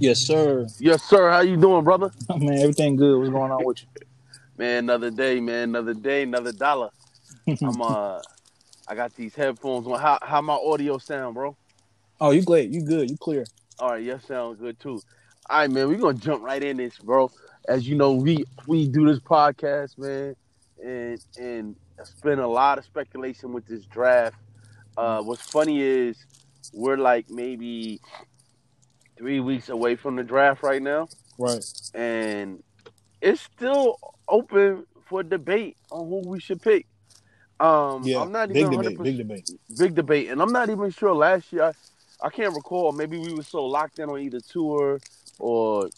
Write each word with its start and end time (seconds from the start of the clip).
Yes, 0.00 0.20
sir. 0.20 0.66
Yes, 0.78 1.02
sir. 1.02 1.30
How 1.30 1.40
you 1.40 1.58
doing, 1.58 1.84
brother? 1.84 2.10
man, 2.38 2.58
everything 2.58 2.96
good. 2.96 3.18
What's 3.18 3.30
going 3.30 3.52
on 3.52 3.62
with 3.62 3.82
you? 3.82 4.06
Man, 4.56 4.84
another 4.84 5.10
day, 5.10 5.40
man. 5.40 5.68
Another 5.68 5.92
day, 5.92 6.22
another 6.22 6.52
dollar. 6.52 6.88
I'm 7.46 7.82
uh, 7.82 8.22
I 8.88 8.94
got 8.94 9.14
these 9.14 9.34
headphones 9.34 9.86
on. 9.86 10.00
How 10.00 10.18
how 10.22 10.40
my 10.40 10.54
audio 10.54 10.96
sound, 10.96 11.34
bro? 11.34 11.54
Oh, 12.18 12.30
you 12.30 12.42
great. 12.42 12.70
You 12.70 12.80
good. 12.80 13.10
You 13.10 13.18
clear. 13.18 13.44
All 13.78 13.90
right, 13.90 14.02
yes, 14.02 14.24
sound 14.24 14.58
good 14.58 14.80
too. 14.80 15.02
All 15.50 15.58
right, 15.58 15.70
man. 15.70 15.86
We're 15.86 15.98
gonna 15.98 16.16
jump 16.16 16.42
right 16.42 16.64
in 16.64 16.78
this, 16.78 16.96
bro. 16.96 17.30
As 17.68 17.86
you 17.86 17.94
know, 17.94 18.12
we 18.12 18.46
we 18.66 18.88
do 18.88 19.06
this 19.06 19.20
podcast, 19.20 19.98
man, 19.98 20.34
and 20.82 21.22
and 21.38 21.76
spend 22.04 22.40
a 22.40 22.48
lot 22.48 22.78
of 22.78 22.86
speculation 22.86 23.52
with 23.52 23.66
this 23.66 23.84
draft. 23.84 24.36
Uh, 24.96 25.20
what's 25.20 25.42
funny 25.42 25.82
is 25.82 26.16
we're 26.72 26.96
like 26.96 27.28
maybe 27.28 28.00
three 29.20 29.38
weeks 29.38 29.68
away 29.68 29.94
from 29.96 30.16
the 30.16 30.22
draft 30.24 30.62
right 30.62 30.80
now, 30.82 31.06
Right. 31.36 31.62
and 31.94 32.62
it's 33.20 33.42
still 33.42 33.98
open 34.28 34.86
for 35.06 35.22
debate 35.22 35.76
on 35.90 36.08
who 36.08 36.26
we 36.26 36.40
should 36.40 36.62
pick. 36.62 36.86
Um, 37.60 38.02
Yeah. 38.04 38.22
I'm 38.22 38.32
not 38.32 38.48
big 38.48 38.56
even 38.72 38.80
debate. 38.80 39.02
Big 39.02 39.16
debate. 39.18 39.50
big 39.76 39.94
debate, 39.94 40.30
and 40.30 40.40
I'm 40.40 40.52
not 40.52 40.70
even 40.70 40.90
sure. 40.90 41.14
Last 41.14 41.52
year, 41.52 41.64
I, 41.64 41.72
I 42.26 42.30
can't 42.30 42.54
recall. 42.54 42.92
Maybe 42.92 43.18
we 43.18 43.34
were 43.34 43.42
so 43.42 43.62
locked 43.66 43.98
in 43.98 44.08
on 44.08 44.18
either 44.20 44.40
Tua 44.40 44.98
or 45.38 45.90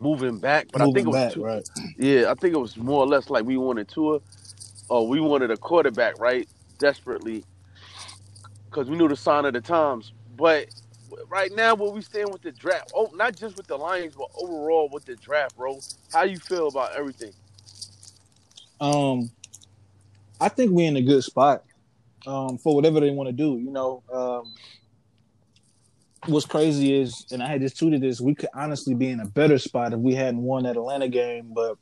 moving 0.00 0.38
back. 0.38 0.68
But 0.72 0.80
Moving 0.80 0.90
I 0.90 0.94
think 0.94 1.06
it 1.06 1.10
was 1.10 1.16
back, 1.16 1.32
two, 1.34 1.44
right. 1.44 1.68
yeah, 1.98 2.30
I 2.30 2.34
think 2.34 2.54
it 2.54 2.58
was 2.60 2.78
more 2.78 3.00
or 3.02 3.06
less 3.06 3.28
like 3.28 3.44
we 3.44 3.58
wanted 3.58 3.88
Tua, 3.88 4.20
or 4.88 5.06
we 5.06 5.20
wanted 5.20 5.50
a 5.50 5.58
quarterback, 5.58 6.18
right? 6.18 6.48
Desperately, 6.78 7.44
because 8.70 8.88
we 8.88 8.96
knew 8.96 9.08
the 9.08 9.16
sign 9.16 9.44
of 9.44 9.52
the 9.52 9.60
times. 9.60 10.12
But 10.34 10.68
right 11.28 11.52
now, 11.52 11.74
where 11.74 11.90
we 11.90 12.00
stand 12.02 12.32
with 12.32 12.42
the 12.42 12.52
draft, 12.52 12.92
oh, 12.94 13.10
not 13.14 13.36
just 13.36 13.56
with 13.56 13.66
the 13.66 13.76
Lions, 13.76 14.14
but 14.16 14.28
overall 14.40 14.88
with 14.92 15.04
the 15.04 15.16
draft, 15.16 15.56
bro. 15.56 15.78
How 16.12 16.22
you 16.24 16.38
feel 16.38 16.68
about 16.68 16.94
everything? 16.94 17.32
Um, 18.80 19.30
I 20.40 20.48
think 20.48 20.72
we're 20.72 20.88
in 20.88 20.96
a 20.96 21.02
good 21.02 21.22
spot. 21.22 21.64
Um, 22.24 22.56
for 22.58 22.74
whatever 22.74 23.00
they 23.00 23.10
want 23.10 23.28
to 23.28 23.32
do. 23.32 23.58
You 23.58 23.72
know, 23.72 24.02
um, 24.12 24.54
what's 26.26 26.46
crazy 26.46 27.00
is, 27.00 27.26
and 27.32 27.42
I 27.42 27.48
had 27.48 27.60
just 27.60 27.76
tweeted 27.76 28.00
this, 28.00 28.20
we 28.20 28.34
could 28.34 28.48
honestly 28.54 28.94
be 28.94 29.08
in 29.08 29.18
a 29.18 29.26
better 29.26 29.58
spot 29.58 29.92
if 29.92 29.98
we 29.98 30.14
hadn't 30.14 30.42
won 30.42 30.62
that 30.64 30.76
Atlanta 30.76 31.08
game. 31.08 31.52
But 31.52 31.78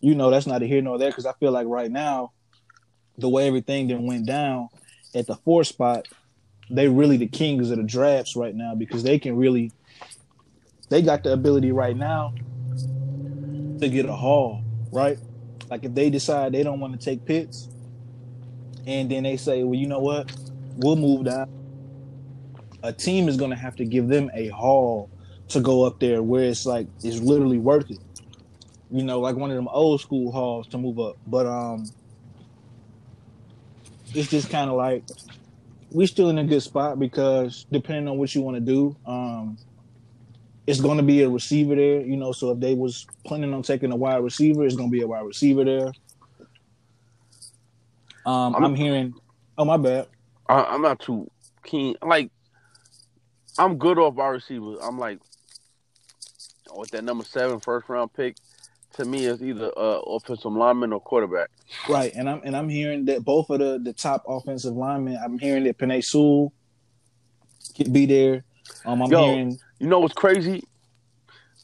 you 0.00 0.14
know, 0.14 0.30
that's 0.30 0.46
neither 0.46 0.66
here 0.66 0.82
nor 0.82 0.98
there 0.98 1.08
because 1.08 1.24
I 1.24 1.32
feel 1.34 1.50
like 1.50 1.66
right 1.66 1.90
now, 1.90 2.32
the 3.16 3.28
way 3.28 3.46
everything 3.46 3.88
then 3.88 4.06
went 4.06 4.26
down 4.26 4.68
at 5.14 5.26
the 5.26 5.36
four 5.36 5.64
spot, 5.64 6.08
they 6.70 6.88
really 6.88 7.16
the 7.16 7.26
kings 7.26 7.70
of 7.70 7.76
the 7.76 7.82
drafts 7.82 8.36
right 8.36 8.54
now 8.54 8.74
because 8.74 9.02
they 9.02 9.18
can 9.18 9.36
really, 9.36 9.72
they 10.88 11.02
got 11.02 11.22
the 11.22 11.32
ability 11.32 11.72
right 11.72 11.96
now 11.96 12.34
to 13.80 13.88
get 13.88 14.06
a 14.06 14.12
haul, 14.12 14.62
right? 14.92 15.18
Like 15.70 15.84
if 15.84 15.94
they 15.94 16.10
decide 16.10 16.52
they 16.52 16.62
don't 16.62 16.80
want 16.80 16.98
to 16.98 17.04
take 17.04 17.24
Pitts, 17.24 17.68
and 18.86 19.10
then 19.10 19.22
they 19.22 19.36
say, 19.36 19.62
well, 19.62 19.78
you 19.78 19.86
know 19.86 19.98
what, 19.98 20.30
we'll 20.76 20.96
move 20.96 21.24
down. 21.24 21.48
A 22.82 22.92
team 22.92 23.28
is 23.28 23.36
going 23.36 23.50
to 23.50 23.56
have 23.56 23.76
to 23.76 23.84
give 23.84 24.08
them 24.08 24.30
a 24.34 24.48
haul 24.48 25.10
to 25.48 25.60
go 25.60 25.84
up 25.84 26.00
there 26.00 26.22
where 26.22 26.44
it's 26.44 26.66
like 26.66 26.86
it's 27.02 27.18
literally 27.18 27.58
worth 27.58 27.90
it. 27.90 27.98
You 28.90 29.02
know, 29.02 29.20
like 29.20 29.36
one 29.36 29.50
of 29.50 29.56
them 29.56 29.68
old 29.68 30.00
school 30.00 30.30
hauls 30.30 30.66
to 30.68 30.78
move 30.78 31.00
up. 31.00 31.16
But 31.26 31.46
um, 31.46 31.86
it's 34.14 34.28
just 34.28 34.50
kind 34.50 34.70
of 34.70 34.76
like 34.76 35.02
we 35.94 36.06
still 36.06 36.28
in 36.28 36.38
a 36.38 36.44
good 36.44 36.60
spot 36.60 36.98
because 36.98 37.66
depending 37.70 38.08
on 38.08 38.18
what 38.18 38.34
you 38.34 38.42
want 38.42 38.56
to 38.56 38.60
do, 38.60 38.96
um, 39.06 39.56
it's 40.66 40.80
going 40.80 40.96
to 40.96 41.02
be 41.04 41.22
a 41.22 41.28
receiver 41.30 41.76
there. 41.76 42.00
You 42.00 42.16
know, 42.16 42.32
so 42.32 42.50
if 42.50 42.58
they 42.60 42.74
was 42.74 43.06
planning 43.24 43.54
on 43.54 43.62
taking 43.62 43.92
a 43.92 43.96
wide 43.96 44.16
receiver, 44.22 44.64
it's 44.66 44.74
going 44.74 44.90
to 44.90 44.92
be 44.92 45.02
a 45.02 45.06
wide 45.06 45.24
receiver 45.24 45.64
there. 45.64 45.92
Um, 48.26 48.54
I'm- 48.54 48.64
I'm 48.64 48.74
hearing. 48.74 49.14
Oh 49.56 49.64
my 49.64 49.76
bad. 49.76 50.08
I, 50.48 50.64
I'm 50.64 50.82
not 50.82 50.98
too 51.00 51.30
keen. 51.62 51.94
Like, 52.02 52.30
I'm 53.56 53.78
good 53.78 53.98
off 53.98 54.18
our 54.18 54.32
receivers. 54.32 54.78
I'm 54.82 54.98
like, 54.98 55.20
with 56.74 56.90
that 56.90 57.04
number 57.04 57.24
seven 57.24 57.60
first 57.60 57.88
round 57.88 58.12
pick, 58.14 58.36
to 58.94 59.04
me, 59.04 59.26
is 59.26 59.42
either 59.42 59.70
uh, 59.76 60.00
offensive 60.00 60.52
lineman 60.52 60.92
or 60.92 61.00
quarterback. 61.00 61.50
Right, 61.88 62.12
and 62.14 62.28
I'm 62.28 62.40
and 62.44 62.56
I'm 62.56 62.68
hearing 62.68 63.04
that 63.06 63.24
both 63.24 63.50
of 63.50 63.58
the 63.58 63.78
the 63.82 63.92
top 63.92 64.24
offensive 64.28 64.74
linemen. 64.74 65.18
I'm 65.22 65.38
hearing 65.38 65.64
that 65.64 65.78
Penei 65.78 66.04
Sewell 66.04 66.52
could 67.76 67.92
be 67.92 68.06
there. 68.06 68.44
Um, 68.84 69.02
I'm 69.02 69.10
Yo. 69.10 69.24
hearing 69.26 69.58
You 69.78 69.88
know 69.88 70.00
what's 70.00 70.14
crazy? 70.14 70.62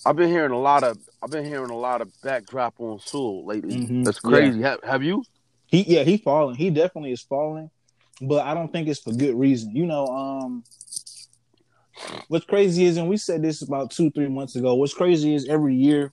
I've 0.04 0.16
been 0.16 0.30
hearing 0.30 0.52
a 0.52 0.58
lot 0.58 0.82
of 0.82 0.98
I've 1.22 1.30
been 1.30 1.44
hearing 1.44 1.70
a 1.70 1.76
lot 1.76 2.00
of 2.00 2.10
backdrop 2.22 2.74
on 2.78 2.98
Sewell 3.00 3.44
lately. 3.44 3.76
Mhm. 3.76 4.04
That's 4.04 4.20
crazy. 4.20 4.62
Have, 4.62 4.80
have 4.82 5.02
you? 5.02 5.22
he 5.70 5.82
yeah 5.82 6.02
he 6.02 6.16
falling. 6.16 6.56
He 6.56 6.70
definitely 6.70 7.12
is 7.12 7.22
falling, 7.22 7.70
but 8.20 8.44
I 8.44 8.54
don't 8.54 8.72
think 8.72 8.88
it's 8.88 9.00
for 9.00 9.12
good 9.12 9.34
reason. 9.34 9.74
You 9.76 9.86
know, 9.86 10.06
um, 10.06 10.64
what's 12.28 12.46
crazy 12.46 12.84
is, 12.84 12.96
and 12.96 13.08
we 13.08 13.16
said 13.16 13.42
this 13.42 13.62
about 13.62 13.90
two 13.90 14.10
three 14.10 14.28
months 14.28 14.56
ago. 14.56 14.74
What's 14.74 14.94
crazy 14.94 15.34
is 15.34 15.48
every 15.48 15.76
year 15.76 16.12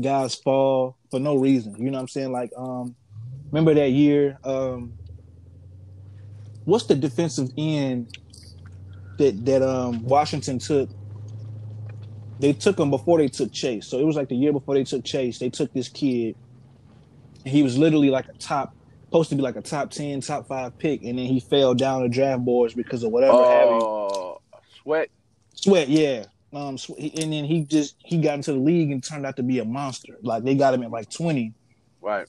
guys 0.00 0.34
fall 0.34 0.96
for 1.10 1.20
no 1.20 1.36
reason. 1.36 1.76
You 1.78 1.90
know 1.90 1.98
what 1.98 2.02
I'm 2.02 2.08
saying? 2.08 2.32
Like, 2.32 2.50
um, 2.56 2.94
remember 3.50 3.74
that 3.74 3.90
year? 3.90 4.38
Um, 4.44 4.94
what's 6.64 6.86
the 6.86 6.94
defensive 6.94 7.50
end 7.56 8.16
that 9.18 9.44
that 9.44 9.62
um 9.62 10.04
Washington 10.04 10.58
took? 10.58 10.90
They 12.40 12.52
took 12.52 12.78
him 12.78 12.90
before 12.90 13.18
they 13.18 13.28
took 13.28 13.52
Chase. 13.52 13.86
So 13.86 13.98
it 13.98 14.04
was 14.04 14.16
like 14.16 14.28
the 14.28 14.36
year 14.36 14.52
before 14.52 14.74
they 14.74 14.84
took 14.84 15.04
Chase. 15.04 15.38
They 15.38 15.50
took 15.50 15.72
this 15.72 15.88
kid. 15.88 16.34
And 17.44 17.52
he 17.52 17.62
was 17.62 17.78
literally 17.78 18.10
like 18.10 18.26
a 18.28 18.32
top, 18.38 18.74
supposed 19.04 19.30
to 19.30 19.36
be 19.36 19.42
like 19.42 19.56
a 19.56 19.62
top 19.62 19.90
ten, 19.90 20.20
top 20.20 20.48
five 20.48 20.76
pick, 20.78 21.02
and 21.04 21.18
then 21.18 21.26
he 21.26 21.38
fell 21.38 21.74
down 21.74 22.02
the 22.02 22.08
draft 22.08 22.44
boards 22.44 22.74
because 22.74 23.04
of 23.04 23.12
whatever. 23.12 23.34
Oh, 23.34 24.40
sweat. 24.82 25.10
Sweat, 25.54 25.88
yeah. 25.88 26.24
Um, 26.54 26.76
and 26.98 27.32
then 27.32 27.44
he 27.44 27.64
just 27.64 27.96
he 27.98 28.18
got 28.18 28.34
into 28.34 28.52
the 28.52 28.58
league 28.58 28.90
and 28.90 29.02
turned 29.02 29.26
out 29.26 29.36
to 29.36 29.42
be 29.42 29.58
a 29.58 29.64
monster. 29.64 30.16
Like 30.22 30.44
they 30.44 30.54
got 30.54 30.74
him 30.74 30.82
at 30.82 30.90
like 30.90 31.10
twenty. 31.10 31.52
Right. 32.00 32.26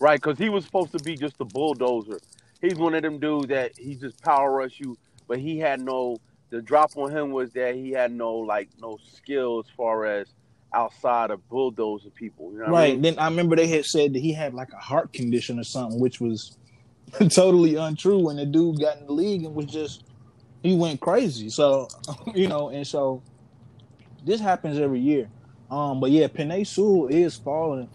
Right, 0.00 0.20
because 0.20 0.38
he 0.38 0.48
was 0.48 0.64
supposed 0.64 0.92
to 0.92 0.98
be 1.04 1.14
just 1.14 1.36
a 1.40 1.44
bulldozer. 1.44 2.20
He's 2.62 2.76
one 2.76 2.94
of 2.94 3.02
them 3.02 3.18
dudes 3.18 3.48
that 3.48 3.76
he 3.76 3.94
just 3.94 4.22
power 4.22 4.50
rush 4.50 4.80
you, 4.80 4.96
but 5.28 5.38
he 5.38 5.58
had 5.58 5.80
no. 5.80 6.16
The 6.48 6.60
drop 6.60 6.96
on 6.96 7.12
him 7.12 7.30
was 7.30 7.52
that 7.52 7.76
he 7.76 7.92
had 7.92 8.10
no 8.10 8.34
like 8.34 8.70
no 8.80 8.98
skill 9.14 9.60
as 9.64 9.70
far 9.76 10.04
as 10.06 10.26
outside 10.74 11.30
of 11.30 11.46
bulldozing 11.48 12.10
people. 12.12 12.50
You 12.52 12.58
know 12.58 12.64
what 12.64 12.74
I 12.74 12.80
right. 12.80 12.92
mean? 12.94 13.02
Then 13.02 13.18
I 13.18 13.26
remember 13.26 13.56
they 13.56 13.66
had 13.66 13.84
said 13.84 14.14
that 14.14 14.18
he 14.20 14.32
had 14.32 14.54
like 14.54 14.72
a 14.72 14.78
heart 14.78 15.12
condition 15.12 15.60
or 15.60 15.64
something, 15.64 16.00
which 16.00 16.20
was 16.20 16.56
totally 17.30 17.76
untrue. 17.76 18.18
When 18.18 18.36
the 18.36 18.46
dude 18.46 18.80
got 18.80 18.98
in 18.98 19.06
the 19.06 19.12
league 19.12 19.44
and 19.44 19.54
was 19.54 19.66
just 19.66 20.04
he 20.62 20.74
went 20.74 21.00
crazy. 21.00 21.50
So 21.50 21.88
you 22.34 22.48
know, 22.48 22.70
and 22.70 22.86
so 22.86 23.22
this 24.24 24.40
happens 24.40 24.78
every 24.78 25.00
year. 25.00 25.28
Um, 25.70 26.00
but 26.00 26.10
yeah, 26.10 26.26
Penei 26.26 26.66
Sewell 26.66 27.08
is 27.08 27.36
falling. 27.36 27.88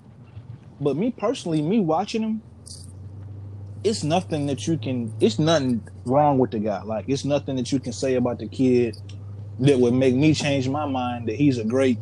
But 0.79 0.97
me 0.97 1.11
personally, 1.11 1.61
me 1.61 1.79
watching 1.79 2.21
him, 2.21 2.41
it's 3.83 4.03
nothing 4.03 4.47
that 4.47 4.67
you 4.67 4.77
can. 4.77 5.13
It's 5.19 5.39
nothing 5.39 5.87
wrong 6.05 6.37
with 6.37 6.51
the 6.51 6.59
guy. 6.59 6.81
Like 6.83 7.05
it's 7.07 7.25
nothing 7.25 7.55
that 7.57 7.71
you 7.71 7.79
can 7.79 7.93
say 7.93 8.15
about 8.15 8.39
the 8.39 8.47
kid 8.47 8.97
that 9.59 9.79
would 9.79 9.93
make 9.93 10.15
me 10.15 10.33
change 10.33 10.67
my 10.67 10.85
mind 10.85 11.27
that 11.27 11.35
he's 11.35 11.57
a 11.57 11.63
great, 11.63 11.97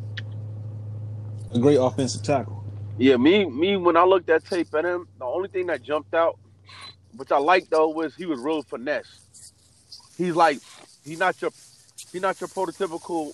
a 1.53 1.59
great 1.59 1.75
offensive 1.75 2.23
tackle. 2.23 2.63
Yeah, 2.97 3.17
me 3.17 3.45
me 3.45 3.75
when 3.75 3.97
I 3.97 4.03
looked 4.03 4.29
at 4.29 4.45
tape 4.45 4.73
at 4.73 4.85
him, 4.85 5.07
the 5.19 5.25
only 5.25 5.49
thing 5.49 5.67
that 5.67 5.81
jumped 5.83 6.13
out, 6.13 6.39
which 7.17 7.31
I 7.31 7.37
liked 7.37 7.69
though, 7.69 7.89
was 7.89 8.15
he 8.15 8.25
was 8.25 8.39
real 8.39 8.63
finesse. 8.63 9.19
He's 10.17 10.35
like 10.35 10.59
he's 11.03 11.19
not 11.19 11.41
your 11.41 11.51
he's 12.11 12.21
not 12.21 12.39
your 12.39 12.47
prototypical 12.47 13.33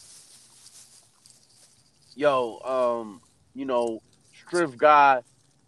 yo, 2.15 2.59
um, 2.63 3.21
you 3.53 3.65
know, 3.65 4.01
strength 4.33 4.77
guy, 4.77 5.21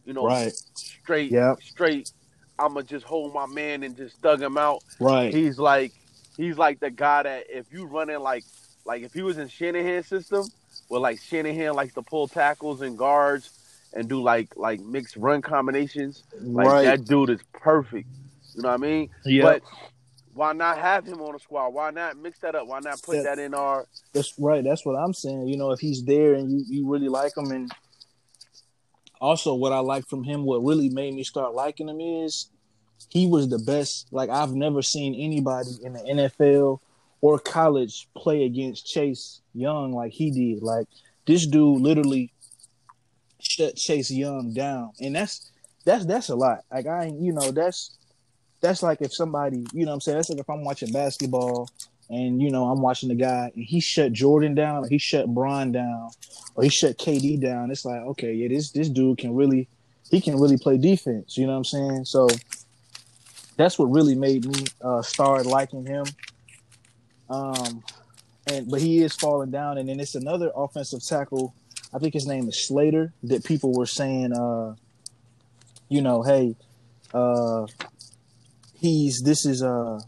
you 0.05 0.13
know, 0.13 0.25
Right. 0.25 0.53
straight 0.75 1.31
Yep. 1.31 1.61
straight 1.61 2.11
I'ma 2.59 2.81
just 2.81 3.05
hold 3.05 3.33
my 3.33 3.47
man 3.47 3.83
and 3.83 3.97
just 3.97 4.21
dug 4.21 4.41
him 4.41 4.57
out. 4.57 4.83
Right. 4.99 5.33
He's 5.33 5.57
like 5.57 5.93
he's 6.37 6.57
like 6.57 6.79
the 6.79 6.91
guy 6.91 7.23
that 7.23 7.45
if 7.49 7.71
you 7.71 7.85
running 7.85 8.19
like 8.19 8.43
like 8.85 9.03
if 9.03 9.13
he 9.13 9.21
was 9.23 9.37
in 9.37 9.47
Shanahan's 9.47 10.07
system, 10.07 10.45
where 10.87 11.01
like 11.01 11.19
Shanahan 11.19 11.73
likes 11.73 11.93
to 11.95 12.01
pull 12.01 12.27
tackles 12.27 12.81
and 12.81 12.97
guards 12.97 13.49
and 13.93 14.07
do 14.07 14.21
like 14.21 14.55
like 14.55 14.79
mixed 14.79 15.17
run 15.17 15.41
combinations, 15.41 16.23
like 16.39 16.67
right. 16.67 16.83
that 16.83 17.05
dude 17.05 17.31
is 17.31 17.41
perfect. 17.53 18.07
You 18.55 18.63
know 18.63 18.69
what 18.69 18.75
I 18.75 18.77
mean? 18.77 19.09
yeah. 19.25 19.43
But 19.43 19.63
why 20.33 20.53
not 20.53 20.77
have 20.77 21.05
him 21.05 21.21
on 21.21 21.33
the 21.33 21.39
squad? 21.39 21.69
Why 21.69 21.91
not 21.91 22.17
mix 22.17 22.39
that 22.39 22.55
up? 22.55 22.67
Why 22.67 22.79
not 22.79 23.01
put 23.01 23.17
Yeah. 23.17 23.23
that 23.23 23.39
in 23.39 23.53
our 23.53 23.85
That's 24.13 24.33
right. 24.39 24.63
That's 24.63 24.85
what 24.85 24.93
I'm 24.95 25.13
saying. 25.13 25.47
You 25.47 25.57
know, 25.57 25.71
if 25.71 25.79
he's 25.79 26.03
there 26.03 26.33
and 26.33 26.51
you, 26.51 26.63
you 26.67 26.89
really 26.89 27.09
like 27.09 27.35
him, 27.35 27.51
and 27.51 27.71
also 29.19 29.53
what 29.53 29.71
I 29.73 29.79
like 29.79 30.05
from 30.07 30.23
him, 30.23 30.43
what 30.45 30.63
really 30.63 30.89
made 30.89 31.13
me 31.13 31.23
start 31.23 31.53
liking 31.53 31.89
him 31.89 31.99
is 31.99 32.49
he 33.09 33.27
was 33.27 33.49
the 33.49 33.59
best. 33.59 34.07
Like 34.11 34.29
I've 34.29 34.53
never 34.53 34.81
seen 34.81 35.13
anybody 35.15 35.71
in 35.83 35.93
the 35.93 35.99
NFL 35.99 36.79
or 37.21 37.37
college 37.39 38.07
play 38.15 38.43
against 38.45 38.85
Chase 38.85 39.41
Young 39.53 39.93
like 39.93 40.11
he 40.13 40.31
did. 40.31 40.63
Like 40.63 40.87
this 41.27 41.45
dude 41.45 41.81
literally 41.81 42.31
shut 43.39 43.75
Chase 43.75 44.11
Young 44.11 44.53
down, 44.53 44.91
and 44.99 45.15
that's 45.15 45.51
that's 45.85 46.05
that's 46.05 46.29
a 46.29 46.35
lot. 46.35 46.59
Like 46.71 46.87
I, 46.87 47.05
you 47.07 47.33
know, 47.33 47.51
that's 47.51 47.97
that's 48.61 48.83
like 48.83 49.01
if 49.01 49.13
somebody, 49.13 49.65
you 49.73 49.85
know, 49.85 49.91
what 49.91 49.95
I'm 49.95 50.01
saying 50.01 50.17
that's 50.17 50.29
like 50.29 50.39
if 50.39 50.49
I'm 50.49 50.63
watching 50.63 50.91
basketball 50.91 51.69
and 52.09 52.41
you 52.41 52.51
know 52.51 52.65
I'm 52.65 52.81
watching 52.81 53.09
the 53.09 53.15
guy 53.15 53.51
and 53.55 53.63
he 53.63 53.79
shut 53.79 54.13
Jordan 54.13 54.53
down, 54.53 54.83
or 54.85 54.87
he 54.87 54.97
shut 54.97 55.33
Bron 55.33 55.71
down, 55.71 56.09
or 56.55 56.63
he 56.63 56.69
shut 56.69 56.97
KD 56.97 57.41
down. 57.41 57.71
It's 57.71 57.85
like 57.85 58.01
okay, 58.01 58.33
yeah, 58.33 58.49
this 58.49 58.71
this 58.71 58.89
dude 58.89 59.17
can 59.17 59.33
really 59.33 59.67
he 60.11 60.19
can 60.19 60.37
really 60.39 60.57
play 60.57 60.77
defense. 60.77 61.37
You 61.37 61.45
know 61.47 61.53
what 61.53 61.59
I'm 61.59 61.63
saying? 61.63 62.05
So 62.05 62.27
that's 63.55 63.79
what 63.79 63.85
really 63.85 64.15
made 64.15 64.45
me 64.45 64.65
uh, 64.81 65.01
start 65.01 65.45
liking 65.45 65.85
him. 65.85 66.05
Um, 67.29 67.83
and 68.47 68.69
but 68.69 68.81
he 68.81 68.99
is 68.99 69.15
falling 69.15 69.51
down, 69.51 69.77
and 69.77 69.87
then 69.87 69.99
it's 69.99 70.15
another 70.15 70.51
offensive 70.53 71.03
tackle. 71.03 71.55
I 71.93 71.99
think 71.99 72.13
his 72.13 72.27
name 72.27 72.47
is 72.49 72.59
Slater. 72.59 73.13
That 73.23 73.45
people 73.45 73.73
were 73.73 73.85
saying, 73.85 74.33
uh, 74.33 74.75
you 75.87 76.01
know, 76.01 76.23
hey, 76.23 76.55
uh, 77.13 77.67
he's 78.81 79.21
this 79.21 79.45
is 79.45 79.61
uh, 79.63 79.99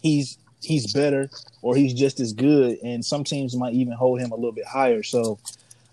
he's 0.00 0.38
he's 0.62 0.90
better 0.92 1.28
or 1.60 1.76
he's 1.76 1.92
just 1.92 2.20
as 2.20 2.32
good, 2.32 2.78
and 2.82 3.04
some 3.04 3.24
teams 3.24 3.56
might 3.56 3.74
even 3.74 3.92
hold 3.92 4.20
him 4.20 4.30
a 4.30 4.36
little 4.36 4.52
bit 4.52 4.64
higher. 4.64 5.02
So 5.02 5.38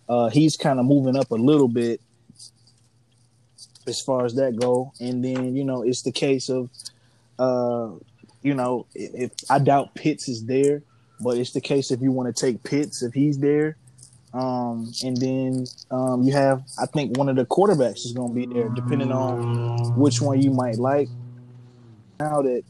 uh, 0.08 0.30
he's 0.30 0.56
kind 0.56 0.80
of 0.80 0.86
moving 0.86 1.18
up 1.18 1.32
a 1.32 1.36
little 1.36 1.68
bit 1.68 2.00
as 3.88 4.00
far 4.00 4.26
as 4.26 4.36
that 4.36 4.56
go. 4.56 4.94
And 5.00 5.26
then 5.26 5.56
you 5.56 5.66
know 5.66 5.82
it's 5.82 6.04
the 6.04 6.12
case 6.12 6.48
of, 6.48 6.70
uh, 7.40 7.90
you 8.44 8.54
know, 8.54 8.86
if, 8.94 9.32
I 9.50 9.60
doubt 9.60 9.96
Pitts 9.96 10.30
is 10.30 10.46
there, 10.46 10.84
but 11.20 11.38
it's 11.38 11.52
the 11.52 11.62
case 11.62 11.92
if 11.92 12.02
you 12.02 12.12
want 12.12 12.34
to 12.34 12.46
take 12.46 12.64
Pitts 12.64 13.02
if 13.02 13.14
he's 13.14 13.40
there. 13.40 13.78
Um, 14.34 14.94
and 15.04 15.18
then 15.18 15.66
um, 15.90 16.24
you 16.24 16.32
have, 16.32 16.64
I 16.82 16.86
think 16.86 17.18
one 17.18 17.28
of 17.28 17.36
the 17.36 17.46
quarterbacks 17.46 18.06
is 18.06 18.14
going 18.14 18.30
to 18.30 18.34
be 18.34 18.46
there, 18.46 18.70
depending 18.70 19.12
on 19.12 19.94
which 20.00 20.22
one 20.22 20.42
you 20.42 20.52
might 20.52 20.78
like. 20.78 21.10
Now 22.22 22.42
that, 22.44 22.64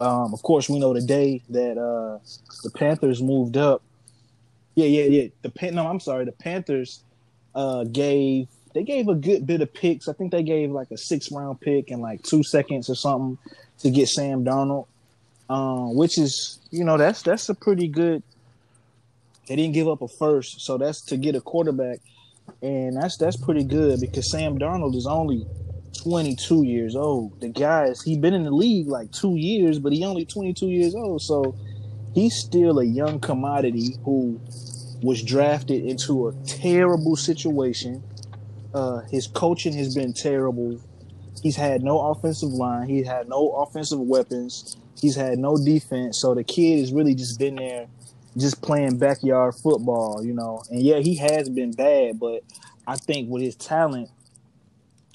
um, 0.00 0.32
of 0.32 0.42
course, 0.42 0.68
we 0.68 0.78
know 0.78 0.94
the 0.94 1.02
day 1.02 1.42
that 1.50 1.76
uh, 1.76 2.18
the 2.62 2.70
Panthers 2.70 3.20
moved 3.22 3.56
up. 3.56 3.82
Yeah, 4.74 4.86
yeah, 4.86 5.04
yeah. 5.04 5.28
The 5.42 5.50
Pan- 5.50 5.74
no, 5.74 5.86
I'm 5.86 6.00
sorry. 6.00 6.24
The 6.24 6.32
Panthers 6.32 7.02
uh, 7.54 7.84
gave 7.84 8.48
they 8.74 8.84
gave 8.84 9.08
a 9.08 9.14
good 9.14 9.46
bit 9.46 9.60
of 9.60 9.72
picks. 9.74 10.08
I 10.08 10.14
think 10.14 10.32
they 10.32 10.42
gave 10.42 10.70
like 10.70 10.90
a 10.90 10.96
six 10.96 11.30
round 11.30 11.60
pick 11.60 11.90
and 11.90 12.00
like 12.00 12.22
two 12.22 12.42
seconds 12.42 12.88
or 12.88 12.94
something 12.94 13.36
to 13.80 13.90
get 13.90 14.08
Sam 14.08 14.44
Darnold, 14.44 14.86
um, 15.50 15.94
which 15.94 16.16
is 16.16 16.58
you 16.70 16.84
know 16.84 16.96
that's 16.96 17.20
that's 17.22 17.48
a 17.50 17.54
pretty 17.54 17.88
good. 17.88 18.22
They 19.46 19.56
didn't 19.56 19.74
give 19.74 19.88
up 19.88 20.00
a 20.00 20.08
first, 20.08 20.62
so 20.62 20.78
that's 20.78 21.02
to 21.06 21.18
get 21.18 21.34
a 21.34 21.40
quarterback, 21.42 21.98
and 22.62 22.96
that's 22.96 23.18
that's 23.18 23.36
pretty 23.36 23.64
good 23.64 24.00
because 24.00 24.30
Sam 24.30 24.58
Darnold 24.58 24.96
is 24.96 25.06
only 25.06 25.46
22 25.92 26.64
years 26.64 26.96
old. 26.96 27.40
The 27.40 27.48
guys 27.48 28.02
he 28.02 28.16
been 28.16 28.34
in 28.34 28.44
the 28.44 28.50
league 28.50 28.88
like 28.88 29.12
two 29.12 29.36
years, 29.36 29.78
but 29.78 29.92
he 29.92 30.04
only 30.04 30.24
22 30.24 30.66
years 30.66 30.94
old, 30.94 31.22
so 31.22 31.54
he's 32.14 32.34
still 32.34 32.78
a 32.78 32.84
young 32.84 33.20
commodity 33.20 33.96
who 34.04 34.40
was 35.02 35.22
drafted 35.22 35.84
into 35.84 36.28
a 36.28 36.32
terrible 36.44 37.16
situation 37.16 38.02
uh, 38.74 39.00
his 39.10 39.26
coaching 39.26 39.72
has 39.74 39.94
been 39.94 40.12
terrible. 40.12 40.80
He's 41.42 41.56
had 41.56 41.82
no 41.82 42.00
offensive 42.10 42.50
line. 42.50 42.88
He 42.88 43.02
had 43.02 43.28
no 43.28 43.50
offensive 43.50 44.00
weapons. 44.00 44.76
He's 45.00 45.16
had 45.16 45.38
no 45.38 45.56
defense. 45.56 46.20
So 46.20 46.34
the 46.34 46.44
kid 46.44 46.78
has 46.80 46.92
really 46.92 47.14
just 47.14 47.38
been 47.38 47.56
there, 47.56 47.86
just 48.36 48.62
playing 48.62 48.98
backyard 48.98 49.54
football, 49.54 50.24
you 50.24 50.32
know. 50.32 50.62
And 50.70 50.80
yeah, 50.82 50.98
he 50.98 51.16
has 51.16 51.48
been 51.48 51.72
bad, 51.72 52.18
but 52.18 52.44
I 52.86 52.96
think 52.96 53.28
with 53.28 53.42
his 53.42 53.56
talent, 53.56 54.10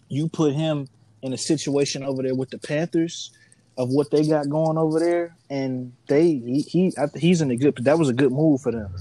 you 0.09 0.27
put 0.27 0.53
him 0.53 0.87
in 1.21 1.33
a 1.33 1.37
situation 1.37 2.03
over 2.03 2.23
there 2.23 2.35
with 2.35 2.49
the 2.49 2.57
Panthers 2.57 3.31
of 3.77 3.89
what 3.89 4.09
they 4.09 4.25
got 4.25 4.49
going 4.49 4.77
over 4.77 4.99
there, 4.99 5.35
and 5.49 5.93
they 6.07 6.23
he, 6.23 6.61
he 6.61 6.93
he's 7.15 7.41
in 7.41 7.51
a 7.51 7.55
good. 7.55 7.77
That 7.83 7.99
was 7.99 8.09
a 8.09 8.13
good 8.13 8.31
move 8.31 8.61
for 8.61 8.71
them. 8.71 8.93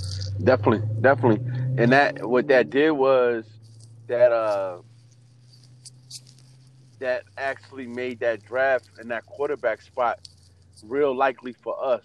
Definitely, 0.43 0.87
definitely. 1.01 1.45
And 1.79 1.93
that 1.93 2.27
what 2.27 2.49
that 2.49 2.71
did 2.71 2.91
was 2.91 3.45
that 4.07 4.33
uh 4.33 4.79
that 6.99 7.25
actually 7.37 7.87
made 7.87 8.21
that 8.21 8.45
draft 8.45 8.89
and 8.99 9.11
that 9.11 9.25
quarterback 9.27 9.83
spot 9.83 10.19
real 10.85 11.15
likely 11.15 11.53
for 11.53 11.83
us. 11.83 12.03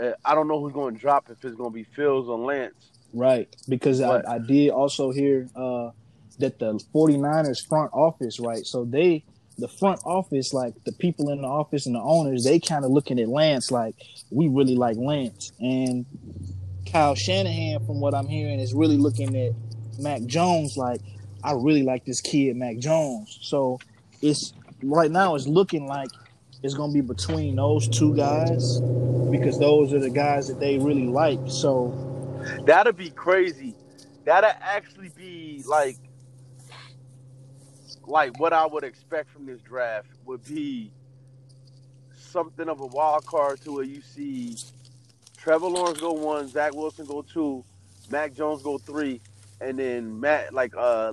Uh, 0.00 0.12
I 0.24 0.34
don't 0.34 0.48
know 0.48 0.60
who's 0.60 0.72
going 0.72 0.94
to 0.94 1.00
drop 1.00 1.28
if 1.30 1.44
it's 1.44 1.56
going 1.56 1.70
to 1.70 1.74
be 1.74 1.84
Fields 1.84 2.28
or 2.28 2.38
Lance. 2.38 2.74
Right, 3.12 3.54
because 3.68 4.00
I, 4.00 4.22
I, 4.26 4.38
did 4.38 4.70
also 4.70 5.10
hear 5.10 5.48
uh, 5.54 5.90
that 6.38 6.58
the 6.58 6.74
49ers 6.94 7.66
front 7.66 7.92
office, 7.92 8.40
right? 8.40 8.66
So 8.66 8.84
they, 8.84 9.24
the 9.58 9.68
front 9.68 10.00
office, 10.04 10.52
like 10.52 10.74
the 10.84 10.92
people 10.92 11.30
in 11.30 11.42
the 11.42 11.48
office 11.48 11.86
and 11.86 11.94
the 11.94 12.00
owners, 12.00 12.44
they 12.44 12.58
kind 12.58 12.84
of 12.84 12.90
looking 12.90 13.18
at 13.18 13.28
Lance 13.28 13.70
like 13.70 13.94
we 14.30 14.48
really 14.48 14.76
like 14.76 14.96
Lance, 14.96 15.52
and 15.60 16.06
Kyle 16.90 17.14
Shanahan, 17.14 17.84
from 17.86 18.00
what 18.00 18.14
I'm 18.14 18.26
hearing, 18.26 18.60
is 18.60 18.74
really 18.74 18.96
looking 18.96 19.36
at 19.36 19.52
Mac 19.98 20.24
Jones 20.24 20.76
like 20.76 21.00
I 21.44 21.52
really 21.52 21.82
like 21.82 22.04
this 22.04 22.20
kid, 22.20 22.56
Mac 22.56 22.78
Jones. 22.78 23.38
So 23.42 23.78
it's 24.20 24.52
right 24.82 25.10
now 25.10 25.34
it's 25.34 25.46
looking 25.46 25.86
like 25.86 26.08
it's 26.62 26.74
gonna 26.74 26.92
be 26.92 27.00
between 27.00 27.56
those 27.56 27.88
two 27.88 28.16
guys 28.16 28.80
because 29.30 29.58
those 29.58 29.92
are 29.92 29.98
the 29.98 30.10
guys 30.10 30.48
that 30.48 30.60
they 30.60 30.78
really 30.78 31.08
like. 31.08 31.40
So 31.48 31.92
that'd 32.64 32.96
be 32.96 33.10
crazy. 33.10 33.74
That'd 34.24 34.54
actually 34.60 35.10
be 35.16 35.64
like 35.66 35.96
like 38.06 38.38
what 38.38 38.52
I 38.52 38.66
would 38.66 38.84
expect 38.84 39.30
from 39.30 39.46
this 39.46 39.60
draft 39.60 40.08
would 40.24 40.44
be 40.44 40.90
something 42.16 42.68
of 42.68 42.80
a 42.80 42.86
wild 42.86 43.26
card 43.26 43.60
to 43.62 43.72
where 43.72 43.84
you 43.84 44.00
see 44.00 44.56
Trevor 45.36 45.68
Lawrence 45.68 46.00
go 46.00 46.12
one, 46.12 46.48
Zach 46.48 46.74
Wilson 46.74 47.06
go 47.06 47.22
two, 47.22 47.64
Mac 48.10 48.34
Jones 48.34 48.62
go 48.62 48.78
three, 48.78 49.20
and 49.60 49.78
then 49.78 50.20
Matt 50.20 50.54
like 50.54 50.74
uh, 50.76 51.12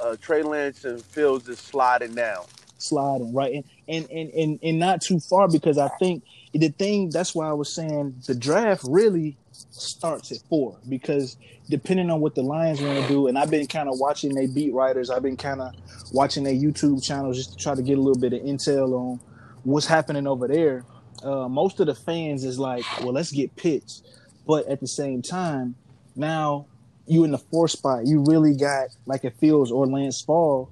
uh 0.00 0.16
Trey 0.20 0.42
Lance 0.42 0.84
and 0.84 1.02
Fields 1.02 1.48
is 1.48 1.58
sliding 1.58 2.14
down. 2.14 2.44
Sliding 2.78 3.34
right 3.34 3.52
and, 3.54 3.64
and 3.88 4.10
and 4.10 4.30
and 4.30 4.58
and 4.62 4.78
not 4.78 5.02
too 5.02 5.20
far 5.20 5.48
because 5.48 5.76
I 5.76 5.88
think 5.98 6.24
the 6.52 6.70
thing 6.70 7.10
that's 7.10 7.34
why 7.34 7.48
I 7.48 7.52
was 7.52 7.72
saying 7.72 8.16
the 8.26 8.34
draft 8.34 8.84
really 8.88 9.36
starts 9.70 10.32
at 10.32 10.38
four 10.48 10.78
because 10.88 11.36
depending 11.68 12.10
on 12.10 12.20
what 12.20 12.34
the 12.34 12.42
Lions 12.42 12.80
want 12.80 13.00
to 13.00 13.08
do, 13.08 13.28
and 13.28 13.38
I've 13.38 13.50
been 13.50 13.66
kind 13.66 13.88
of 13.88 13.98
watching 13.98 14.34
their 14.34 14.48
beat 14.48 14.72
writers, 14.72 15.10
I've 15.10 15.22
been 15.22 15.36
kind 15.36 15.60
of 15.60 15.74
watching 16.12 16.44
their 16.44 16.54
YouTube 16.54 17.02
channels 17.02 17.36
just 17.36 17.52
to 17.52 17.56
try 17.56 17.74
to 17.74 17.82
get 17.82 17.98
a 17.98 18.00
little 18.00 18.20
bit 18.20 18.32
of 18.32 18.40
intel 18.42 18.92
on 18.94 19.20
what's 19.64 19.86
happening 19.86 20.26
over 20.26 20.48
there. 20.48 20.84
Uh, 21.22 21.48
most 21.48 21.80
of 21.80 21.86
the 21.86 21.94
fans 21.94 22.44
is 22.44 22.58
like, 22.58 22.84
well, 23.00 23.12
let's 23.12 23.30
get 23.30 23.54
Pitts, 23.56 24.02
but 24.46 24.66
at 24.66 24.80
the 24.80 24.88
same 24.88 25.22
time, 25.22 25.74
now 26.16 26.66
you 27.06 27.24
in 27.24 27.30
the 27.30 27.38
four 27.38 27.68
spot, 27.68 28.06
you 28.06 28.24
really 28.26 28.54
got 28.54 28.88
like 29.06 29.24
it 29.24 29.34
feels 29.38 29.70
or 29.70 29.86
Lance 29.86 30.20
Fall. 30.20 30.70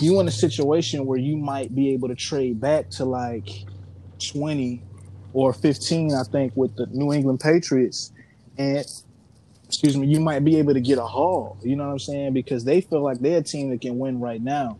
You 0.00 0.20
in 0.20 0.28
a 0.28 0.32
situation 0.32 1.04
where 1.04 1.18
you 1.18 1.36
might 1.36 1.74
be 1.74 1.90
able 1.90 2.08
to 2.08 2.14
trade 2.14 2.60
back 2.60 2.88
to 2.90 3.04
like 3.04 3.48
twenty 4.18 4.82
or 5.32 5.52
fifteen, 5.52 6.12
I 6.14 6.24
think, 6.24 6.56
with 6.56 6.76
the 6.76 6.86
New 6.86 7.12
England 7.12 7.40
Patriots, 7.40 8.12
and 8.58 8.84
excuse 9.66 9.96
me, 9.96 10.06
you 10.06 10.20
might 10.20 10.44
be 10.44 10.58
able 10.58 10.74
to 10.74 10.80
get 10.80 10.98
a 10.98 11.06
haul. 11.06 11.58
You 11.62 11.76
know 11.76 11.84
what 11.84 11.92
I'm 11.92 11.98
saying? 11.98 12.34
Because 12.34 12.64
they 12.64 12.80
feel 12.80 13.02
like 13.02 13.20
they're 13.20 13.38
a 13.38 13.42
team 13.42 13.70
that 13.70 13.80
can 13.80 13.98
win 13.98 14.20
right 14.20 14.42
now, 14.42 14.78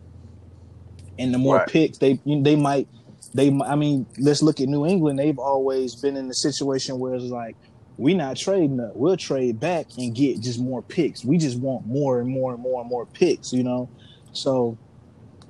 and 1.19 1.33
the 1.33 1.39
more 1.39 1.57
right. 1.57 1.69
picks 1.69 1.99
they 1.99 2.21
they 2.25 2.57
might 2.57 2.89
they 3.35 3.49
I 3.65 3.77
mean, 3.77 4.07
let's 4.19 4.43
look 4.43 4.61
at 4.61 4.69
New 4.69 4.87
England. 4.87 5.19
They've 5.19 5.39
always 5.39 5.95
been 5.95 6.17
in 6.17 6.29
the 6.29 6.35
situation 6.35 6.99
where 6.99 7.15
it's 7.15 7.25
like 7.25 7.57
we're 7.97 8.17
not 8.17 8.37
trading 8.37 8.81
up. 8.81 8.97
We'll 8.97 9.17
trade 9.17 9.61
back 9.61 9.87
and 9.99 10.15
get 10.15 10.41
just 10.41 10.59
more 10.59 10.83
picks. 10.83 11.25
We 11.25 11.39
just 11.39 11.59
want 11.59 11.87
more 11.87 12.21
and 12.21 12.29
more 12.29 12.53
and 12.53 12.63
more 12.63 12.81
and 12.81 12.91
more 12.91 13.07
picks, 13.07 13.53
you 13.53 13.63
know? 13.63 13.89
So 14.33 14.79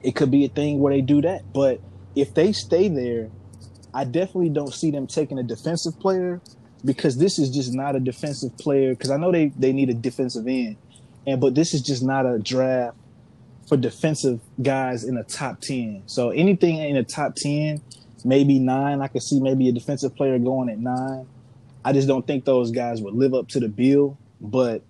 it 0.03 0.17
could 0.17 0.31
be 0.31 0.45
a 0.45 0.49
thing 0.49 0.81
where 0.81 0.93
they 0.93 1.01
do 1.01 1.23
that. 1.23 1.53
But 1.53 1.81
if 2.15 2.35
they 2.35 2.53
stay 2.53 2.89
there, 2.89 3.31
I 3.95 4.05
definitely 4.05 4.51
don't 4.51 4.73
see 4.73 4.91
them 4.91 5.07
taking 5.07 5.39
a 5.39 5.43
defensive 5.43 5.99
player 6.01 6.41
because 6.85 7.17
this 7.17 7.39
is 7.39 7.51
just 7.51 7.73
not 7.73 7.95
a 7.97 8.01
defensive 8.01 8.57
player. 8.59 8.91
Because 8.91 9.11
I 9.11 9.17
know 9.17 9.31
they, 9.31 9.49
they 9.49 9.73
need 9.73 9.91
a 9.91 9.95
defensive 9.95 10.47
end. 10.47 10.77
And 11.27 11.41
but 11.41 11.55
this 11.55 11.75
is 11.75 11.83
just 11.83 12.03
not 12.03 12.27
a 12.27 12.39
draft 12.39 12.97
for 13.69 13.77
defensive 13.77 14.41
guys 14.61 15.05
in 15.05 15.15
the 15.15 15.23
top 15.23 15.61
ten. 15.61 16.03
So 16.07 16.31
anything 16.31 16.77
in 16.77 16.97
the 16.97 17.05
top 17.05 17.35
ten, 17.37 17.81
maybe 18.25 18.59
nine, 18.59 19.01
I 19.01 19.09
could 19.09 19.23
see 19.23 19.41
maybe 19.41 19.69
a 19.69 19.73
defensive 19.73 20.17
player 20.17 20.39
going 20.39 20.69
at 20.69 20.79
nine. 20.79 21.27
I 21.85 21.93
just 21.93 22.09
don't 22.09 22.27
think 22.27 22.45
those 22.45 22.71
guys 22.71 23.01
would 23.03 23.15
live 23.15 23.35
up 23.35 23.49
to 23.49 23.61
the 23.61 23.69
bill, 23.69 24.19
but 24.41 24.83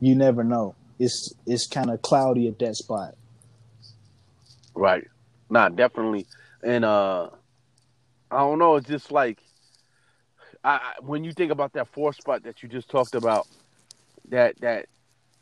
you 0.00 0.14
never 0.14 0.44
know. 0.44 0.74
It's 0.98 1.34
it's 1.46 1.66
kind 1.66 1.90
of 1.90 2.02
cloudy 2.02 2.48
at 2.48 2.58
that 2.60 2.76
spot. 2.76 3.14
Right. 4.74 5.04
Nah, 5.50 5.68
definitely. 5.68 6.26
And 6.62 6.84
uh 6.84 7.30
I 8.30 8.38
don't 8.38 8.58
know, 8.58 8.76
it's 8.76 8.88
just 8.88 9.12
like 9.12 9.38
I, 10.64 10.76
I, 10.76 10.92
when 11.00 11.24
you 11.24 11.32
think 11.32 11.52
about 11.52 11.72
that 11.74 11.88
four 11.88 12.12
spot 12.12 12.42
that 12.44 12.62
you 12.62 12.68
just 12.68 12.88
talked 12.88 13.14
about, 13.14 13.46
that 14.30 14.58
that 14.60 14.86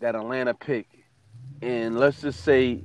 that 0.00 0.14
Atlanta 0.14 0.54
pick, 0.54 0.88
and 1.62 1.98
let's 1.98 2.20
just 2.20 2.42
say 2.44 2.82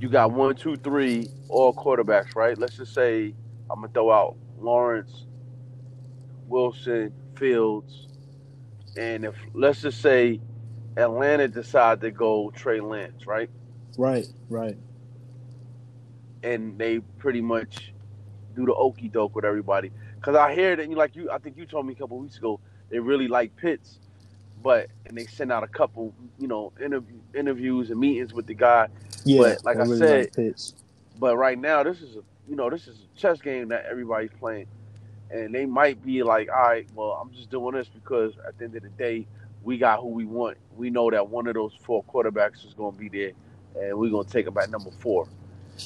you 0.00 0.08
got 0.08 0.32
one, 0.32 0.56
two, 0.56 0.76
three, 0.76 1.28
all 1.48 1.72
quarterbacks, 1.74 2.34
right? 2.34 2.56
Let's 2.58 2.76
just 2.76 2.94
say 2.94 3.34
I'm 3.70 3.80
gonna 3.80 3.92
throw 3.92 4.10
out 4.10 4.36
Lawrence, 4.58 5.26
Wilson, 6.48 7.12
Fields, 7.36 8.08
and 8.96 9.24
if 9.24 9.36
let's 9.52 9.82
just 9.82 10.00
say 10.00 10.40
Atlanta 10.96 11.48
decide 11.48 12.00
to 12.00 12.10
go 12.10 12.50
Trey 12.54 12.80
Lance, 12.80 13.26
right? 13.26 13.50
Right, 13.98 14.26
right. 14.48 14.76
And 16.42 16.78
they 16.78 17.00
pretty 17.18 17.40
much 17.40 17.93
do 18.54 18.66
the 18.66 18.74
okey 18.74 19.08
doke 19.08 19.34
with 19.34 19.44
everybody. 19.44 19.90
Cause 20.20 20.36
I 20.36 20.54
hear 20.54 20.76
that 20.76 20.88
you 20.88 20.96
like 20.96 21.16
you 21.16 21.30
I 21.30 21.38
think 21.38 21.56
you 21.56 21.66
told 21.66 21.86
me 21.86 21.92
a 21.92 21.96
couple 21.96 22.18
weeks 22.18 22.38
ago 22.38 22.60
they 22.90 22.98
really 22.98 23.28
like 23.28 23.54
Pitts, 23.56 23.98
but 24.62 24.88
and 25.06 25.16
they 25.16 25.26
send 25.26 25.52
out 25.52 25.62
a 25.64 25.68
couple, 25.68 26.14
you 26.38 26.48
know, 26.48 26.72
interview, 26.82 27.18
interviews 27.34 27.90
and 27.90 28.00
meetings 28.00 28.32
with 28.32 28.46
the 28.46 28.54
guy. 28.54 28.88
Yeah, 29.24 29.40
but 29.40 29.64
like 29.64 29.76
I, 29.78 29.82
really 29.82 29.98
said, 29.98 30.20
like 30.20 30.34
Pitts. 30.34 30.74
but 31.18 31.36
right 31.36 31.58
now 31.58 31.82
this 31.82 32.00
is 32.00 32.16
a 32.16 32.22
you 32.48 32.56
know 32.56 32.70
this 32.70 32.86
is 32.86 32.98
a 32.98 33.18
chess 33.18 33.40
game 33.40 33.68
that 33.68 33.86
everybody's 33.86 34.30
playing, 34.38 34.66
and 35.30 35.54
they 35.54 35.66
might 35.66 36.04
be 36.04 36.22
like, 36.22 36.48
all 36.50 36.68
right, 36.68 36.86
well 36.94 37.12
I'm 37.12 37.32
just 37.32 37.50
doing 37.50 37.74
this 37.74 37.88
because 37.88 38.34
at 38.46 38.58
the 38.58 38.64
end 38.64 38.76
of 38.76 38.82
the 38.82 38.90
day 38.90 39.26
we 39.64 39.78
got 39.78 40.00
who 40.00 40.08
we 40.08 40.24
want. 40.24 40.58
We 40.76 40.90
know 40.90 41.10
that 41.10 41.28
one 41.28 41.46
of 41.46 41.54
those 41.54 41.74
four 41.82 42.04
quarterbacks 42.04 42.66
is 42.66 42.74
going 42.74 42.92
to 42.92 42.98
be 42.98 43.08
there, 43.08 43.32
and 43.82 43.98
we're 43.98 44.10
going 44.10 44.26
to 44.26 44.32
take 44.32 44.46
him 44.46 44.56
at 44.58 44.70
number 44.70 44.90
four. 45.00 45.26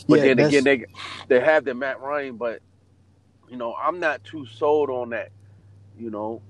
But 0.09 0.21
Yeah, 0.21 0.23
then 0.23 0.38
again, 0.38 0.64
they 0.64 0.87
they 1.28 1.40
have 1.40 1.64
the 1.64 1.75
Matt 1.75 2.00
Ryan, 2.00 2.37
but 2.37 2.61
you 3.49 3.57
know 3.57 3.75
I'm 3.75 4.00
not 4.00 4.25
too 4.25 4.47
sold 4.47 4.90
on 4.90 5.11
that. 5.11 5.30
You 5.99 6.11
know, 6.11 6.42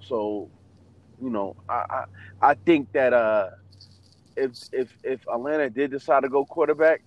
so 0.00 0.50
you 1.22 1.30
know 1.30 1.56
I 1.68 1.84
I, 1.90 2.04
I 2.50 2.54
think 2.54 2.92
that 2.92 3.12
uh 3.12 3.50
if 4.36 4.52
if 4.72 4.90
if 5.02 5.20
Atlanta 5.32 5.70
did 5.70 5.90
decide 5.90 6.22
to 6.22 6.28
go 6.28 6.44
quarterback, 6.44 7.02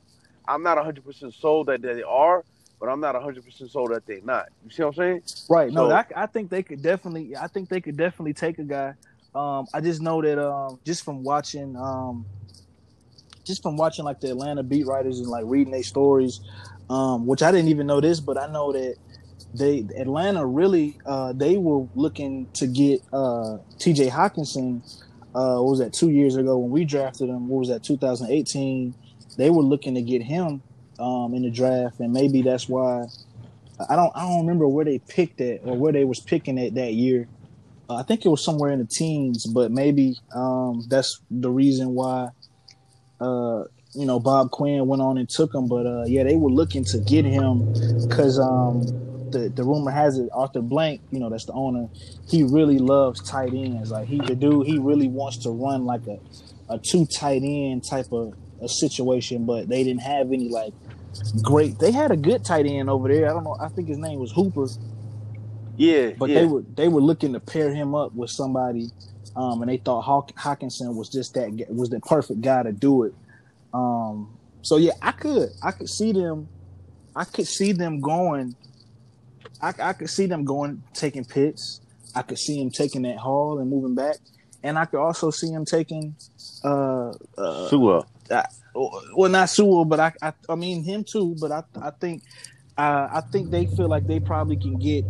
I'm 0.47 0.63
not 0.63 0.77
100 0.77 1.05
percent 1.05 1.33
sold 1.33 1.67
that 1.67 1.81
they 1.81 2.03
are, 2.03 2.43
but 2.79 2.87
I'm 2.89 2.99
not 2.99 3.15
100 3.15 3.43
percent 3.45 3.71
sold 3.71 3.91
that 3.91 4.05
they're 4.05 4.21
not. 4.23 4.47
You 4.63 4.69
see 4.71 4.83
what 4.83 4.89
I'm 4.89 4.95
saying? 4.95 5.21
Right. 5.49 5.71
No, 5.71 5.91
I, 5.91 6.05
I 6.15 6.25
think 6.27 6.49
they 6.49 6.63
could 6.63 6.81
definitely. 6.81 7.35
I 7.35 7.47
think 7.47 7.69
they 7.69 7.81
could 7.81 7.97
definitely 7.97 8.33
take 8.33 8.59
a 8.59 8.63
guy. 8.63 8.93
Um, 9.33 9.67
I 9.73 9.81
just 9.81 10.01
know 10.01 10.21
that 10.21 10.39
um, 10.39 10.79
just 10.85 11.03
from 11.03 11.23
watching, 11.23 11.75
um, 11.75 12.25
just 13.45 13.61
from 13.61 13.77
watching 13.77 14.03
like 14.03 14.19
the 14.19 14.29
Atlanta 14.29 14.63
beat 14.63 14.85
writers 14.85 15.19
and 15.19 15.27
like 15.27 15.43
reading 15.45 15.71
their 15.71 15.83
stories, 15.83 16.41
um, 16.89 17.25
which 17.25 17.41
I 17.41 17.51
didn't 17.51 17.69
even 17.69 17.87
know 17.87 18.01
this, 18.01 18.19
but 18.19 18.37
I 18.37 18.47
know 18.47 18.73
that 18.73 18.95
they 19.53 19.85
Atlanta 19.97 20.45
really 20.45 20.97
uh, 21.05 21.33
they 21.33 21.57
were 21.57 21.87
looking 21.95 22.47
to 22.53 22.67
get 22.67 23.01
uh, 23.13 23.57
T.J. 23.79 24.09
Hockenson. 24.09 24.81
Uh, 25.33 25.59
what 25.59 25.71
was 25.71 25.79
that 25.79 25.93
two 25.93 26.09
years 26.09 26.35
ago 26.35 26.57
when 26.57 26.71
we 26.71 26.85
drafted 26.85 27.29
him? 27.29 27.47
What 27.47 27.59
was 27.59 27.69
that 27.69 27.83
2018? 27.83 28.95
They 29.37 29.49
were 29.49 29.63
looking 29.63 29.95
to 29.95 30.01
get 30.01 30.21
him 30.21 30.61
um, 30.97 31.33
in 31.33 31.43
the 31.43 31.51
draft, 31.51 31.99
and 31.99 32.13
maybe 32.13 32.41
that's 32.41 32.67
why 32.67 33.05
I 33.89 33.95
don't 33.95 34.11
I 34.15 34.21
don't 34.21 34.41
remember 34.41 34.67
where 34.67 34.85
they 34.85 34.99
picked 34.99 35.41
it 35.41 35.61
or 35.63 35.77
where 35.77 35.91
they 35.91 36.05
was 36.05 36.19
picking 36.19 36.57
it 36.57 36.75
that 36.75 36.93
year. 36.93 37.27
Uh, 37.89 37.95
I 37.95 38.03
think 38.03 38.25
it 38.25 38.29
was 38.29 38.43
somewhere 38.43 38.71
in 38.71 38.79
the 38.79 38.85
teens, 38.85 39.45
but 39.45 39.71
maybe 39.71 40.17
um, 40.33 40.83
that's 40.87 41.21
the 41.29 41.51
reason 41.51 41.93
why 41.93 42.29
uh, 43.19 43.63
you 43.93 44.05
know 44.05 44.19
Bob 44.19 44.51
Quinn 44.51 44.85
went 44.87 45.01
on 45.01 45.17
and 45.17 45.27
took 45.29 45.53
him. 45.53 45.67
But 45.67 45.85
uh, 45.85 46.03
yeah, 46.05 46.23
they 46.23 46.35
were 46.35 46.51
looking 46.51 46.83
to 46.85 46.99
get 46.99 47.25
him 47.25 47.71
because 48.07 48.39
um, 48.39 48.81
the 49.31 49.51
the 49.53 49.63
rumor 49.63 49.91
has 49.91 50.17
it 50.17 50.29
Arthur 50.33 50.61
Blank, 50.61 51.01
you 51.11 51.19
know, 51.19 51.29
that's 51.29 51.45
the 51.45 51.53
owner. 51.53 51.87
He 52.27 52.43
really 52.43 52.79
loves 52.79 53.21
tight 53.27 53.53
ends. 53.53 53.91
Like 53.91 54.07
he 54.07 54.19
the 54.19 54.35
dude, 54.35 54.67
he 54.67 54.77
really 54.79 55.07
wants 55.07 55.37
to 55.43 55.49
run 55.51 55.85
like 55.85 56.05
a 56.07 56.17
a 56.69 56.79
two 56.79 57.05
tight 57.05 57.41
end 57.43 57.83
type 57.89 58.11
of 58.11 58.33
a 58.61 58.67
situation, 58.69 59.45
but 59.45 59.67
they 59.67 59.83
didn't 59.83 60.01
have 60.01 60.31
any 60.31 60.49
like 60.49 60.73
great. 61.41 61.77
They 61.79 61.91
had 61.91 62.11
a 62.11 62.17
good 62.17 62.43
tight 62.43 62.65
end 62.65 62.89
over 62.89 63.07
there. 63.07 63.29
I 63.29 63.33
don't 63.33 63.43
know. 63.43 63.55
I 63.59 63.67
think 63.69 63.87
his 63.87 63.97
name 63.97 64.19
was 64.19 64.31
Hooper, 64.31 64.67
Yeah, 65.77 66.11
but 66.17 66.29
yeah. 66.29 66.41
they 66.41 66.45
were 66.45 66.63
they 66.75 66.87
were 66.87 67.01
looking 67.01 67.33
to 67.33 67.39
pair 67.39 67.73
him 67.73 67.93
up 67.93 68.13
with 68.13 68.29
somebody, 68.29 68.89
um, 69.35 69.61
and 69.61 69.69
they 69.69 69.77
thought 69.77 70.01
Hawk, 70.01 70.31
Hockenson 70.33 70.95
was 70.95 71.09
just 71.09 71.33
that 71.33 71.65
was 71.69 71.89
the 71.89 71.99
perfect 71.99 72.41
guy 72.41 72.63
to 72.63 72.71
do 72.71 73.03
it. 73.03 73.13
Um, 73.73 74.37
so 74.61 74.77
yeah, 74.77 74.93
I 75.01 75.11
could 75.11 75.49
I 75.61 75.71
could 75.71 75.89
see 75.89 76.11
them, 76.11 76.47
I 77.15 77.25
could 77.25 77.47
see 77.47 77.71
them 77.71 77.99
going. 77.99 78.55
I, 79.61 79.73
I 79.79 79.93
could 79.93 80.09
see 80.09 80.25
them 80.25 80.43
going 80.43 80.83
taking 80.93 81.23
Pitts. 81.23 81.81
I 82.13 82.21
could 82.21 82.39
see 82.39 82.59
him 82.61 82.69
taking 82.69 83.01
that 83.03 83.17
haul 83.17 83.59
and 83.59 83.69
moving 83.69 83.95
back, 83.95 84.17
and 84.63 84.77
I 84.77 84.85
could 84.85 84.99
also 84.99 85.31
see 85.31 85.49
him 85.49 85.65
taking. 85.65 86.15
Uh, 86.63 87.11
uh, 87.37 87.67
Sewell. 87.69 88.07
well, 89.13 89.29
not 89.29 89.49
Sewell, 89.49 89.85
but 89.85 89.99
I, 89.99 90.13
I, 90.21 90.33
I 90.49 90.55
mean 90.55 90.83
him 90.83 91.03
too. 91.03 91.35
But 91.39 91.51
I, 91.51 91.63
I 91.81 91.91
think, 91.91 92.23
uh, 92.77 93.07
I 93.11 93.21
think 93.31 93.51
they 93.51 93.65
feel 93.65 93.87
like 93.87 94.07
they 94.07 94.19
probably 94.19 94.57
can 94.57 94.77
get, 94.79 95.05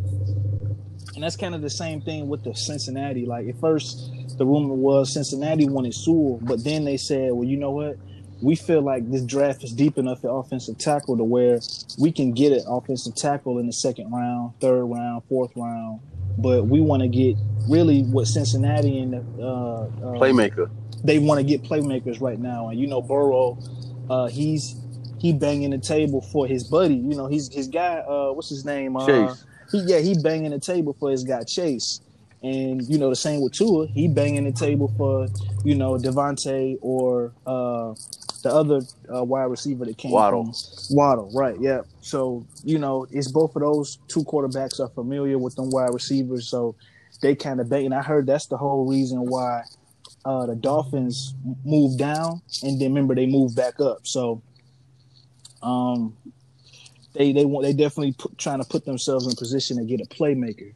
and 1.15 1.23
that's 1.23 1.35
kind 1.37 1.55
of 1.55 1.61
the 1.61 1.69
same 1.69 2.01
thing 2.01 2.27
with 2.27 2.43
the 2.43 2.53
Cincinnati. 2.53 3.25
Like 3.25 3.47
at 3.47 3.59
first, 3.59 4.11
the 4.37 4.45
rumor 4.45 4.73
was 4.73 5.13
Cincinnati 5.13 5.67
wanted 5.67 5.93
Sewell, 5.93 6.39
but 6.41 6.63
then 6.63 6.83
they 6.85 6.97
said, 6.97 7.31
well, 7.31 7.47
you 7.47 7.57
know 7.57 7.71
what? 7.71 7.97
We 8.41 8.55
feel 8.55 8.81
like 8.81 9.09
this 9.09 9.23
draft 9.23 9.63
is 9.63 9.71
deep 9.71 9.97
enough 9.97 10.25
at 10.25 10.29
offensive 10.29 10.77
tackle 10.77 11.17
to 11.17 11.23
where 11.23 11.59
we 11.97 12.11
can 12.11 12.33
get 12.33 12.51
an 12.51 12.63
offensive 12.67 13.15
tackle 13.15 13.59
in 13.59 13.65
the 13.65 13.73
second 13.73 14.11
round, 14.11 14.53
third 14.59 14.83
round, 14.83 15.23
fourth 15.29 15.51
round. 15.55 16.01
But 16.37 16.67
we 16.67 16.81
want 16.81 17.01
to 17.01 17.07
get 17.07 17.37
really 17.69 18.03
what 18.03 18.27
Cincinnati 18.27 18.99
and 18.99 19.13
the 19.13 19.41
uh, 19.41 19.85
uh, 19.85 19.87
Playmaker. 20.19 20.69
they 21.01 21.17
want 21.17 21.39
to 21.39 21.45
get 21.45 21.63
playmakers 21.63 22.19
right 22.19 22.37
now. 22.37 22.67
And 22.67 22.77
you 22.77 22.87
know, 22.87 23.01
Burrow, 23.01 23.57
uh, 24.09 24.27
he's 24.27 24.75
he 25.17 25.31
banging 25.31 25.69
the 25.69 25.77
table 25.77 26.21
for 26.21 26.45
his 26.45 26.65
buddy. 26.65 26.95
You 26.95 27.15
know, 27.15 27.27
he's 27.27 27.51
his 27.53 27.69
guy. 27.69 27.99
Uh, 27.99 28.33
what's 28.33 28.49
his 28.49 28.65
name? 28.65 28.97
Uh, 28.97 29.05
Chase. 29.05 29.45
He, 29.75 29.91
yeah, 29.91 29.99
he 29.99 30.15
banging 30.21 30.51
the 30.51 30.59
table 30.59 30.95
for 30.99 31.11
his 31.11 31.23
guy 31.23 31.43
Chase. 31.43 32.01
And 32.43 32.87
you 32.87 32.99
know, 32.99 33.09
the 33.09 33.15
same 33.15 33.41
with 33.41 33.53
Tua. 33.53 33.87
He 33.87 34.07
banging 34.07 34.43
the 34.43 34.51
table 34.51 34.93
for 34.97 35.27
you 35.63 35.75
know 35.75 35.95
DeVonta 35.97 36.77
or 36.81 37.33
uh, 37.47 37.95
the 38.43 38.49
other 38.53 38.81
uh, 39.13 39.23
wide 39.23 39.45
receiver 39.45 39.85
that 39.85 39.97
came 39.97 40.11
Waddle. 40.11 40.53
from 40.53 40.95
Waddle. 40.95 41.31
Right? 41.33 41.59
Yeah. 41.59 41.81
So 42.01 42.45
you 42.63 42.77
know, 42.77 43.07
it's 43.09 43.31
both 43.31 43.55
of 43.55 43.61
those 43.61 43.97
two 44.07 44.23
quarterbacks 44.23 44.79
are 44.79 44.89
familiar 44.89 45.39
with 45.39 45.55
them 45.55 45.71
wide 45.71 45.93
receivers, 45.93 46.47
so 46.47 46.75
they 47.21 47.35
kind 47.35 47.59
of 47.59 47.69
bang. 47.69 47.85
And 47.85 47.93
I 47.95 48.03
heard 48.03 48.27
that's 48.27 48.45
the 48.45 48.57
whole 48.57 48.85
reason 48.85 49.25
why 49.25 49.63
uh, 50.25 50.45
the 50.45 50.55
Dolphins 50.55 51.33
moved 51.63 51.97
down, 51.97 52.41
and 52.63 52.79
then 52.79 52.89
remember 52.89 53.15
they 53.15 53.25
moved 53.27 53.55
back 53.55 53.79
up. 53.79 54.05
So, 54.05 54.41
um, 55.61 56.15
they 57.15 57.33
they 57.33 57.45
want 57.45 57.65
they 57.65 57.73
definitely 57.73 58.13
put, 58.13 58.37
trying 58.37 58.59
to 58.61 58.65
put 58.69 58.85
themselves 58.85 59.27
in 59.27 59.35
position 59.35 59.77
to 59.77 59.85
get 59.85 60.01
a 60.01 60.05
playmaker, 60.05 60.73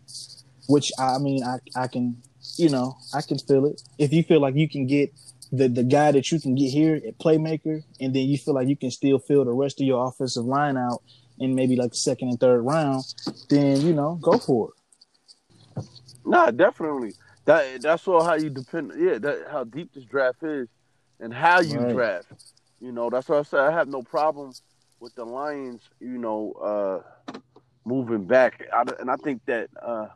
which 0.68 0.92
I 1.00 1.18
mean 1.20 1.44
I 1.44 1.60
I 1.76 1.88
can 1.88 2.22
you 2.58 2.70
know 2.70 2.98
I 3.14 3.22
can 3.22 3.40
feel 3.40 3.66
it. 3.68 3.82
If 3.98 4.14
you 4.14 4.24
feel 4.24 4.42
like 4.42 4.56
you 4.56 4.70
can 4.70 4.88
get 4.88 5.14
the 5.52 5.68
the 5.68 5.84
guy 5.84 6.12
that 6.12 6.32
you 6.32 6.40
can 6.40 6.56
get 6.56 6.70
here 6.72 6.96
at 6.96 7.18
playmaker, 7.20 7.84
and 8.00 8.14
then 8.16 8.28
you 8.28 8.38
feel 8.38 8.56
like 8.56 8.68
you 8.68 8.78
can 8.78 8.92
still 8.92 9.20
fill 9.20 9.46
the 9.46 9.52
rest 9.54 9.82
of 9.82 9.88
your 9.88 10.08
offensive 10.08 10.46
line 10.46 10.78
out 10.78 11.02
in 11.40 11.56
maybe 11.56 11.76
like 11.76 11.92
the 11.92 11.98
second 11.98 12.30
and 12.30 12.40
third 12.40 12.62
round, 12.62 13.04
then 13.50 13.82
you 13.82 13.94
know 13.94 14.16
go 14.22 14.40
for 14.40 14.70
it. 14.70 14.74
Nah, 16.26 16.52
definitely. 16.52 17.16
That 17.46 17.82
that's 17.82 18.08
all 18.08 18.24
how 18.24 18.36
you 18.36 18.50
depend. 18.50 18.94
Yeah, 18.98 19.18
that 19.20 19.48
how 19.52 19.64
deep 19.64 19.94
this 19.94 20.06
draft 20.06 20.44
is, 20.44 20.68
and 21.20 21.34
how 21.34 21.60
you 21.62 21.80
Right. 21.80 21.94
draft. 21.94 22.28
You 22.80 22.92
know, 22.92 23.10
that's 23.10 23.28
what 23.30 23.40
I 23.40 23.44
said. 23.44 23.62
I 23.62 23.72
have 23.72 23.88
no 23.88 24.04
problem 24.04 24.56
with 25.00 25.16
the 25.16 25.26
Lions. 25.26 25.82
You 26.00 26.18
know, 26.18 26.54
uh, 26.54 27.34
moving 27.86 28.26
back, 28.26 28.66
I, 28.74 28.84
and 29.00 29.10
I 29.10 29.16
think 29.18 29.42
that 29.46 29.70
uh, 29.82 30.08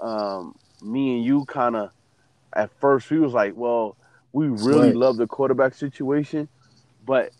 um, 0.00 0.54
me 0.82 1.16
and 1.16 1.24
you 1.24 1.44
kind 1.46 1.76
of 1.76 1.90
at 2.54 2.70
first 2.80 3.10
we 3.10 3.18
was 3.18 3.32
like, 3.32 3.54
well, 3.56 3.96
we 4.32 4.48
really 4.48 4.92
Right. 4.92 4.94
love 4.94 5.16
the 5.16 5.26
quarterback 5.26 5.74
situation, 5.74 6.48
but 7.04 7.32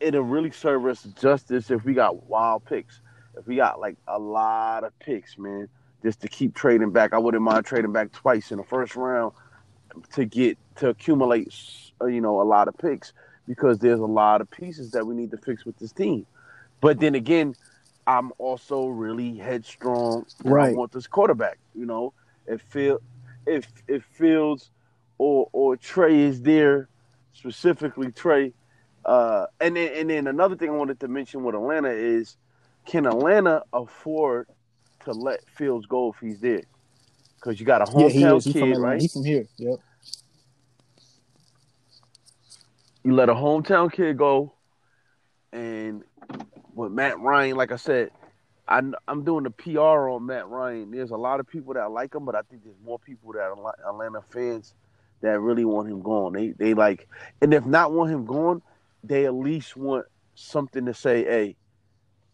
it'll 0.00 0.22
really 0.22 0.50
serve 0.50 0.86
us 0.86 1.02
justice 1.20 1.70
if 1.70 1.84
we 1.84 1.94
got 1.94 2.28
wild 2.28 2.64
picks. 2.64 3.00
If 3.36 3.46
we 3.46 3.56
got 3.56 3.80
like 3.80 3.96
a 4.06 4.18
lot 4.18 4.84
of 4.84 4.98
picks, 4.98 5.38
man, 5.38 5.68
just 6.02 6.20
to 6.22 6.28
keep 6.28 6.54
trading 6.54 6.90
back. 6.92 7.12
I 7.12 7.18
wouldn't 7.18 7.42
mind 7.42 7.64
trading 7.66 7.92
back 7.92 8.12
twice 8.12 8.50
in 8.50 8.58
the 8.58 8.64
first 8.64 8.96
round 8.96 9.32
to 10.12 10.24
get 10.24 10.58
to 10.76 10.88
accumulate, 10.90 11.54
uh, 12.00 12.06
you 12.06 12.20
know, 12.20 12.40
a 12.40 12.44
lot 12.44 12.68
of 12.68 12.76
picks 12.78 13.12
because 13.48 13.78
there's 13.78 13.98
a 13.98 14.04
lot 14.06 14.40
of 14.42 14.50
pieces 14.50 14.92
that 14.92 15.06
we 15.06 15.14
need 15.16 15.30
to 15.32 15.38
fix 15.38 15.64
with 15.64 15.76
this 15.78 15.90
team. 15.90 16.26
But 16.80 17.00
then 17.00 17.16
again, 17.16 17.56
I'm 18.06 18.30
also 18.38 18.86
really 18.86 19.36
headstrong. 19.36 20.26
and 20.44 20.50
I 20.52 20.52
Right. 20.52 20.76
want 20.76 20.92
this 20.92 21.06
quarterback. 21.08 21.58
You 21.74 21.86
know, 21.86 22.12
if 22.46 22.62
Phil, 22.62 23.00
if 23.46 23.66
if 23.88 24.04
Fields 24.04 24.70
or 25.16 25.48
or 25.52 25.76
Trey 25.76 26.20
is 26.20 26.42
there, 26.42 26.88
specifically 27.32 28.12
Trey. 28.12 28.52
Uh, 29.04 29.46
and 29.60 29.74
then 29.76 29.92
and 29.94 30.10
then 30.10 30.26
another 30.26 30.56
thing 30.56 30.68
I 30.68 30.74
wanted 30.74 31.00
to 31.00 31.08
mention 31.08 31.42
with 31.42 31.54
Atlanta 31.54 31.90
is, 31.90 32.36
can 32.86 33.06
Atlanta 33.06 33.62
afford 33.72 34.46
to 35.04 35.12
let 35.12 35.40
Fields 35.48 35.86
go 35.86 36.10
if 36.10 36.16
he's 36.20 36.40
there? 36.40 36.62
Because 37.40 37.58
you 37.58 37.64
got 37.66 37.80
a 37.82 37.86
Yeah, 37.96 38.08
hometown 38.08 38.36
is. 38.36 38.44
He 38.44 38.52
from 38.52 38.62
kid, 38.70 38.78
right? 38.78 39.00
He 39.00 39.08
from 39.08 39.24
here. 39.24 39.46
Yep. 39.58 39.78
You 43.08 43.14
let 43.14 43.30
a 43.30 43.34
hometown 43.34 43.90
kid 43.90 44.18
go, 44.18 44.52
and 45.50 46.04
with 46.74 46.92
Matt 46.92 47.18
Ryan, 47.18 47.56
like 47.56 47.72
I 47.72 47.76
said, 47.76 48.10
I, 48.68 48.82
I'm 49.08 49.24
doing 49.24 49.44
the 49.44 49.50
PR 49.50 50.10
on 50.10 50.26
Matt 50.26 50.46
Ryan. 50.46 50.90
There's 50.90 51.10
a 51.10 51.16
lot 51.16 51.40
of 51.40 51.48
people 51.48 51.72
that 51.72 51.90
like 51.90 52.14
him, 52.14 52.26
but 52.26 52.34
I 52.34 52.42
think 52.42 52.64
there's 52.64 52.76
more 52.84 52.98
people 52.98 53.32
that 53.32 53.40
are 53.40 53.74
Atlanta 53.88 54.20
fans 54.28 54.74
that 55.22 55.40
really 55.40 55.64
want 55.64 55.88
him 55.88 56.02
gone. 56.02 56.34
They 56.34 56.50
they 56.50 56.74
like, 56.74 57.08
and 57.40 57.54
if 57.54 57.64
not 57.64 57.92
want 57.92 58.10
him 58.10 58.26
gone, 58.26 58.60
they 59.02 59.24
at 59.24 59.32
least 59.32 59.74
want 59.74 60.04
something 60.34 60.84
to 60.84 60.92
say. 60.92 61.24
Hey, 61.24 61.56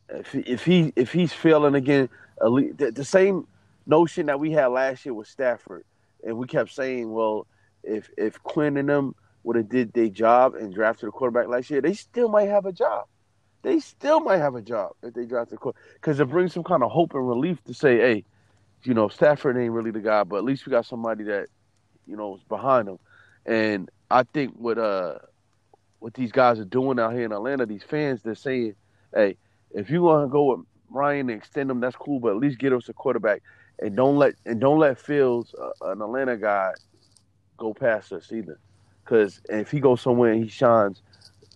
if 0.09 0.35
if 0.35 0.65
he 0.65 0.93
if 0.97 1.13
he's 1.13 1.33
failing 1.33 1.77
again, 1.77 2.09
least, 2.45 2.79
the, 2.79 2.91
the 2.91 3.05
same 3.05 3.47
notion 3.87 4.27
that 4.27 4.41
we 4.41 4.51
had 4.51 4.67
last 4.67 5.07
year 5.07 5.15
with 5.15 5.29
Stafford, 5.29 5.85
and 6.27 6.37
we 6.37 6.49
kept 6.49 6.73
saying, 6.73 7.13
well, 7.13 7.47
if 7.85 8.11
if 8.19 8.43
Quinn 8.43 8.77
and 8.77 8.89
them 8.89 9.15
would 9.45 9.57
have 9.57 9.69
did 9.69 9.93
their 9.93 10.09
job 10.09 10.55
and 10.55 10.75
drafted 10.75 11.09
a 11.09 11.13
quarterback 11.13 11.49
last 11.49 11.71
year, 11.71 11.81
they 11.81 11.95
still 11.95 12.29
might 12.29 12.49
have 12.49 12.67
a 12.67 12.73
job. 12.73 13.07
They 13.63 13.79
still 13.81 14.21
might 14.21 14.39
have 14.39 14.55
a 14.57 14.63
job 14.63 14.93
if 15.03 15.15
they 15.15 15.25
drafted 15.25 15.57
a 15.57 15.59
quarterback 15.59 15.95
because 15.95 16.21
it 16.21 16.29
brings 16.29 16.53
some 16.53 16.65
kind 16.65 16.83
of 16.83 16.91
hope 16.91 17.15
and 17.15 17.27
relief 17.27 17.63
to 17.65 17.75
say, 17.75 17.99
hey, 17.99 18.25
you 18.83 18.95
know, 18.95 19.09
Stafford 19.09 19.57
ain't 19.57 19.73
really 19.73 19.91
the 19.91 20.01
guy, 20.01 20.25
but 20.25 20.37
at 20.37 20.45
least 20.45 20.67
we 20.67 20.71
got 20.71 20.87
somebody 20.87 21.25
that 21.25 21.47
you 22.07 22.17
know 22.17 22.37
is 22.37 22.43
behind 22.45 22.89
him. 22.89 22.99
And 23.47 23.91
I 24.11 24.25
think 24.25 24.55
what 24.55 24.79
uh 24.79 25.19
what 26.01 26.15
these 26.15 26.33
guys 26.33 26.59
are 26.59 26.67
doing 26.67 26.99
out 26.99 27.15
here 27.15 27.25
in 27.25 27.33
Atlanta, 27.33 27.65
these 27.65 27.83
fans, 27.83 28.23
they're 28.23 28.35
saying, 28.35 28.75
hey, 29.15 29.37
if 29.71 29.89
you 29.89 30.03
want 30.03 30.27
to 30.27 30.31
go 30.31 30.45
with 30.45 30.67
Ryan 30.91 31.31
and 31.31 31.39
extend 31.39 31.71
him, 31.71 31.81
that's 31.81 31.97
cool, 31.97 32.21
but 32.21 32.31
at 32.31 32.37
least 32.37 32.59
get 32.59 32.75
us 32.75 32.89
a 32.91 32.93
quarterback 32.93 33.43
and 33.79 33.97
don't 33.97 34.17
let 34.17 34.35
and 34.45 34.61
don't 34.61 34.79
let 34.79 34.99
Fields, 34.99 35.55
uh, 35.55 35.91
an 35.91 36.03
Atlanta 36.03 36.37
guy, 36.37 36.73
go 37.57 37.73
past 37.75 38.13
us 38.13 38.31
either. 38.33 38.59
Because 39.05 39.41
if 39.49 39.71
he 39.71 39.81
goes 39.81 40.01
somewhere 40.01 40.33
and 40.33 40.43
he 40.43 40.49
shines, 40.49 41.03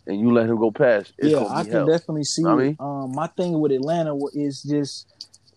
and 0.06 0.20
you 0.20 0.32
let 0.32 0.48
him 0.48 0.56
go 0.56 0.70
past, 0.70 1.12
it's 1.18 1.32
yeah, 1.32 1.46
I 1.46 1.64
can 1.64 1.72
hell. 1.72 1.86
definitely 1.86 2.24
see 2.24 2.44
I 2.44 2.54
mean? 2.54 2.76
Um, 2.80 3.12
my 3.14 3.26
thing 3.26 3.58
with 3.60 3.72
Atlanta 3.72 4.16
is 4.34 4.62
just 4.62 5.06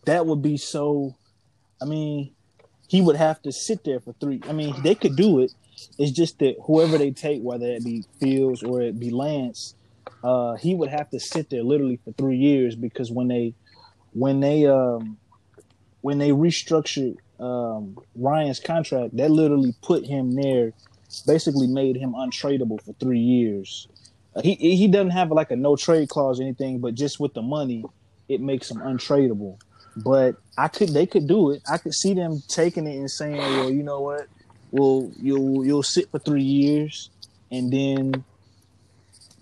that 0.06 0.26
would 0.26 0.42
be 0.42 0.58
so. 0.58 1.16
I 1.82 1.86
mean, 1.86 2.34
he 2.88 3.02
would 3.02 3.16
have 3.16 3.42
to 3.44 3.52
sit 3.52 3.84
there 3.86 4.00
for 4.00 4.14
three. 4.20 4.42
I 4.48 4.52
mean, 4.52 4.76
they 4.84 4.96
could 4.96 5.16
do 5.16 5.40
it. 5.40 5.54
It's 5.98 6.12
just 6.12 6.40
that 6.40 6.58
whoever 6.66 6.98
they 6.98 7.12
take, 7.12 7.42
whether 7.42 7.66
it 7.66 7.84
be 7.86 8.04
Fields 8.20 8.64
or 8.64 8.82
it 8.82 9.00
be 9.00 9.10
Lance, 9.10 9.76
uh, 10.24 10.56
he 10.56 10.76
would 10.76 10.90
have 10.90 11.10
to 11.12 11.20
sit 11.20 11.50
there 11.50 11.64
literally 11.64 12.00
for 12.04 12.12
three 12.12 12.36
years 12.36 12.76
because 12.76 13.10
when 13.10 13.30
they, 13.30 13.54
when 14.12 14.42
they, 14.42 14.68
um, 14.68 15.18
when 16.02 16.18
they 16.18 16.32
restructured 16.32 17.16
um, 17.40 17.98
Ryan's 18.16 18.60
contract, 18.60 19.16
that 19.18 19.32
literally 19.32 19.74
put 19.82 20.06
him 20.06 20.34
there, 20.34 20.74
basically 21.20 21.68
made 21.68 21.98
him 21.98 22.14
untradeable 22.14 22.82
for 22.84 22.94
three 22.94 23.20
years. 23.20 23.88
Uh, 24.36 24.42
he 24.42 24.56
he 24.56 24.88
doesn't 24.88 25.12
have 25.12 25.32
like 25.32 25.52
a 25.52 25.56
no 25.56 25.76
trade 25.76 26.10
clause 26.10 26.40
or 26.40 26.44
anything, 26.44 26.80
but 26.80 26.96
just 26.96 27.20
with 27.20 27.34
the 27.34 27.42
money, 27.42 27.84
it 28.30 28.40
makes 28.40 28.72
him 28.72 28.78
untradeable. 28.78 29.60
But 29.98 30.38
I 30.58 30.70
could 30.70 30.90
they 30.90 31.06
could 31.06 31.28
do 31.28 31.52
it. 31.52 31.62
I 31.70 31.78
could 31.78 31.94
see 31.94 32.14
them 32.14 32.42
taking 32.48 32.88
it 32.88 32.98
and 32.98 33.12
saying, 33.12 33.38
well, 33.38 33.70
you 33.70 33.84
know 33.84 34.00
what, 34.00 34.28
well 34.72 35.12
you'll 35.22 35.66
you'll 35.66 35.84
sit 35.84 36.10
for 36.12 36.20
three 36.20 36.44
years, 36.44 37.10
and 37.52 37.72
then. 37.72 38.24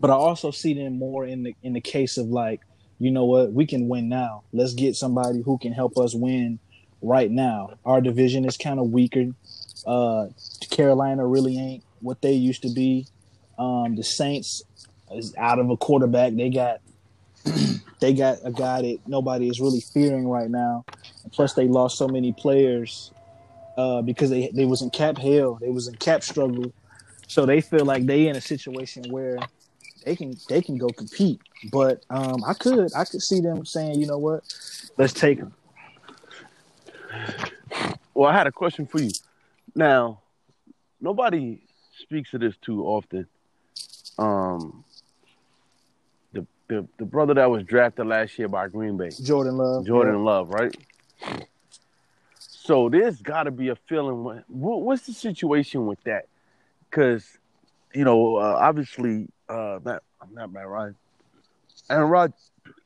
But 0.01 0.11
I 0.11 0.13
also 0.13 0.51
see 0.51 0.73
them 0.73 0.97
more 0.97 1.25
in 1.25 1.43
the 1.43 1.55
in 1.61 1.73
the 1.73 1.81
case 1.81 2.17
of 2.17 2.27
like, 2.27 2.61
you 2.99 3.11
know 3.11 3.25
what, 3.25 3.51
we 3.51 3.65
can 3.65 3.89
win 3.89 4.07
now. 4.07 4.43
Let's 4.53 4.73
get 4.73 4.95
somebody 4.95 5.41
who 5.41 5.57
can 5.57 5.73
help 5.73 5.97
us 5.97 6.15
win 6.15 6.57
right 7.01 7.29
now. 7.29 7.77
Our 7.85 8.01
division 8.01 8.45
is 8.45 8.57
kind 8.57 8.79
of 8.79 8.91
weaker. 8.91 9.27
Uh, 9.85 10.27
Carolina 10.69 11.25
really 11.25 11.57
ain't 11.57 11.83
what 12.01 12.21
they 12.21 12.33
used 12.33 12.61
to 12.63 12.69
be. 12.69 13.07
Um, 13.57 13.95
the 13.95 14.03
Saints 14.03 14.63
is 15.13 15.35
out 15.37 15.59
of 15.59 15.69
a 15.69 15.77
quarterback. 15.77 16.33
They 16.33 16.49
got 16.49 16.81
they 17.99 18.13
got 18.13 18.37
a 18.43 18.51
guy 18.51 18.81
that 18.81 18.99
nobody 19.07 19.49
is 19.49 19.59
really 19.59 19.81
fearing 19.81 20.27
right 20.27 20.49
now. 20.49 20.85
And 21.23 21.31
plus, 21.31 21.53
they 21.53 21.67
lost 21.67 21.97
so 21.97 22.07
many 22.07 22.33
players 22.33 23.11
uh, 23.77 24.01
because 24.01 24.29
they 24.29 24.49
they 24.53 24.65
was 24.65 24.81
in 24.81 24.89
cap 24.89 25.17
hell. 25.17 25.55
They 25.61 25.69
was 25.69 25.87
in 25.87 25.95
cap 25.95 26.23
struggle. 26.23 26.71
So 27.27 27.45
they 27.45 27.61
feel 27.61 27.85
like 27.85 28.05
they 28.05 28.27
in 28.27 28.35
a 28.35 28.41
situation 28.41 29.03
where 29.09 29.37
they 30.05 30.15
can 30.15 30.35
they 30.47 30.61
can 30.61 30.77
go 30.77 30.87
compete. 30.87 31.39
But 31.71 32.03
um, 32.09 32.43
I 32.45 32.53
could 32.53 32.93
I 32.95 33.05
could 33.05 33.21
see 33.21 33.41
them 33.41 33.65
saying, 33.65 33.99
you 33.99 34.07
know 34.07 34.17
what, 34.17 34.43
let's 34.97 35.13
take 35.13 35.39
them. 35.39 35.53
Well, 38.13 38.29
I 38.29 38.33
had 38.33 38.47
a 38.47 38.51
question 38.51 38.85
for 38.85 39.01
you. 39.01 39.11
Now, 39.75 40.21
nobody 40.99 41.61
speaks 41.99 42.33
of 42.33 42.41
this 42.41 42.55
too 42.57 42.83
often. 42.83 43.27
Um, 44.17 44.83
the 46.33 46.45
the 46.67 46.87
the 46.97 47.05
brother 47.05 47.33
that 47.35 47.49
was 47.49 47.63
drafted 47.63 48.07
last 48.07 48.37
year 48.37 48.47
by 48.47 48.67
Green 48.67 48.97
Bay, 48.97 49.09
Jordan 49.09 49.57
Love. 49.57 49.85
Jordan 49.85 50.23
Love, 50.23 50.49
right? 50.49 50.75
So 52.37 52.89
there's 52.89 53.21
got 53.21 53.43
to 53.43 53.51
be 53.51 53.69
a 53.69 53.75
feeling. 53.75 54.43
What, 54.47 54.81
what's 54.81 55.05
the 55.05 55.13
situation 55.13 55.85
with 55.85 56.03
that? 56.03 56.27
Because 56.89 57.25
you 57.93 58.03
know, 58.03 58.35
uh, 58.35 58.57
obviously, 58.59 59.27
uh, 59.47 59.79
not 59.83 60.03
not 60.31 60.51
Matt 60.51 60.67
Ryan, 60.67 60.95
and 61.89 62.11
Rod, 62.11 62.33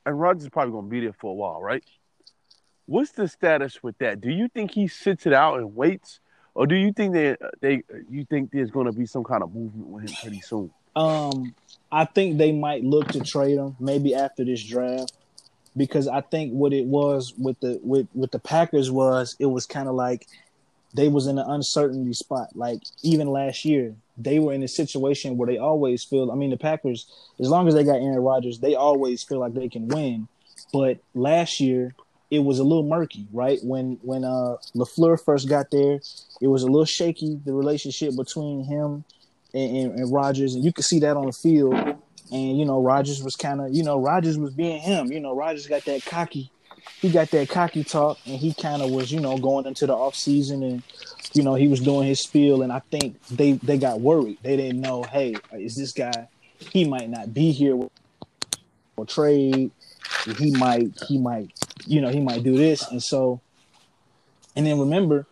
and 0.05 0.19
Rodgers 0.19 0.43
is 0.43 0.49
probably 0.49 0.71
going 0.71 0.85
to 0.85 0.89
be 0.89 1.01
there 1.01 1.13
for 1.13 1.31
a 1.31 1.33
while, 1.33 1.61
right? 1.61 1.83
What's 2.85 3.11
the 3.11 3.27
status 3.27 3.81
with 3.81 3.97
that? 3.99 4.21
Do 4.21 4.29
you 4.29 4.47
think 4.49 4.71
he 4.71 4.87
sits 4.87 5.25
it 5.25 5.33
out 5.33 5.57
and 5.57 5.75
waits, 5.75 6.19
or 6.55 6.67
do 6.67 6.75
you 6.75 6.93
think 6.93 7.13
that 7.13 7.39
they 7.61 7.83
you 8.09 8.25
think 8.25 8.51
there's 8.51 8.71
going 8.71 8.85
to 8.85 8.91
be 8.91 9.05
some 9.05 9.23
kind 9.23 9.43
of 9.43 9.53
movement 9.53 9.87
with 9.87 10.09
him 10.09 10.15
pretty 10.21 10.41
soon? 10.41 10.71
Um, 10.95 11.55
I 11.91 12.05
think 12.05 12.37
they 12.37 12.51
might 12.51 12.83
look 12.83 13.09
to 13.09 13.21
trade 13.21 13.57
him 13.57 13.75
maybe 13.79 14.13
after 14.13 14.45
this 14.45 14.63
draft 14.63 15.13
because 15.75 16.07
I 16.07 16.21
think 16.21 16.53
what 16.53 16.73
it 16.73 16.85
was 16.85 17.33
with 17.37 17.59
the 17.59 17.79
with 17.83 18.07
with 18.13 18.31
the 18.31 18.39
Packers 18.39 18.91
was 18.91 19.35
it 19.39 19.47
was 19.47 19.65
kind 19.65 19.87
of 19.87 19.95
like 19.95 20.27
they 20.93 21.07
was 21.07 21.27
in 21.27 21.39
an 21.39 21.49
uncertainty 21.49 22.13
spot. 22.13 22.55
Like 22.55 22.81
even 23.01 23.27
last 23.27 23.65
year, 23.65 23.95
they 24.17 24.39
were 24.39 24.53
in 24.53 24.63
a 24.63 24.67
situation 24.67 25.37
where 25.37 25.47
they 25.47 25.57
always 25.57 26.03
feel. 26.03 26.31
I 26.31 26.35
mean, 26.35 26.51
the 26.51 26.57
Packers, 26.57 27.07
as 27.39 27.49
long 27.49 27.67
as 27.67 27.73
they 27.73 27.83
got 27.83 27.95
Aaron 27.95 28.19
Rodgers, 28.19 28.59
they 28.59 28.75
always 28.75 29.23
feel 29.23 29.39
like 29.39 29.53
they 29.53 29.69
can 29.69 29.87
win. 29.87 30.27
But 30.71 30.99
last 31.15 31.59
year, 31.59 31.95
it 32.33 32.43
was 32.43 32.57
a 32.57 32.63
little 32.63 32.83
murky, 32.83 33.27
right? 33.31 33.59
When 33.63 33.99
when 34.01 34.23
uh 34.23 34.57
LaFleur 34.75 35.23
first 35.23 35.47
got 35.47 35.69
there, 35.69 35.99
it 36.41 36.47
was 36.47 36.63
a 36.63 36.65
little 36.65 36.83
shaky 36.83 37.39
the 37.45 37.53
relationship 37.53 38.15
between 38.15 38.63
him 38.63 39.03
and, 39.53 39.77
and, 39.77 39.99
and 39.99 40.11
Rodgers, 40.11 40.55
and 40.55 40.65
you 40.65 40.73
could 40.73 40.83
see 40.83 40.99
that 41.01 41.15
on 41.15 41.27
the 41.27 41.31
field. 41.31 41.75
And 42.31 42.57
you 42.57 42.65
know, 42.65 42.81
Rodgers 42.81 43.21
was 43.21 43.35
kind 43.35 43.61
of, 43.61 43.71
you 43.71 43.83
know, 43.83 44.01
Rodgers 44.01 44.39
was 44.39 44.51
being 44.51 44.81
him. 44.81 45.11
You 45.11 45.19
know, 45.19 45.35
Rodgers 45.35 45.67
got 45.67 45.85
that 45.85 46.03
cocky, 46.05 46.49
he 47.01 47.11
got 47.11 47.29
that 47.29 47.49
cocky 47.49 47.83
talk, 47.83 48.17
and 48.25 48.39
he 48.39 48.51
kind 48.51 48.81
of 48.81 48.89
was, 48.89 49.11
you 49.11 49.19
know, 49.19 49.37
going 49.37 49.67
into 49.67 49.85
the 49.85 49.93
off 49.93 50.15
season, 50.15 50.63
and 50.63 50.81
you 51.33 51.43
know, 51.43 51.53
he 51.53 51.67
was 51.67 51.81
doing 51.81 52.07
his 52.07 52.19
spiel. 52.19 52.63
And 52.63 52.73
I 52.73 52.79
think 52.79 53.21
they 53.27 53.53
they 53.53 53.77
got 53.77 54.01
worried. 54.01 54.39
They 54.41 54.57
didn't 54.57 54.81
know, 54.81 55.03
hey, 55.03 55.35
is 55.51 55.75
this 55.75 55.91
guy? 55.91 56.29
He 56.57 56.83
might 56.83 57.11
not 57.11 57.31
be 57.31 57.51
here 57.51 57.77
or 58.95 59.05
trade. 59.05 59.69
He 60.37 60.51
might, 60.51 60.91
he 61.07 61.17
might, 61.17 61.51
you 61.85 62.01
know, 62.01 62.09
he 62.09 62.19
might 62.19 62.43
do 62.43 62.57
this, 62.57 62.89
and 62.89 63.01
so. 63.01 63.41
And 64.55 64.67
then 64.67 64.79
remember, 64.79 65.25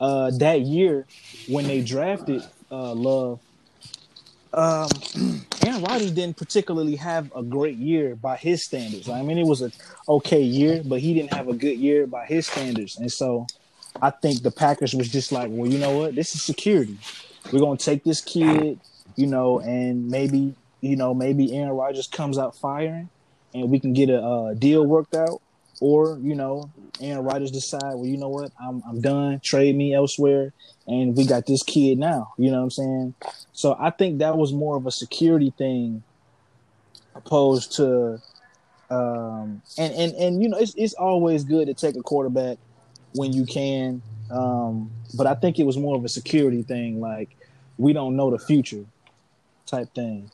uh, 0.00 0.30
that 0.38 0.60
year 0.60 1.06
when 1.48 1.66
they 1.66 1.82
drafted 1.82 2.44
uh, 2.70 2.92
Love, 2.94 3.40
um, 4.52 4.88
Aaron 5.66 5.82
Rodgers 5.82 6.12
didn't 6.12 6.36
particularly 6.36 6.96
have 6.96 7.30
a 7.34 7.42
great 7.42 7.76
year 7.76 8.14
by 8.14 8.36
his 8.36 8.64
standards. 8.64 9.08
I 9.08 9.22
mean, 9.22 9.38
it 9.38 9.46
was 9.46 9.62
a 9.62 9.72
okay 10.08 10.42
year, 10.42 10.82
but 10.84 11.00
he 11.00 11.14
didn't 11.14 11.34
have 11.34 11.48
a 11.48 11.54
good 11.54 11.78
year 11.78 12.06
by 12.06 12.26
his 12.26 12.46
standards. 12.46 12.96
And 12.96 13.10
so, 13.10 13.46
I 14.00 14.10
think 14.10 14.42
the 14.42 14.50
Packers 14.50 14.94
was 14.94 15.08
just 15.08 15.32
like, 15.32 15.48
well, 15.50 15.68
you 15.70 15.78
know 15.78 15.98
what? 15.98 16.14
This 16.14 16.34
is 16.34 16.42
security. 16.42 16.98
We're 17.52 17.60
gonna 17.60 17.78
take 17.78 18.04
this 18.04 18.20
kid, 18.20 18.78
you 19.16 19.26
know, 19.26 19.60
and 19.60 20.08
maybe, 20.08 20.54
you 20.80 20.96
know, 20.96 21.14
maybe 21.14 21.56
Aaron 21.56 21.70
Rodgers 21.70 22.06
comes 22.06 22.38
out 22.38 22.56
firing, 22.56 23.08
and 23.60 23.70
we 23.70 23.80
can 23.80 23.92
get 23.92 24.10
a, 24.10 24.20
uh 24.20 24.54
deal 24.54 24.84
worked 24.86 25.14
out. 25.14 25.40
Or 25.80 26.18
you 26.20 26.34
know, 26.34 26.70
Aaron 27.00 27.24
Rodgers 27.24 27.50
decide, 27.52 27.94
well, 27.94 28.06
you 28.06 28.16
know 28.16 28.28
what? 28.28 28.50
I'm 28.60 28.82
I'm 28.88 29.00
done. 29.00 29.40
Trade 29.40 29.76
me 29.76 29.94
elsewhere, 29.94 30.52
and 30.86 31.16
we 31.16 31.24
got 31.24 31.46
this 31.46 31.62
kid 31.62 31.98
now. 31.98 32.32
You 32.36 32.50
know 32.50 32.58
what 32.58 32.64
I'm 32.64 32.70
saying? 32.70 33.14
So 33.52 33.76
I 33.78 33.90
think 33.90 34.18
that 34.18 34.36
was 34.36 34.52
more 34.52 34.76
of 34.76 34.86
a 34.86 34.90
security 34.90 35.52
thing, 35.56 36.02
opposed 37.14 37.76
to, 37.76 38.20
um, 38.90 39.62
and 39.76 39.94
and 39.94 40.12
and 40.14 40.42
you 40.42 40.48
know, 40.48 40.58
it's 40.58 40.74
it's 40.76 40.94
always 40.94 41.44
good 41.44 41.68
to 41.68 41.74
take 41.74 41.96
a 41.96 42.02
quarterback 42.02 42.58
when 43.14 43.32
you 43.32 43.46
can, 43.46 44.02
um, 44.30 44.90
but 45.16 45.26
I 45.26 45.34
think 45.34 45.58
it 45.58 45.64
was 45.64 45.76
more 45.76 45.96
of 45.96 46.04
a 46.04 46.08
security 46.08 46.62
thing. 46.62 47.00
Like 47.00 47.36
we 47.76 47.92
don't 47.92 48.16
know 48.16 48.30
the 48.30 48.38
future, 48.38 48.84
type 49.66 49.94
thing. 49.94 50.30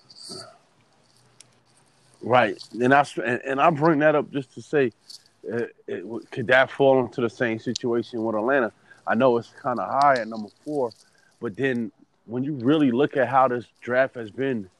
Right, 2.24 2.58
and 2.80 2.94
I 2.94 3.04
and, 3.22 3.60
I 3.60 3.68
bring 3.68 3.98
that 3.98 4.14
up 4.14 4.32
just 4.32 4.54
to 4.54 4.62
say, 4.62 4.92
it, 5.42 5.76
it, 5.86 6.30
could 6.30 6.46
that 6.46 6.70
fall 6.70 7.04
into 7.04 7.20
the 7.20 7.28
same 7.28 7.58
situation 7.58 8.24
with 8.24 8.34
Atlanta? 8.34 8.72
I 9.06 9.14
know 9.14 9.36
it's 9.36 9.50
kind 9.60 9.78
of 9.78 9.90
high 9.90 10.14
at 10.14 10.28
number 10.28 10.48
four, 10.64 10.90
but 11.38 11.54
then 11.54 11.92
when 12.24 12.42
you 12.42 12.54
really 12.54 12.90
look 12.90 13.18
at 13.18 13.28
how 13.28 13.48
this 13.48 13.66
draft 13.82 14.14
has 14.14 14.30
been 14.30 14.70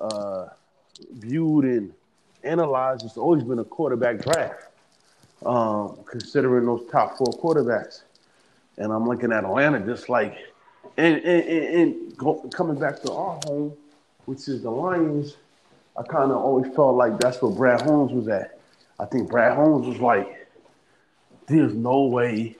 uh, 0.00 0.46
viewed 1.14 1.64
and 1.64 1.92
analyzed, 2.44 3.04
it's 3.04 3.16
always 3.16 3.42
been 3.42 3.58
a 3.58 3.64
quarterback 3.64 4.22
draft, 4.22 4.68
um, 5.44 5.98
considering 6.08 6.64
those 6.64 6.86
top 6.92 7.18
four 7.18 7.26
quarterbacks. 7.26 8.02
And 8.78 8.92
I'm 8.92 9.08
looking 9.08 9.32
at 9.32 9.42
Atlanta 9.42 9.80
just 9.80 10.08
like, 10.08 10.36
and 10.96 11.16
and, 11.16 11.44
and, 11.48 11.74
and 11.74 12.16
go, 12.16 12.34
coming 12.54 12.78
back 12.78 13.02
to 13.02 13.12
our 13.12 13.40
home, 13.46 13.72
which 14.26 14.46
is 14.46 14.62
the 14.62 14.70
Lions. 14.70 15.36
I 15.96 16.02
kind 16.02 16.32
of 16.32 16.38
always 16.38 16.74
felt 16.74 16.96
like 16.96 17.18
that's 17.20 17.40
where 17.40 17.52
Brad 17.52 17.82
Holmes 17.82 18.12
was 18.12 18.28
at. 18.28 18.58
I 18.98 19.04
think 19.04 19.30
Brad 19.30 19.54
Holmes 19.56 19.86
was 19.86 19.98
like, 19.98 20.48
there's 21.46 21.74
no 21.74 22.04
way 22.04 22.56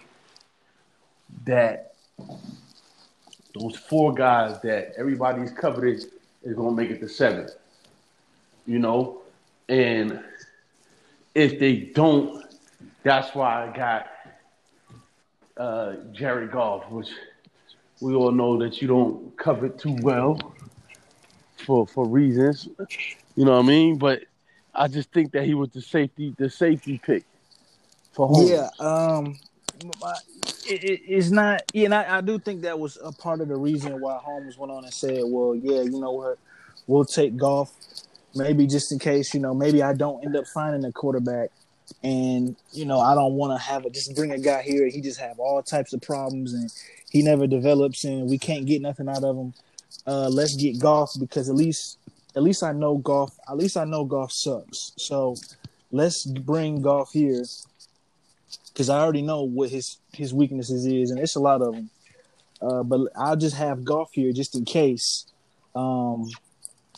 that 1.44 1.94
those 3.54 3.76
four 3.76 4.12
guys 4.12 4.60
that 4.62 4.92
everybody's 4.96 5.50
covered 5.50 5.88
is 5.88 6.06
going 6.42 6.76
to 6.76 6.82
make 6.82 6.90
it 6.90 7.00
to 7.00 7.08
seven. 7.08 7.48
You 8.66 8.78
know, 8.78 9.22
and 9.68 10.22
if 11.34 11.58
they 11.58 11.76
don't, 11.94 12.44
that's 13.02 13.34
why 13.34 13.68
I 13.68 13.76
got 13.76 14.06
uh, 15.56 15.96
Jared 16.12 16.52
Goff, 16.52 16.90
which 16.90 17.10
we 18.00 18.14
all 18.14 18.32
know 18.32 18.58
that 18.58 18.80
you 18.80 18.88
don't 18.88 19.36
cover 19.36 19.68
too 19.68 19.96
well 20.02 20.38
for 21.64 21.86
for 21.86 22.06
reasons. 22.06 22.68
You 23.36 23.44
know 23.44 23.52
what 23.52 23.64
I 23.64 23.68
mean? 23.68 23.98
But 23.98 24.24
I 24.74 24.88
just 24.88 25.12
think 25.12 25.32
that 25.32 25.44
he 25.44 25.54
was 25.54 25.70
the 25.70 25.80
safety 25.80 26.34
the 26.36 26.50
safety 26.50 27.00
pick 27.04 27.24
for 28.12 28.28
home. 28.28 28.48
Yeah, 28.48 28.68
um, 28.78 29.38
it, 30.66 30.84
it, 30.84 31.00
it's 31.06 31.30
not. 31.30 31.62
Yeah, 31.72 31.86
and 31.86 31.94
I, 31.94 32.18
I, 32.18 32.20
do 32.20 32.38
think 32.38 32.62
that 32.62 32.78
was 32.78 32.98
a 33.02 33.12
part 33.12 33.40
of 33.40 33.48
the 33.48 33.56
reason 33.56 34.00
why 34.00 34.18
Holmes 34.18 34.56
went 34.56 34.72
on 34.72 34.84
and 34.84 34.92
said, 34.92 35.22
"Well, 35.24 35.54
yeah, 35.54 35.82
you 35.82 36.00
know 36.00 36.12
what, 36.12 36.38
we'll 36.86 37.04
take 37.04 37.36
Goff, 37.36 37.72
maybe 38.34 38.66
just 38.66 38.92
in 38.92 38.98
case, 38.98 39.34
you 39.34 39.40
know, 39.40 39.54
maybe 39.54 39.82
I 39.82 39.94
don't 39.94 40.24
end 40.24 40.36
up 40.36 40.46
finding 40.46 40.84
a 40.84 40.92
quarterback." 40.92 41.50
And 42.02 42.56
you 42.72 42.86
know, 42.86 42.98
I 42.98 43.14
don't 43.14 43.34
want 43.34 43.58
to 43.58 43.62
have 43.62 43.84
it. 43.84 43.92
Just 43.92 44.14
bring 44.16 44.32
a 44.32 44.38
guy 44.38 44.62
here. 44.62 44.88
He 44.88 45.00
just 45.00 45.20
have 45.20 45.38
all 45.38 45.62
types 45.62 45.92
of 45.92 46.00
problems, 46.00 46.54
and 46.54 46.70
he 47.10 47.22
never 47.22 47.46
develops, 47.46 48.04
and 48.04 48.28
we 48.28 48.38
can't 48.38 48.64
get 48.64 48.80
nothing 48.80 49.08
out 49.08 49.22
of 49.22 49.36
him. 49.36 49.54
Uh, 50.06 50.28
let's 50.28 50.56
get 50.56 50.78
Goff 50.78 51.12
because 51.18 51.48
at 51.48 51.54
least 51.54 51.98
at 52.36 52.42
least 52.42 52.62
I 52.62 52.72
know 52.72 52.98
Goff. 52.98 53.36
At 53.48 53.56
least 53.56 53.76
I 53.76 53.84
know 53.84 54.04
Goff 54.04 54.32
sucks. 54.32 54.92
So 54.96 55.36
let's 55.90 56.26
bring 56.26 56.82
Goff 56.82 57.10
here 57.12 57.44
because 58.72 58.88
I 58.88 59.00
already 59.00 59.22
know 59.22 59.42
what 59.42 59.70
his 59.70 59.98
his 60.12 60.34
weaknesses 60.34 60.86
is, 60.86 61.10
and 61.10 61.20
it's 61.20 61.36
a 61.36 61.40
lot 61.40 61.62
of 61.62 61.74
them. 61.74 61.90
Uh, 62.60 62.82
but 62.82 63.00
I'll 63.16 63.36
just 63.36 63.56
have 63.56 63.84
Goff 63.84 64.10
here 64.12 64.32
just 64.32 64.56
in 64.56 64.64
case. 64.64 65.26
Um, 65.74 66.30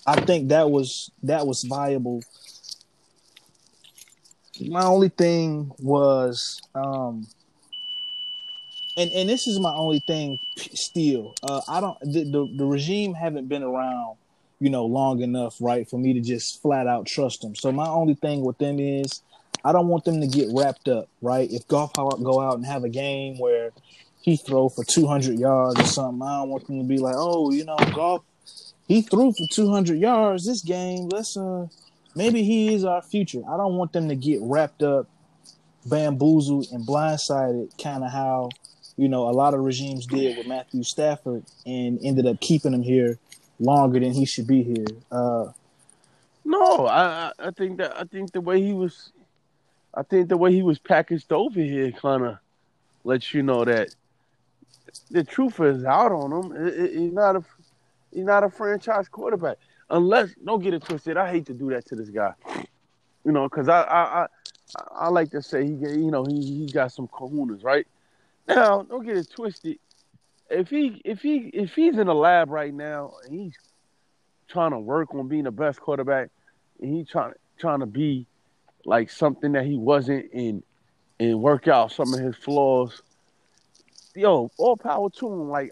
I 0.06 0.20
think 0.20 0.48
that 0.48 0.70
was 0.70 1.10
that 1.22 1.46
was 1.46 1.64
viable. 1.64 2.22
My 4.68 4.84
only 4.84 5.10
thing 5.10 5.70
was, 5.78 6.62
um, 6.74 7.26
and 8.96 9.10
and 9.10 9.28
this 9.28 9.46
is 9.46 9.60
my 9.60 9.74
only 9.74 10.00
thing. 10.06 10.38
Still, 10.56 11.34
uh, 11.42 11.60
I 11.68 11.80
don't. 11.80 11.98
The, 12.00 12.24
the 12.24 12.54
the 12.56 12.64
regime 12.64 13.12
haven't 13.12 13.48
been 13.48 13.62
around 13.62 14.16
you 14.58 14.70
know, 14.70 14.86
long 14.86 15.20
enough, 15.20 15.56
right, 15.60 15.88
for 15.88 15.98
me 15.98 16.14
to 16.14 16.20
just 16.20 16.62
flat 16.62 16.86
out 16.86 17.06
trust 17.06 17.42
them. 17.42 17.54
So 17.54 17.70
my 17.72 17.88
only 17.88 18.14
thing 18.14 18.42
with 18.42 18.58
them 18.58 18.78
is 18.78 19.22
I 19.64 19.72
don't 19.72 19.88
want 19.88 20.04
them 20.04 20.20
to 20.20 20.26
get 20.26 20.48
wrapped 20.52 20.88
up, 20.88 21.08
right? 21.20 21.50
If 21.50 21.66
Goff 21.68 21.92
go 21.94 22.40
out 22.40 22.56
and 22.56 22.64
have 22.64 22.84
a 22.84 22.88
game 22.88 23.38
where 23.38 23.72
he 24.22 24.36
throw 24.36 24.68
for 24.68 24.84
200 24.84 25.38
yards 25.38 25.80
or 25.80 25.84
something, 25.84 26.22
I 26.22 26.40
don't 26.40 26.50
want 26.50 26.66
them 26.66 26.78
to 26.78 26.84
be 26.84 26.98
like, 26.98 27.14
oh, 27.16 27.50
you 27.50 27.64
know, 27.64 27.76
Goff, 27.94 28.22
he 28.88 29.02
threw 29.02 29.32
for 29.32 29.46
200 29.50 29.98
yards 29.98 30.46
this 30.46 30.62
game. 30.62 31.08
Let's 31.08 31.36
uh, 31.36 31.66
maybe 32.14 32.42
he 32.42 32.74
is 32.74 32.84
our 32.84 33.02
future. 33.02 33.42
I 33.48 33.56
don't 33.56 33.74
want 33.74 33.92
them 33.92 34.08
to 34.08 34.16
get 34.16 34.40
wrapped 34.42 34.82
up, 34.82 35.08
bamboozled, 35.84 36.68
and 36.72 36.86
blindsided, 36.86 37.82
kind 37.82 38.04
of 38.04 38.12
how 38.12 38.50
you 38.96 39.08
know 39.08 39.28
a 39.28 39.32
lot 39.32 39.52
of 39.52 39.60
regimes 39.60 40.06
did 40.06 40.38
with 40.38 40.46
Matthew 40.46 40.82
Stafford 40.82 41.44
and 41.66 41.98
ended 42.02 42.26
up 42.26 42.40
keeping 42.40 42.72
him 42.72 42.82
here 42.82 43.18
longer 43.58 44.00
than 44.00 44.12
he 44.12 44.24
should 44.24 44.46
be 44.46 44.62
here. 44.62 44.86
Uh, 45.10 45.46
no, 46.44 46.86
I 46.86 47.32
I 47.38 47.50
think 47.50 47.78
that 47.78 47.96
I 47.96 48.04
think 48.04 48.32
the 48.32 48.40
way 48.40 48.62
he 48.62 48.72
was, 48.72 49.12
I 49.94 50.02
think 50.02 50.28
the 50.28 50.36
way 50.36 50.52
he 50.52 50.62
was 50.62 50.78
packaged 50.78 51.32
over 51.32 51.60
here 51.60 51.90
kind 51.92 52.24
of 52.24 52.38
lets 53.04 53.34
you 53.34 53.42
know 53.42 53.64
that 53.64 53.94
the 55.10 55.24
truth 55.24 55.60
is 55.60 55.84
out 55.84 56.12
on 56.12 56.32
him. 56.32 56.92
he's 56.92 57.12
not 57.12 57.36
a 57.36 57.44
he's 58.12 58.24
not 58.24 58.44
a 58.44 58.50
franchise 58.50 59.08
quarterback 59.08 59.58
unless 59.90 60.30
don't 60.44 60.62
get 60.62 60.74
it 60.74 60.84
twisted. 60.84 61.16
I 61.16 61.30
hate 61.30 61.46
to 61.46 61.54
do 61.54 61.70
that 61.70 61.86
to 61.86 61.96
this 61.96 62.10
guy, 62.10 62.32
you 63.24 63.32
know, 63.32 63.48
because 63.48 63.68
I, 63.68 63.82
I 63.82 64.02
I 64.22 64.26
I 64.92 65.08
like 65.08 65.30
to 65.30 65.42
say 65.42 65.64
he 65.64 65.72
you 65.72 66.10
know 66.10 66.24
he 66.24 66.40
he 66.40 66.66
got 66.66 66.92
some 66.92 67.08
kahunas 67.08 67.64
right. 67.64 67.86
Now 68.48 68.82
don't 68.82 69.04
get 69.04 69.16
it 69.16 69.30
twisted 69.30 69.78
if 70.50 70.68
he 70.68 71.00
if 71.04 71.20
he 71.20 71.50
if 71.52 71.74
he's 71.74 71.98
in 71.98 72.06
the 72.06 72.14
lab 72.14 72.50
right 72.50 72.72
now 72.72 73.14
and 73.24 73.34
he's 73.34 73.54
trying 74.48 74.70
to 74.70 74.78
work 74.78 75.14
on 75.14 75.28
being 75.28 75.44
the 75.44 75.50
best 75.50 75.80
quarterback 75.80 76.30
and 76.80 76.94
he's 76.94 77.08
trying 77.08 77.32
trying 77.58 77.80
to 77.80 77.86
be 77.86 78.26
like 78.84 79.10
something 79.10 79.52
that 79.52 79.64
he 79.64 79.76
wasn't 79.76 80.30
in 80.32 80.62
and 81.18 81.40
work 81.40 81.66
out 81.66 81.90
some 81.92 82.12
of 82.12 82.20
his 82.20 82.36
flaws. 82.36 83.02
Yo, 84.14 84.50
all 84.58 84.76
power 84.76 85.10
to 85.10 85.26
him. 85.26 85.48
Like 85.48 85.70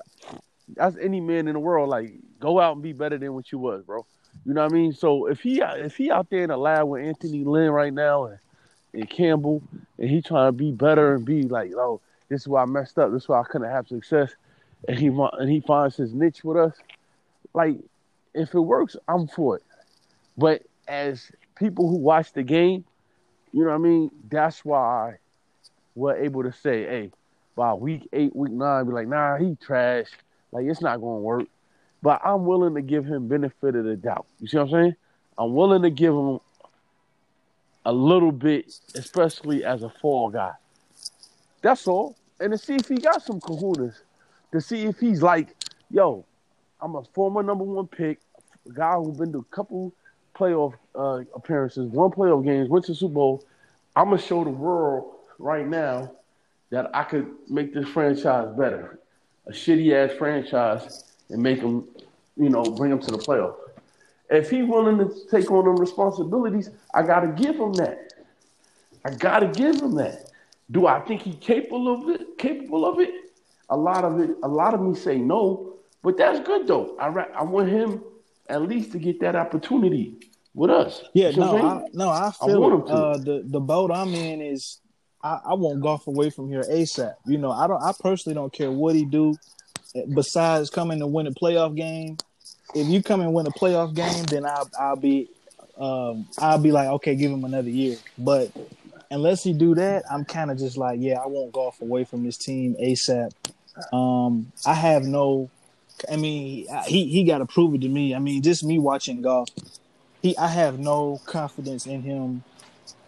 that's 0.77 0.97
any 1.01 1.21
man 1.21 1.47
in 1.47 1.55
the 1.55 1.61
world. 1.61 1.89
Like 1.89 2.13
go 2.41 2.59
out 2.61 2.75
and 2.75 2.83
be 2.83 2.93
better 2.93 3.19
than 3.19 3.35
what 3.35 3.53
you 3.53 3.59
was, 3.59 3.85
bro. 3.85 4.05
You 4.45 4.55
know 4.55 4.65
what 4.65 4.73
I 4.73 4.75
mean? 4.75 4.93
So 4.93 5.27
if 5.27 5.41
he 5.41 5.63
if 5.63 5.97
he 5.97 6.11
out 6.11 6.29
there 6.31 6.43
in 6.43 6.51
the 6.51 6.57
lab 6.57 6.89
with 6.89 7.05
Anthony 7.05 7.45
Lynn 7.45 7.71
right 7.71 7.93
now 7.93 8.25
and, 8.25 8.39
and 8.93 9.09
Campbell 9.09 9.63
and 9.99 10.11
he 10.11 10.21
trying 10.21 10.49
to 10.49 10.53
be 10.53 10.73
better 10.73 11.15
and 11.15 11.25
be 11.25 11.45
like, 11.45 11.73
oh, 11.75 12.01
this 12.29 12.43
is 12.43 12.49
why 12.49 12.63
I 12.63 12.67
messed 12.67 12.99
up. 12.99 13.13
This 13.13 13.23
is 13.23 13.29
why 13.29 13.41
I 13.41 13.45
couldn't 13.45 13.71
have 13.71 13.87
success 13.87 14.35
and 14.89 14.99
he 14.99 15.07
and 15.07 15.51
he 15.51 15.61
finds 15.61 15.97
his 15.97 16.13
niche 16.13 16.45
with 16.45 16.57
us, 16.57 16.75
like 17.53 17.77
if 18.35 18.55
it 18.55 18.61
works, 18.61 18.97
I'm 19.09 19.29
for 19.29 19.57
it. 19.57 19.63
But 20.37 20.63
as 20.89 21.31
people 21.57 21.89
who 21.89 21.97
watch 21.97 22.33
the 22.33 22.43
game, 22.43 22.85
you 23.53 23.65
know 23.65 23.71
what 23.71 23.77
I 23.77 23.79
mean. 23.79 24.11
That's 24.31 24.65
why 24.65 25.19
we're 25.95 26.17
able 26.17 26.43
to 26.43 26.53
say, 26.53 26.83
hey, 26.85 27.13
by 27.57 27.75
week 27.75 28.09
eight, 28.13 28.35
week 28.35 28.53
nine, 28.53 28.87
be 28.87 28.93
like, 28.93 29.09
nah, 29.09 29.37
he 29.37 29.57
trash. 29.65 30.09
Like 30.53 30.67
it's 30.67 30.81
not 30.81 31.01
gonna 31.01 31.21
work. 31.21 31.47
But 32.03 32.21
I'm 32.25 32.45
willing 32.45 32.75
to 32.75 32.83
give 32.83 33.07
him 33.07 33.29
benefit 33.29 33.75
of 33.75 33.85
the 33.85 33.97
doubt. 33.97 34.27
You 34.41 34.49
see 34.49 34.59
what 34.59 34.65
I'm 34.65 34.71
saying? 34.71 34.97
I'm 35.39 35.55
willing 35.55 35.83
to 35.83 35.91
give 35.91 36.13
him 36.13 36.39
a 37.87 37.93
little 37.93 38.33
bit, 38.33 38.73
especially 38.95 39.65
as 39.65 39.83
a 39.83 39.89
fall 39.89 40.31
guy. 40.31 40.53
That's 41.63 41.87
all. 41.87 42.17
And 42.41 42.53
to 42.53 42.59
see 42.59 42.75
if 42.75 42.89
he 42.89 42.97
got 42.97 43.23
some 43.23 43.41
kahunas 43.41 43.95
to 44.55 44.61
see 44.61 44.85
if 44.85 45.01
he's 45.01 45.21
like, 45.21 45.49
yo, 45.91 46.25
I'm 46.81 46.95
a 46.95 47.03
former 47.03 47.43
number 47.43 47.65
one 47.65 47.89
pick, 47.89 48.21
a 48.69 48.73
guy 48.73 48.95
who's 48.95 49.19
been 49.19 49.33
to 49.33 49.39
a 49.39 49.55
couple 49.55 49.93
playoff 50.37 50.75
uh, 50.95 51.25
appearances, 51.35 51.91
one 51.91 52.11
playoff 52.11 52.45
games, 52.45 52.69
went 52.69 52.85
to 52.85 52.95
Super 52.95 53.15
Bowl. 53.15 53.45
I'm 53.97 54.11
gonna 54.11 54.19
show 54.19 54.45
the 54.45 54.51
world 54.51 55.13
right 55.41 55.67
now 55.67 56.13
that 56.71 56.89
I 56.95 57.03
could 57.03 57.35
make 57.49 57.75
this 57.75 57.89
franchise 57.89 58.57
better, 58.57 59.01
a 59.49 59.51
shitty 59.51 59.93
ass 59.93 60.17
franchise, 60.17 61.17
and 61.31 61.43
make 61.43 61.61
them, 61.61 61.89
you 62.37 62.49
know, 62.49 62.63
bring 62.63 62.91
them 62.91 63.01
to 63.01 63.11
the 63.11 63.19
playoff. 63.19 63.57
If 64.31 64.51
he's 64.51 64.67
willing 64.67 64.99
to 64.99 65.13
take 65.33 65.51
on 65.51 65.65
them 65.65 65.77
responsibilities, 65.77 66.71
I 66.95 67.03
gotta 67.03 67.29
give 67.29 67.57
him 67.57 67.73
that. 67.75 68.13
I 69.05 69.11
gotta 69.11 69.49
give 69.49 69.81
him 69.81 69.97
that. 69.97 70.31
Do 70.71 70.87
I 70.87 71.01
think 71.01 71.23
he's 71.23 71.37
capable 71.41 71.93
of 71.93 72.09
it? 72.09 72.39
Capable 72.39 72.87
of 72.87 73.01
it? 73.01 73.24
A 73.75 73.77
lot 73.77 74.05
of 74.05 74.21
it, 74.21 74.31
a 74.45 74.49
lot 74.49 74.73
of 74.73 74.81
me 74.81 74.95
say 74.95 75.19
no, 75.19 75.75
but 76.05 76.17
that's 76.17 76.39
good 76.47 76.69
though. 76.69 76.97
I 77.01 77.09
I 77.09 77.43
want 77.43 77.69
him 77.69 78.05
at 78.49 78.63
least 78.63 78.93
to 78.93 79.01
get 79.01 79.19
that 79.19 79.35
opportunity 79.35 80.21
with 80.55 80.71
us. 80.71 81.03
Yeah, 81.13 81.31
you 81.31 81.39
no, 81.39 81.57
I, 81.57 81.87
no, 81.93 82.09
I 82.09 82.31
feel 82.31 82.87
I. 82.89 82.93
Uh, 82.93 83.17
the 83.19 83.43
the 83.45 83.59
boat 83.59 83.91
I'm 83.91 84.15
in 84.15 84.41
is 84.41 84.79
I, 85.25 85.41
I 85.47 85.55
want 85.55 85.81
Goff 85.81 86.07
away 86.07 86.31
from 86.31 86.49
here 86.49 86.63
ASAP. 86.63 87.15
You 87.27 87.39
know, 87.39 87.51
I 87.51 87.67
don't. 87.67 87.83
I 87.83 87.93
personally 87.99 88.35
don't 88.35 88.53
care 88.53 88.71
what 88.71 88.95
he 88.95 89.05
do 89.05 89.35
besides 90.15 90.71
coming 90.71 91.01
to 91.01 91.09
win 91.09 91.27
a 91.27 91.33
playoff 91.33 91.75
game. 91.75 92.17
If 92.77 92.87
you 92.87 93.03
come 93.03 93.23
and 93.23 93.35
win 93.35 93.49
a 93.49 93.51
playoff 93.51 93.93
game, 93.93 94.25
then 94.27 94.47
I'll 94.47 94.71
I'll 94.79 94.97
be 94.97 95.29
um, 95.77 96.29
I'll 96.39 96.59
be 96.59 96.71
like, 96.71 96.87
okay, 96.89 97.17
give 97.17 97.33
him 97.33 97.45
another 97.45 97.71
year. 97.71 97.97
But 98.17 98.53
unless 99.11 99.43
he 99.43 99.53
do 99.53 99.75
that, 99.75 100.05
I'm 100.11 100.25
kind 100.25 100.51
of 100.51 100.59
just 100.59 100.77
like, 100.77 100.99
yeah, 101.01 101.19
I 101.19 101.27
want 101.27 101.53
Goff 101.53 101.81
away 101.81 102.05
from 102.05 102.25
this 102.25 102.37
team 102.37 102.77
ASAP. 102.81 103.33
Um, 103.93 104.53
I 104.67 104.75
have 104.75 105.05
no. 105.05 105.51
I 106.11 106.17
mean, 106.17 106.67
he 106.87 107.09
he 107.09 107.25
got 107.25 107.39
to 107.39 107.47
prove 107.47 107.75
it 107.75 107.81
to 107.83 107.89
me. 107.89 108.15
I 108.15 108.19
mean, 108.19 108.43
just 108.43 108.65
me 108.65 108.79
watching 108.79 109.23
Goff, 109.23 109.49
he 110.23 110.37
I 110.37 110.49
have 110.49 110.79
no 110.79 111.21
confidence 111.27 111.87
in 111.87 112.03
him 112.03 112.45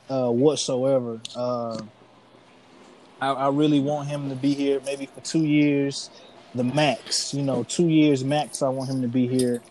uh, 0.08 0.30
whatsoever. 0.30 1.20
Uh, 1.34 1.80
I, 3.20 3.28
I 3.30 3.48
really 3.48 3.80
want 3.80 4.08
him 4.08 4.28
to 4.28 4.36
be 4.36 4.54
here, 4.54 4.80
maybe 4.84 5.06
for 5.06 5.20
two 5.20 5.44
years, 5.44 6.10
the 6.54 6.64
max. 6.64 7.32
You 7.34 7.42
know, 7.42 7.64
two 7.64 7.88
years 7.88 8.24
max. 8.24 8.62
I 8.62 8.68
want 8.68 8.90
him 8.90 9.02
to 9.02 9.08
be 9.08 9.26
here, 9.26 9.62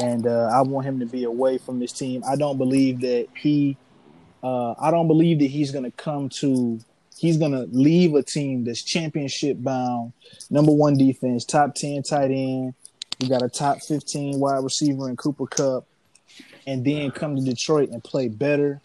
and 0.00 0.26
uh, 0.26 0.50
I 0.52 0.62
want 0.62 0.86
him 0.86 1.00
to 1.00 1.06
be 1.06 1.24
away 1.24 1.58
from 1.58 1.78
this 1.78 1.92
team. 1.92 2.22
I 2.28 2.36
don't 2.36 2.58
believe 2.58 3.00
that 3.00 3.28
he. 3.36 3.76
Uh, 4.42 4.72
I 4.80 4.90
don't 4.90 5.08
believe 5.08 5.40
that 5.40 5.46
he's 5.46 5.70
going 5.70 5.84
to 5.84 5.90
come 5.90 6.28
to. 6.40 6.80
He's 7.18 7.36
going 7.36 7.52
to 7.52 7.66
leave 7.72 8.14
a 8.14 8.22
team 8.22 8.64
that's 8.64 8.82
championship 8.82 9.56
bound, 9.60 10.12
number 10.50 10.72
one 10.72 10.96
defense, 10.96 11.44
top 11.44 11.74
ten 11.74 12.02
tight 12.02 12.30
end. 12.30 12.74
You 13.18 13.28
got 13.28 13.42
a 13.42 13.48
top 13.48 13.82
fifteen 13.82 14.38
wide 14.38 14.62
receiver 14.62 15.08
in 15.08 15.16
Cooper 15.16 15.46
Kupp, 15.46 15.86
and 16.66 16.84
then 16.84 17.10
come 17.10 17.34
to 17.34 17.42
Detroit 17.42 17.90
and 17.90 18.02
play 18.04 18.28
better. 18.28 18.80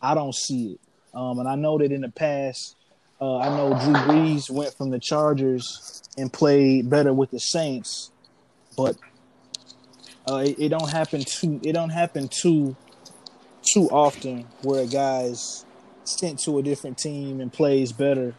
I 0.00 0.14
don't 0.14 0.34
see 0.34 0.72
it. 0.72 0.80
Um, 1.14 1.40
and 1.40 1.48
I 1.48 1.56
know 1.56 1.78
that 1.78 1.92
in 1.92 2.02
the 2.02 2.08
past, 2.08 2.76
uh, 3.20 3.38
I 3.38 3.48
know 3.56 3.68
Drew 3.70 3.94
Brees 3.94 4.48
went 4.48 4.74
from 4.74 4.90
the 4.90 4.98
Chargers 4.98 6.02
and 6.16 6.32
played 6.32 6.88
better 6.88 7.12
with 7.12 7.30
the 7.30 7.38
Saints, 7.38 8.10
but 8.76 8.96
uh, 10.28 10.36
it, 10.38 10.56
it, 10.58 10.68
don't 10.68 10.90
happen 10.90 11.22
too. 11.24 11.60
It 11.64 11.72
don't 11.72 11.90
happen 11.90 12.28
too 12.28 12.76
too 13.62 13.88
often 13.90 14.46
where 14.62 14.86
guy's 14.86 15.64
sent 16.04 16.38
to 16.40 16.58
a 16.58 16.62
different 16.62 16.98
team 16.98 17.40
and 17.40 17.52
plays 17.52 17.92
better 17.92 18.34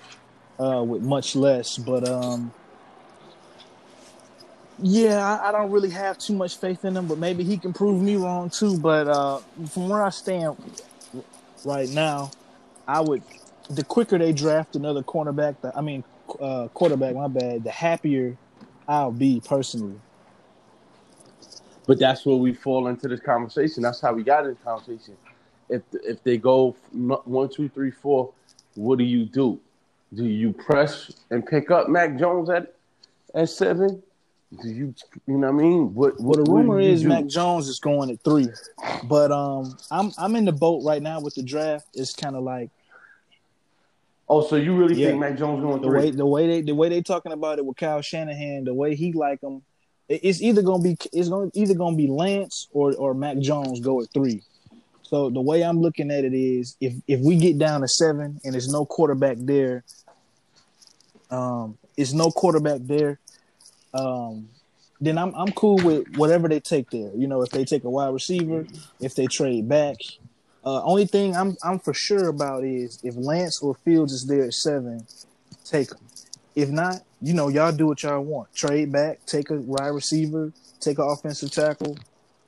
uh, 0.60 0.84
with 0.84 1.02
much 1.02 1.36
less. 1.36 1.78
But 1.78 2.08
um, 2.08 2.54
yeah, 4.80 5.26
I, 5.26 5.50
I, 5.50 5.52
don't 5.52 5.72
really 5.72 5.90
have 5.90 6.18
too 6.18 6.34
much 6.34 6.58
faith 6.58 6.84
in 6.86 6.96
him. 6.96 7.08
But 7.08 7.18
maybe 7.18 7.44
he 7.44 7.58
can 7.58 7.74
prove 7.74 8.02
me 8.02 8.16
wrong 8.16 8.50
too. 8.50 8.78
But 8.78 9.08
uh, 9.08 9.40
from 9.70 9.90
where 9.90 10.04
I 10.04 10.10
stand 10.10 10.58
right 11.66 11.90
now, 11.90 12.32
I 12.88 13.02
would 13.02 13.24
the 13.70 13.84
quicker 13.84 14.18
they 14.18 14.34
draft 14.34 14.76
another 14.76 15.04
cornerback, 15.04 15.56
the, 15.62 15.76
I 15.76 15.82
mean 15.82 16.04
uh, 16.40 16.68
quarterback, 16.74 17.16
my 17.16 17.28
bad, 17.28 17.64
the 17.64 17.72
happier 17.72 18.38
I'll 18.88 19.12
be 19.12 19.42
personally. 19.46 20.00
But 21.86 22.00
that's 22.00 22.26
where 22.26 22.36
we 22.36 22.54
fall 22.54 22.88
into 22.88 23.08
this 23.08 23.20
conversation. 23.20 23.84
That's 23.84 24.00
how 24.00 24.14
we 24.14 24.24
got 24.24 24.46
in 24.46 24.52
this 24.52 24.64
conversation. 24.64 25.18
If 25.70 25.82
if 25.94 26.24
they 26.24 26.38
go 26.38 26.76
one, 26.92 27.50
two, 27.50 27.70
three, 27.70 27.92
four, 27.92 28.34
what 28.76 28.98
do 28.98 29.04
you 29.04 29.26
do? 29.26 29.60
Do 30.14 30.26
you 30.26 30.54
press 30.54 31.12
and 31.32 31.46
pick 31.46 31.72
up 31.72 31.90
Mac 31.90 32.18
Jones 32.20 32.50
at 32.50 32.74
at 33.34 33.50
seven? 33.50 34.04
Do 34.62 34.70
you 34.70 34.94
you 35.26 35.38
know 35.38 35.52
what 35.52 35.62
I 35.62 35.64
mean? 35.64 35.94
What 35.94 36.20
what 36.20 36.38
well, 36.38 36.46
the 36.46 36.52
rumor 36.52 36.80
is 36.80 37.02
do? 37.02 37.08
Mac 37.08 37.26
Jones 37.26 37.68
is 37.68 37.80
going 37.80 38.12
at 38.12 38.22
three. 38.24 38.48
But 39.06 39.32
um 39.32 39.76
I'm 39.90 40.12
I'm 40.18 40.36
in 40.36 40.46
the 40.46 40.52
boat 40.52 40.84
right 40.84 41.02
now 41.02 41.20
with 41.22 41.36
the 41.36 41.44
draft. 41.44 41.88
It's 41.94 42.14
kind 42.14 42.36
of 42.36 42.44
like 42.44 42.70
Oh, 44.30 44.42
so 44.42 44.56
you 44.56 44.76
really 44.76 44.96
yeah. 44.96 45.08
think 45.10 45.20
Mac 45.20 45.38
Jones 45.38 45.62
going 45.62 45.82
the 45.82 45.88
three? 45.88 46.00
way 46.00 46.12
the 46.12 46.26
way 46.26 46.48
they 46.48 46.62
the 46.62 46.76
way 46.76 46.90
they 46.90 47.02
talking 47.02 47.32
about 47.32 47.60
it 47.60 47.66
with 47.66 47.78
Kyle 47.78 48.02
Shanahan, 48.02 48.64
the 48.64 48.74
way 48.74 48.96
he 48.96 49.12
like 49.12 49.42
him, 49.42 49.64
it's 50.08 50.42
either 50.42 50.62
gonna 50.62 50.84
be 50.84 50.98
it's 51.12 51.30
gonna 51.30 51.52
either 51.54 51.74
gonna 51.74 51.98
be 51.98 52.08
Lance 52.08 52.68
or 52.72 52.94
or 52.96 53.14
Mac 53.14 53.40
Jones 53.40 53.80
go 53.80 54.02
at 54.02 54.08
three. 54.14 54.44
So 55.04 55.30
the 55.30 55.42
way 55.42 55.64
I'm 55.64 55.80
looking 55.80 56.12
at 56.12 56.24
it 56.24 56.34
is, 56.34 56.76
if 56.82 56.94
if 57.08 57.20
we 57.20 57.36
get 57.36 57.58
down 57.58 57.82
to 57.82 57.88
seven 57.88 58.40
and 58.44 58.54
there's 58.54 58.72
no 58.72 58.86
quarterback 58.86 59.38
there, 59.40 59.84
um, 61.30 61.78
it's 61.98 62.14
no 62.14 62.32
quarterback 62.32 62.80
there, 62.82 63.20
um, 63.94 64.50
then 65.00 65.18
I'm 65.18 65.36
I'm 65.36 65.52
cool 65.52 65.78
with 65.78 66.16
whatever 66.16 66.48
they 66.48 66.60
take 66.60 66.90
there. 66.90 67.12
You 67.16 67.28
know, 67.28 67.42
if 67.42 67.50
they 67.50 67.66
take 67.66 67.84
a 67.84 67.90
wide 67.90 68.14
receiver, 68.14 68.66
if 69.00 69.16
they 69.16 69.28
trade 69.28 69.68
back, 69.68 69.98
uh, 70.66 70.82
only 70.84 71.06
thing 71.06 71.36
I'm 71.36 71.58
I'm 71.64 71.80
for 71.80 71.94
sure 71.94 72.30
about 72.30 72.64
is 72.64 73.00
if 73.04 73.16
Lance 73.16 73.62
or 73.62 73.76
Fields 73.76 74.14
is 74.14 74.26
there 74.26 74.46
at 74.46 74.54
seven, 74.54 75.06
take 75.66 75.90
them. 75.90 76.00
If 76.56 76.70
not, 76.70 77.02
you 77.22 77.34
know 77.34 77.50
y'all 77.50 77.72
do 77.72 77.88
what 77.88 78.04
y'all 78.04 78.22
want. 78.22 78.54
Trade 78.54 78.92
back, 78.92 79.26
take 79.26 79.50
a 79.50 79.56
wide 79.56 79.88
receiver, 79.88 80.54
take 80.80 81.00
an 81.00 81.06
offensive 81.08 81.52
tackle. 81.52 81.98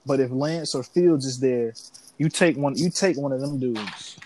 But 0.05 0.19
if 0.19 0.31
Lance 0.31 0.75
or 0.75 0.83
Fields 0.83 1.25
is 1.25 1.39
there, 1.39 1.73
you 2.17 2.29
take 2.29 2.57
one. 2.57 2.75
You 2.75 2.89
take 2.89 3.17
one 3.17 3.31
of 3.31 3.41
them 3.41 3.59
dudes. 3.59 4.17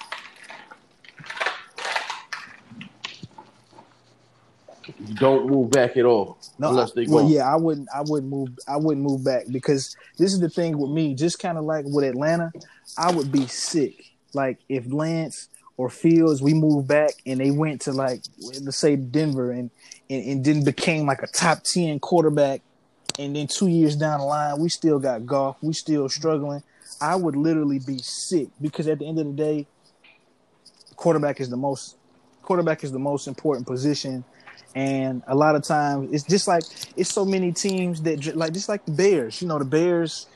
don't 5.16 5.48
move 5.48 5.72
back 5.72 5.98
at 5.98 6.06
all. 6.06 6.38
No, 6.58 6.70
unless 6.70 6.92
they 6.92 7.06
go. 7.06 7.16
Well, 7.16 7.30
yeah, 7.30 7.52
I 7.52 7.56
wouldn't. 7.56 7.88
I 7.94 8.02
wouldn't 8.02 8.32
move. 8.32 8.50
I 8.68 8.78
wouldn't 8.78 9.06
move 9.06 9.24
back 9.24 9.46
because 9.52 9.96
this 10.18 10.34
is 10.34 10.40
the 10.40 10.50
thing 10.50 10.78
with 10.78 10.92
me. 10.92 11.14
Just 11.14 11.40
kind 11.40 11.58
of 11.58 11.64
like 11.64 11.86
with 11.88 12.06
Atlanta, 12.06 12.52
I 12.98 13.12
would 13.12 13.32
be 13.32 13.48
sick. 13.48 14.14
Like 14.34 14.60
if 14.68 14.92
Lance 14.92 15.50
or 15.78 15.90
Fields, 15.90 16.42
we 16.42 16.54
moved 16.54 16.88
back 16.88 17.12
and 17.26 17.40
they 17.40 17.52
went 17.52 17.82
to 17.82 17.92
like 17.92 18.22
let's 18.42 18.78
say 18.78 18.96
Denver 18.96 19.52
and 19.52 19.70
and, 20.10 20.26
and 20.26 20.46
then 20.46 20.64
became 20.64 21.06
like 21.06 21.22
a 21.22 21.28
top 21.28 21.64
ten 21.64 22.00
quarterback, 22.00 22.62
and 23.18 23.36
then 23.36 23.48
two 23.48 23.68
years 23.68 23.96
down 23.96 24.20
the 24.20 24.26
line, 24.26 24.60
we 24.60 24.70
still 24.70 25.00
got 25.00 25.26
Goff. 25.26 25.58
We 25.62 25.74
still 25.74 26.10
struggling. 26.10 26.64
I 27.02 27.16
would 27.16 27.36
literally 27.36 27.80
be 27.80 28.00
sick 28.00 28.48
because 28.62 28.88
at 28.88 29.00
the 29.00 29.08
end 29.08 29.20
of 29.20 29.26
the 29.26 29.34
day, 29.34 29.68
quarterback 30.96 31.40
is 31.40 31.50
the 31.50 31.58
most 31.58 31.98
quarterback 32.42 32.84
is 32.84 32.92
the 32.92 33.00
most 33.00 33.28
important 33.28 33.68
position 33.68 34.24
and 34.76 35.24
a 35.28 35.36
lot 35.36 35.56
of 35.56 35.64
times 35.64 36.10
it's 36.14 36.24
just 36.24 36.48
like 36.48 36.64
it's 36.96 37.12
so 37.12 37.26
many 37.26 37.52
teams 37.52 38.02
that 38.04 38.36
like 38.36 38.54
just 38.54 38.70
like 38.70 38.86
the 38.86 38.92
Bears. 38.92 39.42
You 39.42 39.48
know, 39.48 39.60
the 39.60 39.66
Bears. 39.66 40.28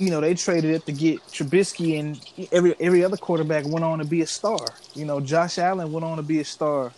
You 0.00 0.10
know, 0.10 0.20
they 0.20 0.34
traded 0.34 0.70
it 0.70 0.86
to 0.86 0.92
get 0.92 1.18
Trubisky, 1.22 1.98
and 1.98 2.20
every 2.52 2.76
every 2.78 3.02
other 3.02 3.16
quarterback 3.16 3.64
went 3.66 3.84
on 3.84 3.98
to 3.98 4.04
be 4.04 4.20
a 4.20 4.26
star. 4.28 4.60
You 4.94 5.04
know, 5.04 5.18
Josh 5.18 5.58
Allen 5.58 5.90
went 5.90 6.04
on 6.04 6.18
to 6.18 6.22
be 6.22 6.38
a 6.38 6.44
star. 6.44 6.92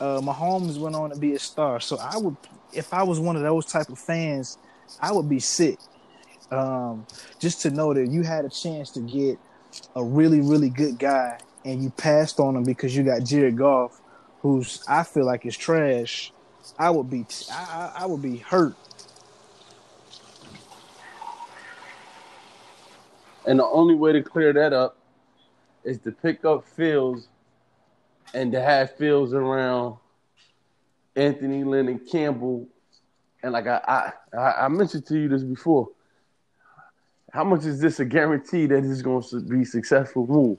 Uh, 0.00 0.20
Mahomes 0.20 0.78
went 0.78 0.96
on 0.96 1.10
to 1.10 1.16
be 1.16 1.34
a 1.34 1.38
star. 1.38 1.78
So 1.80 1.98
I 1.98 2.16
would, 2.16 2.36
if 2.72 2.94
I 2.94 3.02
was 3.02 3.20
one 3.20 3.36
of 3.36 3.42
those 3.42 3.66
type 3.66 3.90
of 3.90 3.98
fans, 3.98 4.56
I 5.00 5.12
would 5.12 5.28
be 5.28 5.40
sick. 5.40 5.78
Um, 6.50 7.06
just 7.38 7.60
to 7.62 7.70
know 7.70 7.92
that 7.92 8.08
you 8.10 8.22
had 8.22 8.44
a 8.44 8.48
chance 8.48 8.90
to 8.92 9.00
get 9.00 9.38
a 9.94 10.02
really, 10.02 10.40
really 10.40 10.70
good 10.70 10.98
guy 10.98 11.38
and 11.64 11.82
you 11.82 11.90
passed 11.90 12.40
on 12.40 12.56
him 12.56 12.64
because 12.64 12.96
you 12.96 13.02
got 13.02 13.22
Jared 13.24 13.56
Goff 13.56 14.00
who's 14.40 14.82
I 14.88 15.02
feel 15.02 15.26
like 15.26 15.46
is 15.46 15.56
trash, 15.56 16.32
I 16.78 16.90
would 16.90 17.10
be 17.10 17.26
I, 17.50 17.92
I 17.98 18.06
would 18.06 18.22
be 18.22 18.38
hurt. 18.38 18.74
And 23.46 23.58
the 23.58 23.64
only 23.64 23.94
way 23.94 24.12
to 24.12 24.22
clear 24.22 24.52
that 24.52 24.72
up 24.72 24.98
is 25.82 25.98
to 26.00 26.12
pick 26.12 26.44
up 26.44 26.64
Fields 26.64 27.28
and 28.34 28.52
to 28.52 28.60
have 28.60 28.94
Fields 28.96 29.32
around 29.32 29.96
Anthony 31.16 31.64
Lynn 31.64 31.88
and 31.88 32.06
Campbell. 32.10 32.68
And 33.42 33.52
like 33.52 33.66
I, 33.66 34.12
I 34.36 34.64
I 34.64 34.68
mentioned 34.68 35.06
to 35.06 35.18
you 35.18 35.28
this 35.28 35.42
before. 35.42 35.88
How 37.32 37.44
much 37.44 37.64
is 37.64 37.80
this 37.80 38.00
a 38.00 38.04
guarantee 38.04 38.66
that 38.66 38.84
it's 38.84 39.02
going 39.02 39.22
to 39.22 39.40
be 39.40 39.64
successful 39.64 40.26
move? 40.26 40.58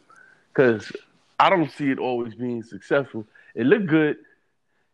Because 0.53 0.91
I 1.39 1.49
don't 1.49 1.71
see 1.71 1.89
it 1.89 1.99
always 1.99 2.35
being 2.35 2.63
successful 2.63 3.25
it 3.55 3.65
looked 3.65 3.87
good. 3.87 4.17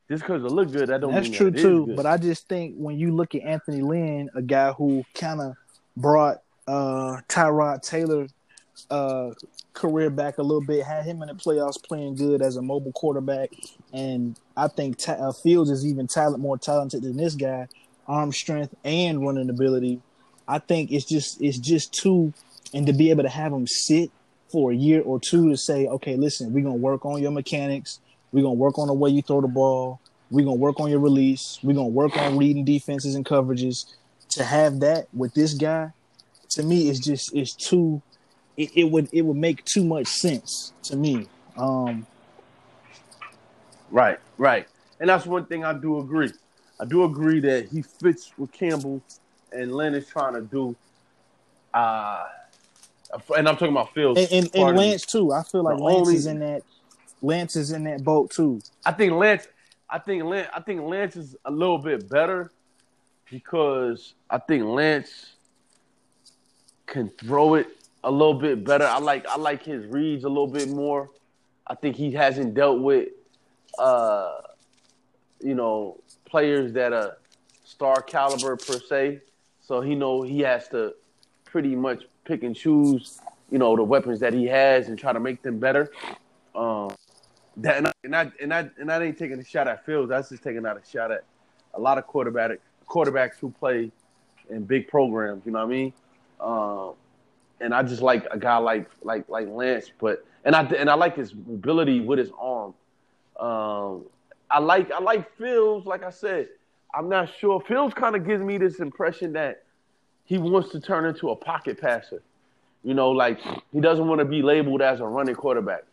Just 0.10 0.24
because 0.24 0.44
it 0.44 0.52
looked 0.52 0.72
good, 0.72 0.90
that 0.90 1.02
don't. 1.02 1.14
That's 1.14 1.30
true 1.30 1.50
that 1.50 1.60
too. 1.60 1.92
But 1.96 2.06
I 2.06 2.18
just 2.18 2.48
think 2.48 2.76
when 2.78 2.98
you 2.98 3.12
look 3.16 3.34
at 3.34 3.42
Anthony 3.42 3.82
Lynn, 3.82 4.30
a 4.36 4.42
guy 4.42 4.72
who 4.72 5.04
kind 5.16 5.42
of 5.42 5.56
brought 5.98 6.42
uh, 6.68 7.22
Tyrod 7.28 7.82
Taylor 7.82 8.28
uh, 8.92 9.32
career 9.74 10.12
back 10.12 10.38
a 10.38 10.44
little 10.44 10.62
bit, 10.62 10.86
had 10.86 11.06
him 11.06 11.24
in 11.24 11.28
the 11.28 11.34
playoffs 11.34 11.82
playing 11.82 12.16
good 12.16 12.44
as 12.44 12.56
a 12.56 12.62
mobile 12.62 12.92
quarterback, 12.92 13.52
and 13.94 14.40
I 14.56 14.68
think 14.68 14.98
ta- 14.98 15.14
uh, 15.14 15.32
Fields 15.32 15.72
is 15.72 15.86
even 15.86 16.06
talent 16.06 16.40
more 16.40 16.58
talented 16.58 17.02
than 17.02 17.18
this 17.18 17.34
guy, 17.34 17.68
arm 18.08 18.32
strength 18.32 18.76
and 18.84 19.26
running 19.26 19.50
ability. 19.50 20.02
I 20.48 20.60
think 20.60 20.92
it's 20.92 21.06
just 21.06 21.42
it's 21.42 21.58
just 21.58 21.94
too, 21.94 22.34
and 22.74 22.86
to 22.88 22.94
be 22.94 23.10
able 23.10 23.24
to 23.24 23.30
have 23.30 23.52
him 23.52 23.68
sit 23.68 24.12
for 24.52 24.72
a 24.72 24.76
year 24.76 25.02
or 25.02 25.20
two 25.20 25.50
to 25.50 25.58
say, 25.58 25.88
okay, 25.88 26.16
listen, 26.16 26.54
we're 26.54 26.64
gonna 26.64 26.76
work 26.76 27.06
on 27.06 27.22
your 27.22 27.32
mechanics. 27.32 28.00
We're 28.32 28.44
gonna 28.44 28.54
work 28.54 28.78
on 28.78 28.88
the 28.88 28.94
way 28.94 29.10
you 29.10 29.22
throw 29.22 29.42
the 29.42 29.48
ball. 29.48 30.00
We're 30.30 30.46
gonna 30.46 30.56
work 30.56 30.80
on 30.80 30.90
your 30.90 31.00
release. 31.00 31.60
We're 31.64 31.74
gonna 31.74 31.88
work 31.88 32.18
on 32.18 32.38
reading 32.38 32.66
defenses 32.66 33.16
and 33.16 33.26
coverages. 33.26 33.86
To 34.30 34.44
have 34.44 34.82
that 34.82 35.08
with 35.14 35.34
this 35.34 35.54
guy, 35.54 35.94
to 36.50 36.64
me, 36.64 36.90
is 36.90 37.00
just 37.00 37.34
it's 37.34 37.54
too. 37.54 38.02
It, 38.58 38.72
it, 38.76 38.84
would 38.86 39.10
it 39.12 39.22
would 39.22 39.38
make 39.38 39.64
too 39.66 39.84
much 39.84 40.08
sense 40.08 40.74
to 40.84 40.96
me. 40.96 41.28
Um, 41.58 42.06
right, 43.92 44.20
right, 44.38 44.68
and 45.00 45.10
that's 45.10 45.26
one 45.26 45.46
thing 45.46 45.64
I 45.64 45.74
do 45.74 46.00
agree. 46.00 46.32
I 46.80 46.86
do 46.86 47.04
agree 47.04 47.40
that 47.42 47.70
he 47.70 47.82
fits 47.82 48.32
with 48.38 48.52
Campbell, 48.52 49.02
and 49.52 49.74
Lynn 49.74 49.94
is 49.94 50.08
trying 50.08 50.34
to 50.34 50.42
do. 50.42 50.76
Uh, 51.74 52.26
and 53.38 53.48
I'm 53.48 53.56
talking 53.56 53.70
about 53.70 53.94
Phil 53.94 54.18
and, 54.18 54.32
and, 54.32 54.56
and 54.56 54.78
Lance 54.78 55.06
too. 55.06 55.32
I 55.32 55.44
feel 55.44 55.64
like 55.64 55.80
Lance 55.80 56.08
only, 56.08 56.16
is 56.16 56.26
in 56.26 56.40
that 56.40 56.64
Lance 57.22 57.56
is 57.56 57.72
in 57.72 57.84
that 57.86 58.04
boat 58.04 58.32
too. 58.32 58.62
I 58.86 58.92
think 58.92 59.14
Lance. 59.14 59.48
I 59.90 60.00
think 60.00 60.24
Lance. 60.24 60.50
I 60.54 60.62
think 60.62 60.82
Lance 60.82 61.16
is 61.16 61.36
a 61.46 61.52
little 61.52 61.78
bit 61.78 62.10
better 62.10 62.52
because 63.30 64.14
I 64.30 64.38
think 64.38 64.64
Lance 64.64 65.34
can 66.86 67.10
throw 67.10 67.56
it 67.56 67.68
a 68.04 68.12
little 68.12 68.34
bit 68.36 68.64
better. 68.64 68.86
I 68.86 69.00
like 69.00 69.28
I 69.28 69.38
like 69.38 69.64
his 69.64 69.86
reads 69.88 70.24
a 70.24 70.30
little 70.30 70.48
bit 70.48 70.70
more. 70.70 71.10
I 71.68 71.76
think 71.76 71.96
he 71.96 72.12
hasn't 72.12 72.54
dealt 72.54 72.80
with 72.80 73.10
uh 73.80 74.42
you 75.42 75.56
know 75.56 76.00
players 76.26 76.74
that 76.74 76.94
are 76.94 77.18
star 77.64 78.02
caliber 78.02 78.56
per 78.56 78.80
se. 78.80 79.22
So 79.66 79.82
he 79.82 79.96
know 79.96 80.22
he 80.22 80.42
has 80.42 80.68
to 80.70 80.94
pretty 81.46 81.76
much 81.76 82.04
pick 82.24 82.44
and 82.44 82.56
choose, 82.56 83.20
you 83.50 83.58
know, 83.58 83.76
the 83.76 83.84
weapons 83.84 84.20
that 84.20 84.34
he 84.34 84.46
has 84.46 84.90
and 84.90 85.00
try 85.00 85.12
to 85.12 85.20
make 85.20 85.42
them 85.42 85.58
better. 85.58 85.92
Um, 86.54 86.92
that 87.58 87.78
and 88.04 88.16
I, 88.16 88.32
and 88.42 88.54
I 88.54 88.70
and 88.80 88.92
I 88.92 89.02
ain't 89.02 89.18
taking 89.18 89.40
a 89.40 89.44
shot 89.44 89.68
at 89.68 89.86
Fields. 89.86 90.10
That's 90.10 90.30
just 90.30 90.44
taking 90.44 90.66
out 90.66 90.78
a 90.78 90.82
shot 90.88 91.12
at 91.12 91.24
a 91.74 91.80
lot 91.80 91.98
of 91.98 92.06
quarterback 92.06 92.60
quarterbacks 92.88 93.40
who 93.40 93.50
play 93.50 93.92
in 94.50 94.66
big 94.66 94.88
programs. 94.88 95.46
You 95.46 95.52
know 95.54 95.60
what 95.60 95.66
I 95.66 95.70
mean? 95.70 95.94
Um, 96.40 96.94
and 97.60 97.74
I 97.74 97.82
just 97.84 98.02
like 98.02 98.28
a 98.32 98.38
guy 98.38 98.58
like 98.58 98.90
like 99.02 99.28
like 99.30 99.48
Lance, 99.48 99.92
but 100.00 100.26
and 100.44 100.56
I 100.56 100.64
and 100.64 100.90
I 100.90 100.94
like 100.94 101.16
his 101.16 101.32
ability 101.32 102.02
with 102.02 102.20
his 102.20 102.30
arm. 102.40 102.74
Um, 103.40 104.06
I 104.50 104.60
like 104.60 104.92
I 104.92 105.00
like 105.00 105.36
Fields. 105.38 105.86
Like 105.86 106.04
I 106.04 106.12
said, 106.12 106.50
I'm 106.96 107.10
not 107.10 107.30
sure. 107.40 107.60
Fields 107.62 107.94
kind 107.94 108.16
of 108.16 108.26
gives 108.26 108.44
me 108.44 108.58
this 108.58 108.80
impression 108.80 109.34
that 109.34 109.64
he 110.24 110.38
wants 110.38 110.70
to 110.70 110.80
turn 110.80 111.06
into 111.06 111.30
a 111.30 111.36
pocket 111.36 111.80
passer. 111.80 112.22
You 112.84 112.94
know, 112.94 113.12
like 113.12 113.40
he 113.74 113.82
doesn't 113.82 114.08
want 114.08 114.20
to 114.20 114.26
be 114.26 114.42
labeled 114.42 114.82
as 114.82 115.00
a 115.00 115.06
running 115.06 115.36
quarterback, 115.36 115.84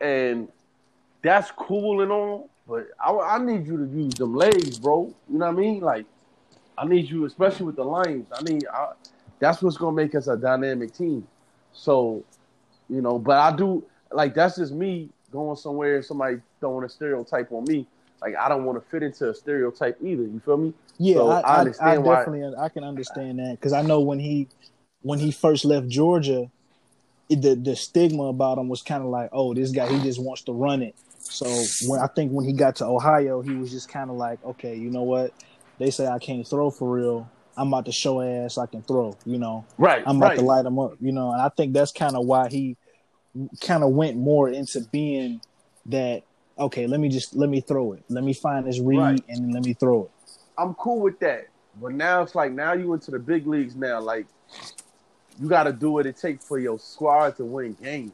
and 0.00 0.48
that's 1.22 1.50
cool 1.50 2.00
and 2.00 2.12
all. 2.12 2.48
But 2.68 2.88
I, 3.04 3.10
I 3.12 3.38
need 3.38 3.66
you 3.66 3.76
to 3.76 3.84
use 3.84 4.14
them 4.14 4.34
legs, 4.34 4.78
bro. 4.78 5.12
You 5.28 5.38
know 5.38 5.46
what 5.46 5.54
I 5.54 5.58
mean? 5.58 5.80
Like 5.80 6.06
I 6.78 6.86
need 6.86 7.10
you, 7.10 7.24
especially 7.24 7.66
with 7.66 7.76
the 7.76 7.84
Lions. 7.84 8.28
I 8.32 8.42
need 8.42 8.66
I, 8.72 8.92
that's 9.40 9.62
what's 9.62 9.76
gonna 9.76 9.96
make 9.96 10.14
us 10.14 10.28
a 10.28 10.36
dynamic 10.36 10.94
team. 10.94 11.26
So, 11.72 12.24
you 12.88 13.02
know, 13.02 13.18
but 13.18 13.38
I 13.38 13.54
do 13.54 13.84
like 14.12 14.34
that's 14.34 14.56
just 14.56 14.72
me 14.72 15.10
going 15.32 15.56
somewhere 15.56 15.96
and 15.96 16.04
somebody 16.04 16.36
throwing 16.60 16.84
a 16.84 16.88
stereotype 16.88 17.50
on 17.52 17.64
me. 17.64 17.86
Like 18.22 18.34
I 18.36 18.48
don't 18.48 18.64
want 18.64 18.82
to 18.82 18.90
fit 18.90 19.02
into 19.02 19.30
a 19.30 19.34
stereotype 19.34 19.98
either. 20.02 20.22
You 20.22 20.40
feel 20.44 20.56
me? 20.58 20.74
Yeah, 20.98 21.14
So, 21.16 21.28
I, 21.30 21.40
I 21.40 21.40
I, 21.40 21.58
understand 21.60 21.90
I 21.90 21.98
why- 21.98 22.14
definitely 22.16 22.54
I 22.58 22.68
can 22.68 22.84
understand 22.84 23.38
that 23.38 23.52
because 23.52 23.72
I 23.72 23.82
know 23.82 24.00
when 24.00 24.18
he 24.18 24.48
when 25.02 25.18
he 25.18 25.30
first 25.32 25.64
left 25.64 25.88
Georgia, 25.88 26.50
it, 27.28 27.40
the 27.42 27.54
the 27.54 27.74
stigma 27.76 28.24
about 28.24 28.58
him 28.58 28.68
was 28.68 28.82
kind 28.82 29.02
of 29.02 29.08
like, 29.08 29.30
oh, 29.32 29.54
this 29.54 29.70
guy 29.70 29.90
he 29.90 30.00
just 30.02 30.20
wants 30.22 30.42
to 30.42 30.52
run 30.52 30.82
it. 30.82 30.94
So 31.18 31.46
when 31.88 32.00
I 32.00 32.06
think 32.08 32.32
when 32.32 32.44
he 32.44 32.52
got 32.52 32.76
to 32.76 32.86
Ohio, 32.86 33.40
he 33.40 33.54
was 33.54 33.70
just 33.70 33.88
kind 33.88 34.10
of 34.10 34.16
like, 34.16 34.44
okay, 34.44 34.74
you 34.76 34.90
know 34.90 35.02
what? 35.04 35.32
They 35.78 35.90
say 35.90 36.06
I 36.06 36.18
can't 36.18 36.46
throw 36.46 36.70
for 36.70 36.90
real. 36.90 37.30
I'm 37.56 37.68
about 37.68 37.86
to 37.86 37.92
show 37.92 38.20
ass 38.20 38.58
I 38.58 38.66
can 38.66 38.82
throw. 38.82 39.16
You 39.24 39.38
know, 39.38 39.64
Right. 39.78 40.02
I'm 40.06 40.16
about 40.18 40.30
right. 40.30 40.38
to 40.38 40.44
light 40.44 40.66
him 40.66 40.78
up. 40.78 40.94
You 41.00 41.12
know, 41.12 41.32
and 41.32 41.40
I 41.40 41.48
think 41.50 41.72
that's 41.72 41.92
kind 41.92 42.16
of 42.16 42.26
why 42.26 42.48
he 42.48 42.76
kind 43.60 43.82
of 43.84 43.90
went 43.90 44.16
more 44.16 44.48
into 44.48 44.80
being 44.92 45.40
that. 45.86 46.22
Okay, 46.60 46.86
let 46.86 47.00
me 47.00 47.08
just 47.08 47.34
let 47.34 47.48
me 47.48 47.62
throw 47.62 47.94
it. 47.94 48.04
Let 48.10 48.22
me 48.22 48.34
find 48.34 48.66
this 48.66 48.78
read 48.78 48.98
Right. 48.98 49.24
and 49.28 49.52
let 49.54 49.64
me 49.64 49.72
throw 49.72 50.04
it. 50.04 50.10
I'm 50.58 50.74
cool 50.74 51.00
with 51.00 51.18
that. 51.20 51.46
But 51.80 51.94
now 51.94 52.22
it's 52.22 52.34
like 52.34 52.52
now 52.52 52.74
you 52.74 52.92
into 52.92 53.10
the 53.10 53.18
big 53.18 53.46
leagues 53.46 53.74
now. 53.74 54.00
Like 54.00 54.26
you 55.40 55.48
got 55.48 55.64
to 55.64 55.72
do 55.72 55.90
what 55.90 56.04
it 56.04 56.18
takes 56.18 56.46
for 56.46 56.58
your 56.58 56.78
squad 56.78 57.36
to 57.38 57.46
win 57.46 57.76
games. 57.82 58.12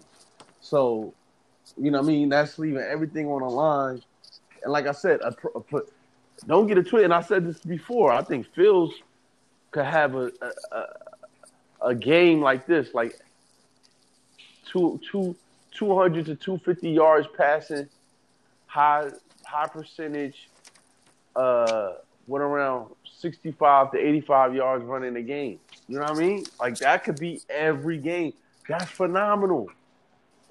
So 0.60 1.12
you 1.76 1.90
know 1.90 1.98
what 1.98 2.04
I 2.04 2.08
mean. 2.08 2.28
That's 2.28 2.56
leaving 2.58 2.82
everything 2.82 3.26
on 3.26 3.42
the 3.42 3.48
line. 3.48 4.00
And 4.62 4.72
like 4.72 4.86
I 4.86 4.92
said, 4.92 5.20
a, 5.22 5.34
a, 5.74 5.80
don't 6.46 6.68
get 6.68 6.78
a 6.78 6.84
twist. 6.84 7.04
And 7.04 7.12
I 7.12 7.22
said 7.22 7.44
this 7.44 7.58
before. 7.58 8.12
I 8.12 8.22
think 8.22 8.46
Fields 8.54 8.94
could 9.72 9.86
have 9.86 10.14
a 10.14 10.30
a, 10.70 10.84
a, 11.88 11.94
game 11.96 12.40
like 12.40 12.64
this, 12.66 12.94
like 12.94 13.18
two 14.70 15.00
two. 15.10 15.34
200 15.76 16.26
to 16.26 16.34
250 16.34 16.90
yards 16.90 17.28
passing, 17.36 17.88
high 18.76 19.10
high 19.44 19.68
percentage, 19.68 20.50
uh, 21.34 21.94
went 22.26 22.44
around 22.44 22.94
65 23.18 23.92
to 23.92 23.98
85 23.98 24.54
yards 24.54 24.84
running 24.84 25.14
the 25.14 25.22
game. 25.22 25.58
You 25.88 25.96
know 25.96 26.02
what 26.02 26.10
I 26.16 26.20
mean? 26.20 26.44
Like 26.60 26.78
that 26.80 27.04
could 27.04 27.18
be 27.18 27.40
every 27.48 27.96
game. 27.96 28.34
That's 28.68 28.90
phenomenal. 28.90 29.68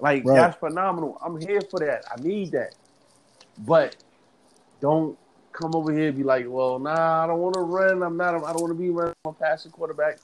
Like 0.00 0.24
Right. 0.24 0.34
that's 0.34 0.58
phenomenal. 0.58 1.18
I'm 1.24 1.40
here 1.40 1.60
for 1.70 1.78
that. 1.80 2.04
I 2.10 2.20
need 2.20 2.52
that. 2.52 2.74
But 3.58 3.96
don't 4.80 5.16
come 5.52 5.74
over 5.74 5.92
here 5.92 6.08
and 6.08 6.16
be 6.16 6.24
like, 6.24 6.46
well, 6.48 6.78
nah, 6.78 7.24
I 7.24 7.26
don't 7.26 7.38
want 7.38 7.54
to 7.54 7.60
run. 7.60 8.02
I'm 8.02 8.16
not. 8.16 8.34
I 8.34 8.52
don't 8.52 8.60
want 8.60 8.70
to 8.72 8.74
be 8.74 8.90
running 8.90 9.14
a 9.24 9.32
passing 9.32 9.70
quarterback. 9.70 10.18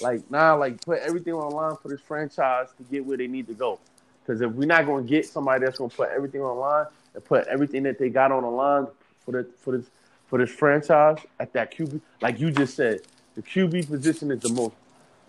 Like, 0.00 0.30
nah, 0.30 0.54
like 0.54 0.80
put 0.84 1.00
everything 1.00 1.34
on 1.34 1.50
line 1.50 1.76
for 1.82 1.88
this 1.88 2.00
franchise 2.00 2.68
to 2.76 2.84
get 2.84 3.04
where 3.04 3.16
they 3.16 3.26
need 3.26 3.48
to 3.48 3.54
go. 3.54 3.80
Because 4.22 4.42
if 4.42 4.52
we're 4.52 4.66
not 4.66 4.86
going 4.86 5.04
to 5.04 5.10
get 5.10 5.26
somebody 5.26 5.64
that's 5.64 5.78
going 5.78 5.90
to 5.90 5.96
put 5.96 6.10
everything 6.10 6.42
on 6.42 6.54
the 6.54 6.60
line 6.60 6.86
and 7.18 7.24
put 7.24 7.48
everything 7.48 7.82
that 7.82 7.98
they 7.98 8.08
got 8.08 8.30
on 8.30 8.44
the 8.44 8.48
line 8.48 8.86
for 9.24 9.32
the 9.32 9.44
for 9.58 9.76
this 9.76 9.90
for 10.26 10.38
this 10.38 10.50
franchise 10.50 11.18
at 11.40 11.52
that 11.52 11.74
QB, 11.74 12.00
like 12.20 12.38
you 12.38 12.50
just 12.52 12.76
said, 12.76 13.00
the 13.34 13.42
QB 13.42 13.88
position 13.88 14.30
is 14.30 14.40
the 14.40 14.52
most 14.52 14.74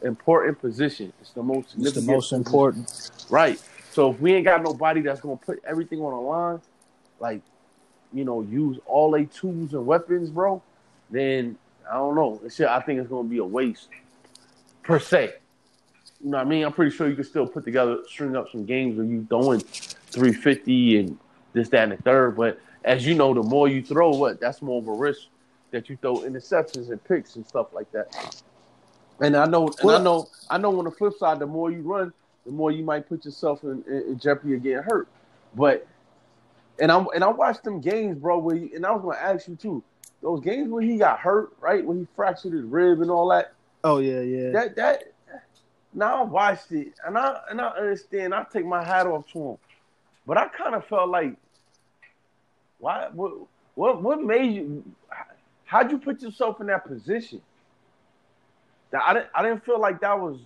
important 0.03 0.59
position. 0.59 1.11
It's 1.19 1.31
the 1.31 1.41
most 1.41 1.73
It's 1.79 1.93
the 1.93 2.01
most 2.01 2.29
position. 2.29 2.37
important. 2.37 3.11
Right. 3.29 3.59
So 3.91 4.11
if 4.11 4.19
we 4.19 4.33
ain't 4.35 4.45
got 4.45 4.61
nobody 4.61 5.01
that's 5.01 5.21
gonna 5.21 5.37
put 5.37 5.61
everything 5.65 5.99
on 6.01 6.11
the 6.11 6.19
line, 6.19 6.61
like, 7.19 7.41
you 8.13 8.23
know, 8.23 8.41
use 8.41 8.77
all 8.85 9.09
their 9.11 9.25
tools 9.25 9.73
and 9.73 9.85
weapons, 9.85 10.29
bro, 10.29 10.61
then 11.09 11.57
I 11.89 11.95
don't 11.95 12.13
know. 12.13 12.39
It's 12.43 12.59
I 12.59 12.81
think 12.81 12.99
it's 12.99 13.09
gonna 13.09 13.27
be 13.27 13.39
a 13.39 13.43
waste 13.45 13.87
per 14.83 14.99
se. 14.99 15.33
You 16.21 16.31
know 16.31 16.37
what 16.37 16.45
I 16.45 16.49
mean? 16.49 16.65
I'm 16.65 16.73
pretty 16.73 16.91
sure 16.95 17.07
you 17.07 17.15
can 17.15 17.23
still 17.23 17.47
put 17.47 17.63
together, 17.63 17.99
string 18.05 18.35
up 18.35 18.51
some 18.51 18.65
games 18.65 18.97
where 18.97 19.05
you 19.05 19.25
throwing 19.29 19.61
350 19.61 20.99
and 20.99 21.17
this, 21.53 21.69
that, 21.69 21.83
and 21.83 21.91
the 21.91 22.01
third. 22.03 22.37
But 22.37 22.59
as 22.83 23.05
you 23.05 23.15
know, 23.15 23.33
the 23.33 23.43
more 23.43 23.67
you 23.67 23.83
throw, 23.83 24.11
what 24.11 24.39
that's 24.39 24.61
more 24.61 24.81
of 24.81 24.87
a 24.87 24.93
risk 24.93 25.27
that 25.71 25.89
you 25.89 25.97
throw 25.97 26.17
interceptions 26.17 26.89
and 26.89 27.03
picks 27.03 27.35
and 27.35 27.45
stuff 27.45 27.67
like 27.73 27.91
that. 27.91 28.41
And 29.21 29.35
I 29.35 29.45
know, 29.45 29.67
and 29.81 29.91
I 29.91 30.01
know, 30.01 30.27
I 30.49 30.57
know. 30.57 30.77
On 30.77 30.85
the 30.85 30.91
flip 30.91 31.13
side, 31.17 31.39
the 31.39 31.45
more 31.45 31.71
you 31.71 31.81
run, 31.81 32.13
the 32.45 32.51
more 32.51 32.71
you 32.71 32.83
might 32.83 33.07
put 33.07 33.25
yourself 33.25 33.63
in, 33.63 33.83
in, 33.87 34.03
in 34.07 34.19
jeopardy 34.19 34.55
of 34.55 34.63
getting 34.63 34.83
hurt. 34.83 35.07
But 35.55 35.85
and 36.79 36.91
I'm 36.91 37.07
and 37.13 37.23
I 37.23 37.27
watched 37.27 37.63
them 37.63 37.81
games, 37.81 38.17
bro. 38.17 38.39
Where 38.39 38.55
he, 38.55 38.73
and 38.73 38.85
I 38.85 38.91
was 38.91 39.01
going 39.01 39.17
to 39.17 39.23
ask 39.23 39.47
you 39.47 39.55
too. 39.55 39.83
Those 40.21 40.41
games 40.41 40.69
where 40.69 40.81
he 40.81 40.97
got 40.97 41.19
hurt, 41.19 41.51
right? 41.59 41.83
When 41.83 41.99
he 41.99 42.07
fractured 42.15 42.53
his 42.53 42.63
rib 42.63 43.01
and 43.01 43.11
all 43.11 43.29
that. 43.29 43.53
Oh 43.83 43.99
yeah, 43.99 44.21
yeah. 44.21 44.51
That 44.51 44.75
that. 44.75 45.13
Now 45.93 46.21
I 46.21 46.23
watched 46.23 46.71
it, 46.71 46.93
and 47.05 47.17
I 47.17 47.39
and 47.49 47.59
I 47.59 47.67
understand. 47.69 48.33
I 48.33 48.45
take 48.51 48.65
my 48.65 48.83
hat 48.83 49.07
off 49.07 49.27
to 49.33 49.39
him, 49.39 49.57
but 50.29 50.37
I 50.37 50.47
kind 50.47 50.75
of 50.75 50.85
felt 50.85 51.09
like, 51.09 51.33
why? 52.77 53.07
What? 53.11 53.33
What? 53.73 54.03
What 54.03 54.21
made 54.21 54.53
you? 54.53 54.83
How'd 55.65 55.89
you 55.89 55.97
put 55.97 56.21
yourself 56.21 56.61
in 56.61 56.67
that 56.67 56.85
position? 56.85 57.41
That 58.91 59.01
I 59.07 59.13
didn't. 59.15 59.29
I 59.33 59.41
didn't 59.41 59.65
feel 59.65 59.79
like 59.79 60.01
that 60.01 60.19
was 60.19 60.37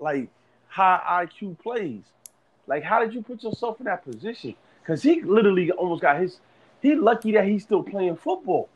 like 0.00 0.30
high 0.68 1.26
IQ 1.26 1.58
plays. 1.58 2.00
Like, 2.66 2.82
how 2.82 3.04
did 3.04 3.12
you 3.12 3.20
put 3.20 3.42
yourself 3.42 3.80
in 3.80 3.84
that 3.84 4.02
position? 4.02 4.54
Because 4.80 5.02
he 5.02 5.20
literally 5.20 5.70
almost 5.72 6.00
got 6.00 6.18
his. 6.18 6.38
He 6.80 6.94
lucky 6.94 7.32
that 7.32 7.46
he's 7.46 7.64
still 7.64 7.82
playing 7.82 8.16
football. 8.16 8.70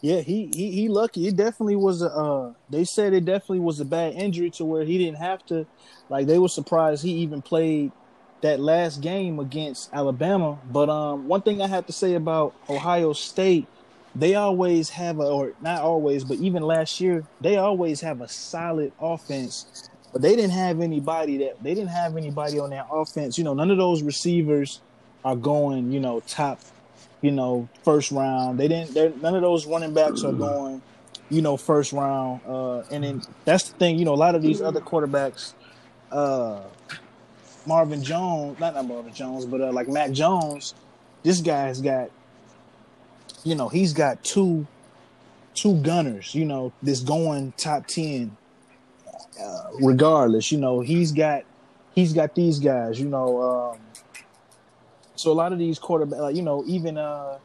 Yeah, 0.00 0.22
he 0.22 0.50
he 0.52 0.72
he 0.72 0.88
lucky. 0.88 1.28
It 1.28 1.36
definitely 1.36 1.76
was 1.76 2.02
a. 2.02 2.08
Uh, 2.08 2.52
they 2.68 2.82
said 2.82 3.12
it 3.12 3.24
definitely 3.24 3.60
was 3.60 3.78
a 3.78 3.84
bad 3.84 4.14
injury 4.14 4.50
to 4.50 4.64
where 4.64 4.84
he 4.84 4.98
didn't 4.98 5.18
have 5.18 5.46
to. 5.46 5.68
Like 6.08 6.26
they 6.26 6.40
were 6.40 6.48
surprised 6.48 7.04
he 7.04 7.12
even 7.12 7.42
played 7.42 7.92
that 8.40 8.60
last 8.60 9.00
game 9.00 9.38
against 9.38 9.92
Alabama. 9.92 10.58
But 10.70 10.88
um, 10.88 11.28
one 11.28 11.42
thing 11.42 11.60
I 11.62 11.66
have 11.66 11.86
to 11.86 11.92
say 11.92 12.14
about 12.14 12.54
Ohio 12.68 13.12
State, 13.12 13.66
they 14.14 14.34
always 14.34 14.90
have 14.90 15.18
a, 15.18 15.24
or 15.24 15.52
not 15.60 15.82
always, 15.82 16.24
but 16.24 16.38
even 16.38 16.62
last 16.62 17.00
year, 17.00 17.24
they 17.40 17.56
always 17.56 18.00
have 18.00 18.20
a 18.20 18.28
solid 18.28 18.92
offense. 19.00 19.90
But 20.12 20.22
they 20.22 20.34
didn't 20.36 20.52
have 20.52 20.80
anybody 20.80 21.36
that 21.38 21.62
they 21.62 21.74
didn't 21.74 21.90
have 21.90 22.16
anybody 22.16 22.58
on 22.58 22.70
their 22.70 22.86
offense. 22.90 23.36
You 23.36 23.44
know, 23.44 23.54
none 23.54 23.70
of 23.70 23.76
those 23.76 24.02
receivers 24.02 24.80
are 25.24 25.36
going. 25.36 25.92
You 25.92 26.00
know, 26.00 26.20
top 26.20 26.60
you 27.20 27.30
know, 27.30 27.68
first 27.82 28.10
round. 28.10 28.58
They 28.58 28.68
didn't. 28.68 29.20
None 29.22 29.34
of 29.34 29.42
those 29.42 29.66
running 29.66 29.94
backs 29.94 30.22
are 30.24 30.32
going, 30.32 30.82
you 31.30 31.42
know, 31.42 31.56
first 31.56 31.92
round. 31.92 32.40
Uh, 32.46 32.80
and 32.90 33.04
then 33.04 33.22
that's 33.44 33.68
the 33.70 33.76
thing. 33.78 33.98
You 33.98 34.04
know, 34.04 34.14
a 34.14 34.16
lot 34.16 34.34
of 34.34 34.42
these 34.42 34.60
other 34.60 34.80
quarterbacks, 34.80 35.54
uh, 36.12 36.60
Marvin 37.68 38.02
Jones, 38.02 38.58
not 38.58 38.74
not 38.74 38.86
Marvin 38.86 39.12
Jones, 39.12 39.44
but 39.44 39.60
uh, 39.60 39.70
like 39.70 39.88
Mac 39.88 40.10
Jones. 40.10 40.74
This 41.22 41.40
guy's 41.40 41.80
got, 41.80 42.10
you 43.44 43.54
know, 43.54 43.68
he's 43.68 43.92
got 43.92 44.24
two, 44.24 44.66
two 45.54 45.80
gunners. 45.82 46.34
You 46.34 46.46
know, 46.46 46.72
this 46.82 47.00
going 47.00 47.52
top 47.58 47.86
ten. 47.86 48.36
Uh, 49.40 49.64
regardless, 49.80 50.50
you 50.50 50.58
know, 50.58 50.80
he's 50.80 51.12
got, 51.12 51.44
he's 51.94 52.12
got 52.12 52.34
these 52.34 52.58
guys. 52.58 52.98
You 52.98 53.08
know. 53.08 53.42
Um, 53.42 53.78
so 55.14 55.30
a 55.30 55.34
lot 55.34 55.52
of 55.52 55.58
these 55.58 55.78
quarterbacks, 55.78 56.20
like 56.20 56.36
you 56.36 56.42
know, 56.42 56.64
even 56.66 56.96
uh 56.96 57.38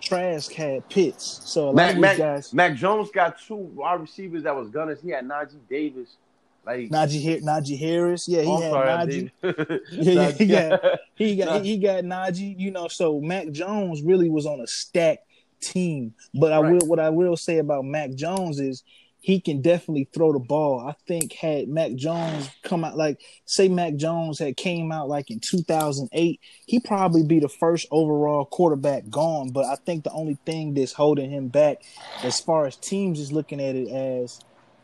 Trask 0.00 0.52
had 0.52 0.88
Pitts. 0.88 1.40
So 1.44 1.64
a 1.64 1.66
lot 1.66 1.76
Mac, 1.76 1.88
of 1.90 1.94
these 1.94 2.02
Mac, 2.02 2.18
guys, 2.18 2.52
Mac 2.52 2.74
Jones 2.74 3.10
got 3.10 3.40
two 3.40 3.54
wide 3.54 4.00
receivers 4.00 4.42
that 4.42 4.54
was 4.54 4.68
gunners. 4.68 5.00
He 5.00 5.10
had 5.10 5.26
Najee 5.26 5.56
Davis 5.70 6.16
Like 6.64 6.90
Najee, 6.90 7.42
Najee 7.42 7.78
Harris, 7.78 8.28
yeah, 8.28 8.42
he 8.42 8.48
oh, 8.48 8.60
had 8.60 8.70
sorry, 8.70 9.30
Najee. 9.42 9.80
Yeah, 9.90 10.12
yeah, 10.12 10.30
he 10.36 10.46
got 10.46 10.96
he 11.16 11.36
got 11.36 11.64
he 11.64 11.78
got 11.78 12.04
Najee. 12.04 12.58
You 12.58 12.70
know, 12.70 12.88
so 12.88 13.20
Mac 13.20 13.50
Jones 13.50 14.02
really 14.02 14.30
was 14.30 14.46
on 14.46 14.60
a 14.60 14.66
stacked 14.66 15.26
team. 15.60 16.14
But 16.34 16.52
I 16.52 16.60
Right. 16.60 16.72
will 16.72 16.86
what 16.86 17.00
I 17.00 17.10
will 17.10 17.36
say 17.36 17.58
about 17.58 17.84
Mac 17.84 18.14
Jones 18.14 18.60
is 18.60 18.84
he 19.22 19.40
can 19.40 19.62
definitely 19.62 20.08
throw 20.12 20.32
the 20.32 20.40
ball. 20.40 20.80
I 20.80 20.94
think 21.06 21.32
had 21.32 21.68
Mac 21.68 21.94
Jones 21.94 22.50
come 22.62 22.84
out 22.84 22.96
like 22.96 23.20
say 23.44 23.68
Mac 23.68 23.94
Jones 23.94 24.38
had 24.38 24.56
came 24.56 24.92
out 24.92 25.08
like 25.08 25.30
in 25.30 25.40
2008, 25.40 26.40
he 26.66 26.80
probably 26.80 27.24
be 27.24 27.38
the 27.38 27.48
first 27.48 27.86
overall 27.90 28.44
quarterback 28.44 29.08
gone. 29.08 29.50
But 29.50 29.64
I 29.66 29.76
think 29.76 30.04
the 30.04 30.12
only 30.12 30.38
thing 30.44 30.74
that's 30.74 30.92
holding 30.92 31.30
him 31.30 31.48
back, 31.48 31.82
as 32.22 32.40
far 32.40 32.66
as 32.66 32.76
teams 32.76 33.20
is 33.20 33.32
looking 33.32 33.60
at 33.60 33.76
it 33.76 33.88
as 33.88 34.40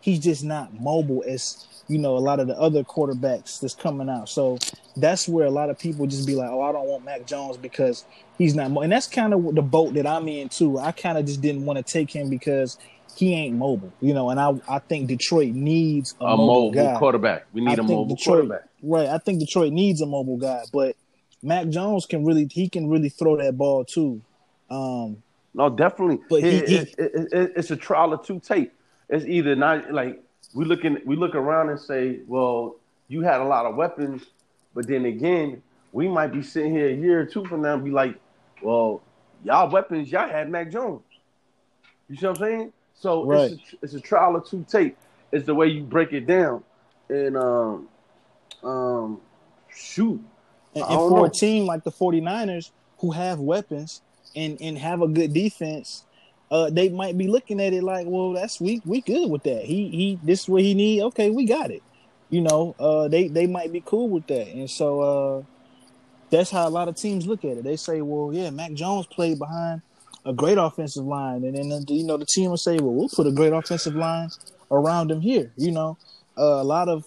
he's 0.08 0.18
just 0.20 0.44
not 0.44 0.80
mobile 0.80 1.22
as 1.28 1.66
you 1.88 1.98
know 1.98 2.16
a 2.16 2.18
lot 2.18 2.40
of 2.40 2.46
the 2.46 2.58
other 2.58 2.82
quarterbacks 2.84 3.60
that's 3.60 3.74
coming 3.74 4.08
out. 4.08 4.28
So 4.28 4.58
that's 4.96 5.28
where 5.28 5.46
a 5.46 5.50
lot 5.50 5.70
of 5.70 5.78
people 5.78 6.06
just 6.06 6.26
be 6.26 6.34
like, 6.34 6.50
"Oh, 6.50 6.60
I 6.62 6.72
don't 6.72 6.86
want 6.86 7.04
Mac 7.04 7.26
Jones 7.26 7.56
because 7.56 8.04
he's 8.38 8.54
not." 8.54 8.70
Mo-. 8.70 8.82
And 8.82 8.92
that's 8.92 9.06
kind 9.06 9.32
of 9.34 9.54
the 9.54 9.62
boat 9.62 9.94
that 9.94 10.06
I'm 10.06 10.28
in 10.28 10.48
too. 10.48 10.78
I 10.78 10.92
kind 10.92 11.18
of 11.18 11.24
just 11.26 11.40
didn't 11.40 11.64
want 11.64 11.76
to 11.78 11.82
take 11.82 12.10
him 12.10 12.28
because 12.30 12.78
he 13.16 13.34
ain't 13.34 13.56
mobile, 13.56 13.92
you 14.00 14.14
know. 14.14 14.30
And 14.30 14.38
I 14.40 14.52
I 14.68 14.78
think 14.80 15.08
Detroit 15.08 15.54
needs 15.54 16.14
a, 16.20 16.24
a 16.26 16.36
mobile, 16.36 16.72
mobile 16.72 16.98
quarterback. 16.98 17.46
We 17.52 17.60
need 17.62 17.78
I 17.78 17.82
a 17.82 17.82
mobile 17.82 18.14
Detroit- 18.16 18.34
quarterback. 18.48 18.68
Right. 18.82 19.08
I 19.08 19.18
think 19.18 19.40
Detroit 19.40 19.72
needs 19.72 20.00
a 20.02 20.06
mobile 20.06 20.36
guy, 20.36 20.62
but 20.72 20.94
Mac 21.42 21.68
Jones 21.68 22.06
can 22.06 22.24
really 22.24 22.48
he 22.50 22.68
can 22.68 22.88
really 22.88 23.08
throw 23.08 23.36
that 23.38 23.56
ball 23.58 23.84
too. 23.84 24.20
Um, 24.70 25.22
No, 25.54 25.70
definitely. 25.70 26.18
But 26.28 26.42
he- 26.44 26.50
he- 26.50 26.74
it- 26.76 26.94
it- 26.98 27.28
it- 27.32 27.52
it's 27.56 27.70
a 27.70 27.76
trial 27.76 28.12
of 28.12 28.24
two 28.24 28.38
tape. 28.40 28.72
It's 29.08 29.24
either 29.24 29.56
not 29.56 29.92
like 29.92 30.22
we 30.54 30.64
looking 30.64 30.98
we 31.04 31.16
look 31.16 31.34
around 31.34 31.70
and 31.70 31.80
say, 31.80 32.20
well, 32.26 32.76
you 33.08 33.22
had 33.22 33.40
a 33.40 33.44
lot 33.44 33.66
of 33.66 33.76
weapons, 33.76 34.22
but 34.74 34.86
then 34.86 35.06
again, 35.06 35.62
we 35.92 36.08
might 36.08 36.28
be 36.28 36.42
sitting 36.42 36.72
here 36.72 36.88
a 36.88 36.94
year 36.94 37.20
or 37.20 37.24
two 37.24 37.44
from 37.46 37.62
now 37.62 37.74
and 37.74 37.84
be 37.84 37.90
like, 37.90 38.18
well, 38.62 39.02
y'all 39.44 39.70
weapons, 39.70 40.10
y'all 40.10 40.28
had 40.28 40.50
Mac 40.50 40.70
Jones. 40.70 41.02
You 42.08 42.16
see 42.16 42.26
what 42.26 42.40
I'm 42.40 42.44
saying? 42.44 42.72
So 42.94 43.24
Right. 43.24 43.52
it's, 43.52 43.72
a, 43.72 43.76
it's 43.82 43.94
a 43.94 44.00
trial 44.00 44.36
of 44.36 44.46
two 44.46 44.64
tape. 44.68 44.96
It's 45.32 45.46
the 45.46 45.54
way 45.54 45.68
you 45.68 45.82
break 45.82 46.12
it 46.12 46.26
down. 46.26 46.64
And 47.08 47.36
um 47.36 47.88
um 48.62 49.20
shoot. 49.68 50.22
And, 50.74 50.84
and 50.84 51.00
for 51.00 51.10
know. 51.10 51.24
a 51.24 51.30
team 51.30 51.66
like 51.66 51.84
the 51.84 51.92
49ers 51.92 52.70
who 52.98 53.12
have 53.12 53.40
weapons 53.40 54.02
and, 54.36 54.60
and 54.60 54.76
have 54.78 55.00
a 55.02 55.08
good 55.08 55.32
defense, 55.32 56.04
uh, 56.50 56.70
they 56.70 56.88
might 56.88 57.18
be 57.18 57.26
looking 57.26 57.60
at 57.60 57.72
it 57.72 57.82
like, 57.82 58.06
well, 58.08 58.32
that's 58.32 58.60
we 58.60 58.80
we 58.84 59.00
good 59.00 59.30
with 59.30 59.42
that. 59.42 59.64
He 59.64 59.88
he 59.88 60.18
this 60.22 60.42
is 60.42 60.48
what 60.48 60.62
he 60.62 60.74
need. 60.74 61.02
Okay, 61.02 61.30
we 61.30 61.44
got 61.44 61.70
it. 61.70 61.82
You 62.30 62.40
know, 62.40 62.74
uh, 62.78 63.08
they 63.08 63.28
they 63.28 63.46
might 63.46 63.72
be 63.72 63.82
cool 63.84 64.08
with 64.08 64.26
that. 64.28 64.48
And 64.48 64.70
so 64.70 65.00
uh, 65.00 65.42
that's 66.30 66.50
how 66.50 66.66
a 66.66 66.70
lot 66.70 66.88
of 66.88 66.96
teams 66.96 67.26
look 67.26 67.44
at 67.44 67.58
it. 67.58 67.64
They 67.64 67.76
say, 67.76 68.00
well, 68.02 68.32
yeah, 68.32 68.50
Mac 68.50 68.72
Jones 68.72 69.06
played 69.06 69.38
behind 69.38 69.82
a 70.24 70.32
great 70.32 70.58
offensive 70.58 71.04
line, 71.04 71.44
and 71.44 71.56
then 71.56 71.84
you 71.88 72.04
know 72.04 72.16
the 72.16 72.26
team 72.26 72.50
will 72.50 72.56
say, 72.56 72.78
well, 72.78 72.94
we'll 72.94 73.08
put 73.08 73.26
a 73.26 73.32
great 73.32 73.52
offensive 73.52 73.94
line 73.94 74.30
around 74.70 75.10
him 75.10 75.20
here. 75.20 75.52
You 75.56 75.72
know, 75.72 75.98
uh, 76.36 76.42
a 76.42 76.64
lot 76.64 76.88
of 76.88 77.06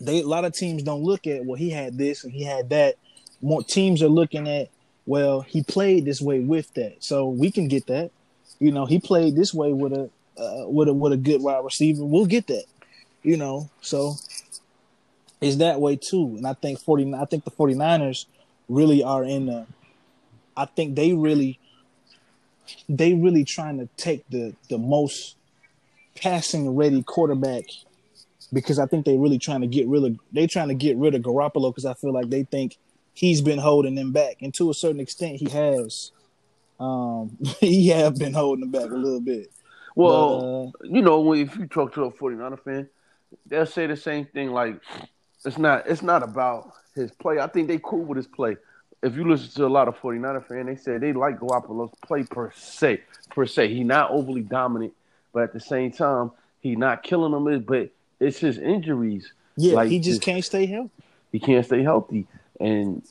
they 0.00 0.22
a 0.22 0.26
lot 0.26 0.44
of 0.44 0.52
teams 0.52 0.82
don't 0.82 1.02
look 1.02 1.26
at 1.26 1.44
well 1.44 1.56
he 1.56 1.70
had 1.70 1.98
this 1.98 2.24
and 2.24 2.32
he 2.32 2.44
had 2.44 2.70
that. 2.70 2.96
More 3.40 3.62
teams 3.62 4.02
are 4.02 4.08
looking 4.08 4.48
at 4.48 4.68
well 5.06 5.40
he 5.40 5.62
played 5.62 6.04
this 6.04 6.20
way 6.20 6.40
with 6.40 6.72
that, 6.74 7.02
so 7.02 7.28
we 7.28 7.50
can 7.50 7.68
get 7.68 7.86
that. 7.86 8.10
You 8.62 8.70
know, 8.70 8.86
he 8.86 9.00
played 9.00 9.34
this 9.34 9.52
way 9.52 9.72
with 9.72 9.92
a 9.92 10.08
uh, 10.38 10.68
with 10.68 10.88
a 10.88 10.92
with 10.92 11.12
a 11.12 11.16
good 11.16 11.42
wide 11.42 11.64
receiver. 11.64 12.04
We'll 12.04 12.26
get 12.26 12.46
that. 12.46 12.64
You 13.24 13.36
know, 13.36 13.70
so 13.80 14.14
it's 15.40 15.56
that 15.56 15.80
way 15.80 15.96
too. 15.96 16.34
And 16.36 16.46
I 16.46 16.54
think 16.54 16.78
40 16.78 17.14
I 17.14 17.24
think 17.24 17.44
the 17.44 17.50
49ers 17.50 18.26
really 18.68 19.02
are 19.02 19.24
in 19.24 19.66
I 20.56 20.64
think 20.66 20.94
they 20.94 21.12
really 21.12 21.58
they 22.88 23.14
really 23.14 23.44
trying 23.44 23.78
to 23.78 23.88
take 23.96 24.28
the 24.30 24.54
the 24.68 24.78
most 24.78 25.36
passing 26.14 26.76
ready 26.76 27.02
quarterback 27.02 27.64
because 28.52 28.78
I 28.78 28.86
think 28.86 29.06
they 29.06 29.16
really 29.16 29.38
trying 29.38 29.62
to 29.62 29.66
get 29.66 29.88
rid 29.88 30.04
of 30.04 30.18
they 30.32 30.46
trying 30.46 30.68
to 30.68 30.74
get 30.74 30.96
rid 30.96 31.14
of 31.16 31.22
Garoppolo 31.22 31.70
because 31.70 31.86
I 31.86 31.94
feel 31.94 32.12
like 32.12 32.30
they 32.30 32.44
think 32.44 32.76
he's 33.12 33.40
been 33.40 33.58
holding 33.58 33.96
them 33.96 34.12
back 34.12 34.36
and 34.40 34.54
to 34.54 34.70
a 34.70 34.74
certain 34.74 35.00
extent 35.00 35.36
he 35.36 35.48
has 35.50 36.12
um 36.82 37.36
he 37.60 37.88
have 37.88 38.16
been 38.18 38.32
holding 38.34 38.62
them 38.62 38.70
back 38.70 38.90
a 38.90 38.94
little 38.94 39.20
bit 39.20 39.50
Well, 39.94 40.72
But, 40.80 40.86
uh, 40.88 40.88
you 40.94 41.02
know, 41.02 41.32
if 41.34 41.56
you 41.56 41.66
talk 41.66 41.94
to 41.94 42.04
a 42.04 42.10
49er 42.12 42.58
fan, 42.64 42.88
they'll 43.46 43.66
say 43.66 43.86
the 43.86 43.96
same 43.96 44.24
thing. 44.26 44.50
Like, 44.50 44.80
it's 45.44 45.58
not 45.58 45.86
it's 45.86 46.02
not 46.02 46.22
about 46.22 46.72
his 46.94 47.10
play. 47.12 47.38
I 47.38 47.46
think 47.46 47.68
they 47.68 47.78
cool 47.78 48.04
with 48.04 48.16
his 48.16 48.26
play. 48.26 48.56
If 49.02 49.16
you 49.16 49.28
listen 49.28 49.50
to 49.56 49.66
a 49.66 49.68
lot 49.78 49.88
of 49.88 49.96
49er 50.00 50.46
fan, 50.46 50.66
they 50.66 50.76
say 50.76 50.96
they 50.98 51.12
like 51.12 51.38
Garoppolo's 51.40 51.92
play 52.06 52.22
per 52.24 52.50
se. 52.54 53.00
Per 53.30 53.46
se, 53.46 53.68
he 53.74 53.82
not 53.84 54.10
overly 54.10 54.42
dominant, 54.42 54.92
but 55.32 55.42
at 55.44 55.52
the 55.52 55.60
same 55.60 55.90
time, 55.92 56.30
he 56.60 56.76
not 56.76 57.02
killing 57.02 57.32
them. 57.32 57.64
But 57.64 57.90
it's 58.20 58.38
his 58.38 58.58
injuries. 58.58 59.32
yeah 59.56 59.74
Like 59.76 59.90
he 59.90 59.98
just 59.98 60.20
this- 60.20 60.24
can't 60.24 60.44
stay 60.44 60.66
healthy 60.66 60.90
He 61.32 61.38
can't 61.40 61.64
stay 61.66 61.82
healthy, 61.82 62.26
and 62.60 63.02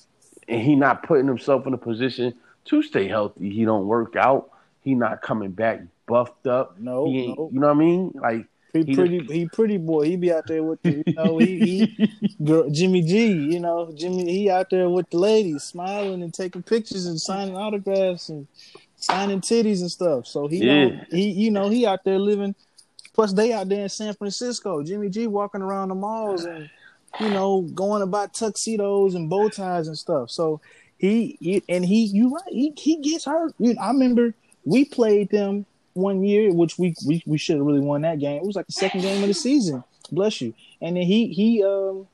and 0.48 0.62
he 0.62 0.76
not 0.76 1.04
putting 1.04 1.28
himself 1.28 1.68
in 1.68 1.74
a 1.74 1.78
position 1.78 2.34
to 2.66 2.84
stay 2.84 3.08
healthy. 3.08 3.50
He 3.50 3.66
don't 3.66 3.88
work 3.88 4.16
out. 4.16 4.52
He 4.82 4.96
not 4.96 5.22
coming 5.22 5.52
back 5.52 5.82
buffed 6.08 6.48
up. 6.48 6.80
No, 6.80 7.06
no. 7.06 7.10
you 7.12 7.60
know 7.60 7.68
what 7.68 7.76
I 7.76 7.80
mean? 7.80 8.12
Like 8.16 8.46
he, 8.74 8.84
He 8.84 8.96
pretty 8.96 9.20
he 9.26 9.48
pretty 9.48 9.78
boy 9.78 10.06
he 10.06 10.16
be 10.16 10.32
out 10.32 10.48
there 10.48 10.64
with 10.64 10.82
the 10.82 11.04
you 11.06 11.14
know 11.14 11.38
he, 11.38 11.60
he 11.60 12.36
girl, 12.44 12.70
Jimmy 12.70 13.02
G 13.02 13.28
you 13.28 13.60
know 13.60 13.92
Jimmy 13.96 14.32
he 14.32 14.50
out 14.50 14.70
there 14.70 14.90
with 14.90 15.10
the 15.10 15.18
ladies 15.18 15.64
smiling 15.64 16.24
and 16.24 16.34
taking 16.34 16.64
pictures 16.64 17.06
and 17.06 17.20
signing 17.20 17.58
autographs 17.58 18.30
and 18.30 18.48
signing 18.96 19.42
titties 19.42 19.82
and 19.82 19.92
stuff 19.92 20.26
so 20.26 20.48
he 20.48 20.66
Yeah. 20.66 21.04
he 21.10 21.32
you 21.32 21.52
know 21.52 21.70
he 21.70 21.86
out 21.86 22.04
there 22.06 22.18
living 22.20 22.56
plus 23.14 23.34
they 23.34 23.52
out 23.52 23.68
there 23.68 23.84
in 23.84 23.90
San 23.90 24.14
Francisco 24.14 24.84
Jimmy 24.84 25.10
G 25.10 25.28
walking 25.28 25.62
around 25.62 25.90
the 25.90 25.96
malls 25.96 26.46
and 26.46 26.70
you 27.20 27.30
know 27.30 27.64
going 27.74 28.02
about 28.02 28.34
tuxedos 28.34 29.16
and 29.16 29.30
bow 29.30 29.50
ties 29.50 29.88
and 29.90 29.98
stuff 29.98 30.30
so 30.32 30.62
he, 31.02 31.38
he 31.40 31.64
and 31.68 31.84
he 31.84 32.04
you 32.06 32.34
right 32.34 32.44
he, 32.50 32.74
he 32.78 32.98
gets 32.98 33.26
hurt 33.26 33.54
you 33.60 33.76
I 33.80 33.88
remember 33.88 34.34
we 34.66 34.86
played 34.86 35.30
them 35.30 35.66
one 35.94 36.24
year, 36.24 36.54
which 36.54 36.78
we 36.78 36.96
we, 37.06 37.24
we 37.26 37.38
should 37.38 37.58
have 37.58 37.66
really 37.66 37.80
won 37.80 38.02
that 38.02 38.20
game. 38.20 38.38
It 38.38 38.46
was 38.46 38.56
like 38.56 38.68
the 38.68 38.74
second 38.74 39.02
game 39.02 39.22
of 39.22 39.28
the 39.28 39.34
season. 39.34 39.84
Bless 40.12 40.42
you. 40.42 40.54
And 40.82 40.96
then 40.96 41.04
he 41.04 41.28
he 41.28 41.64
um 41.64 42.08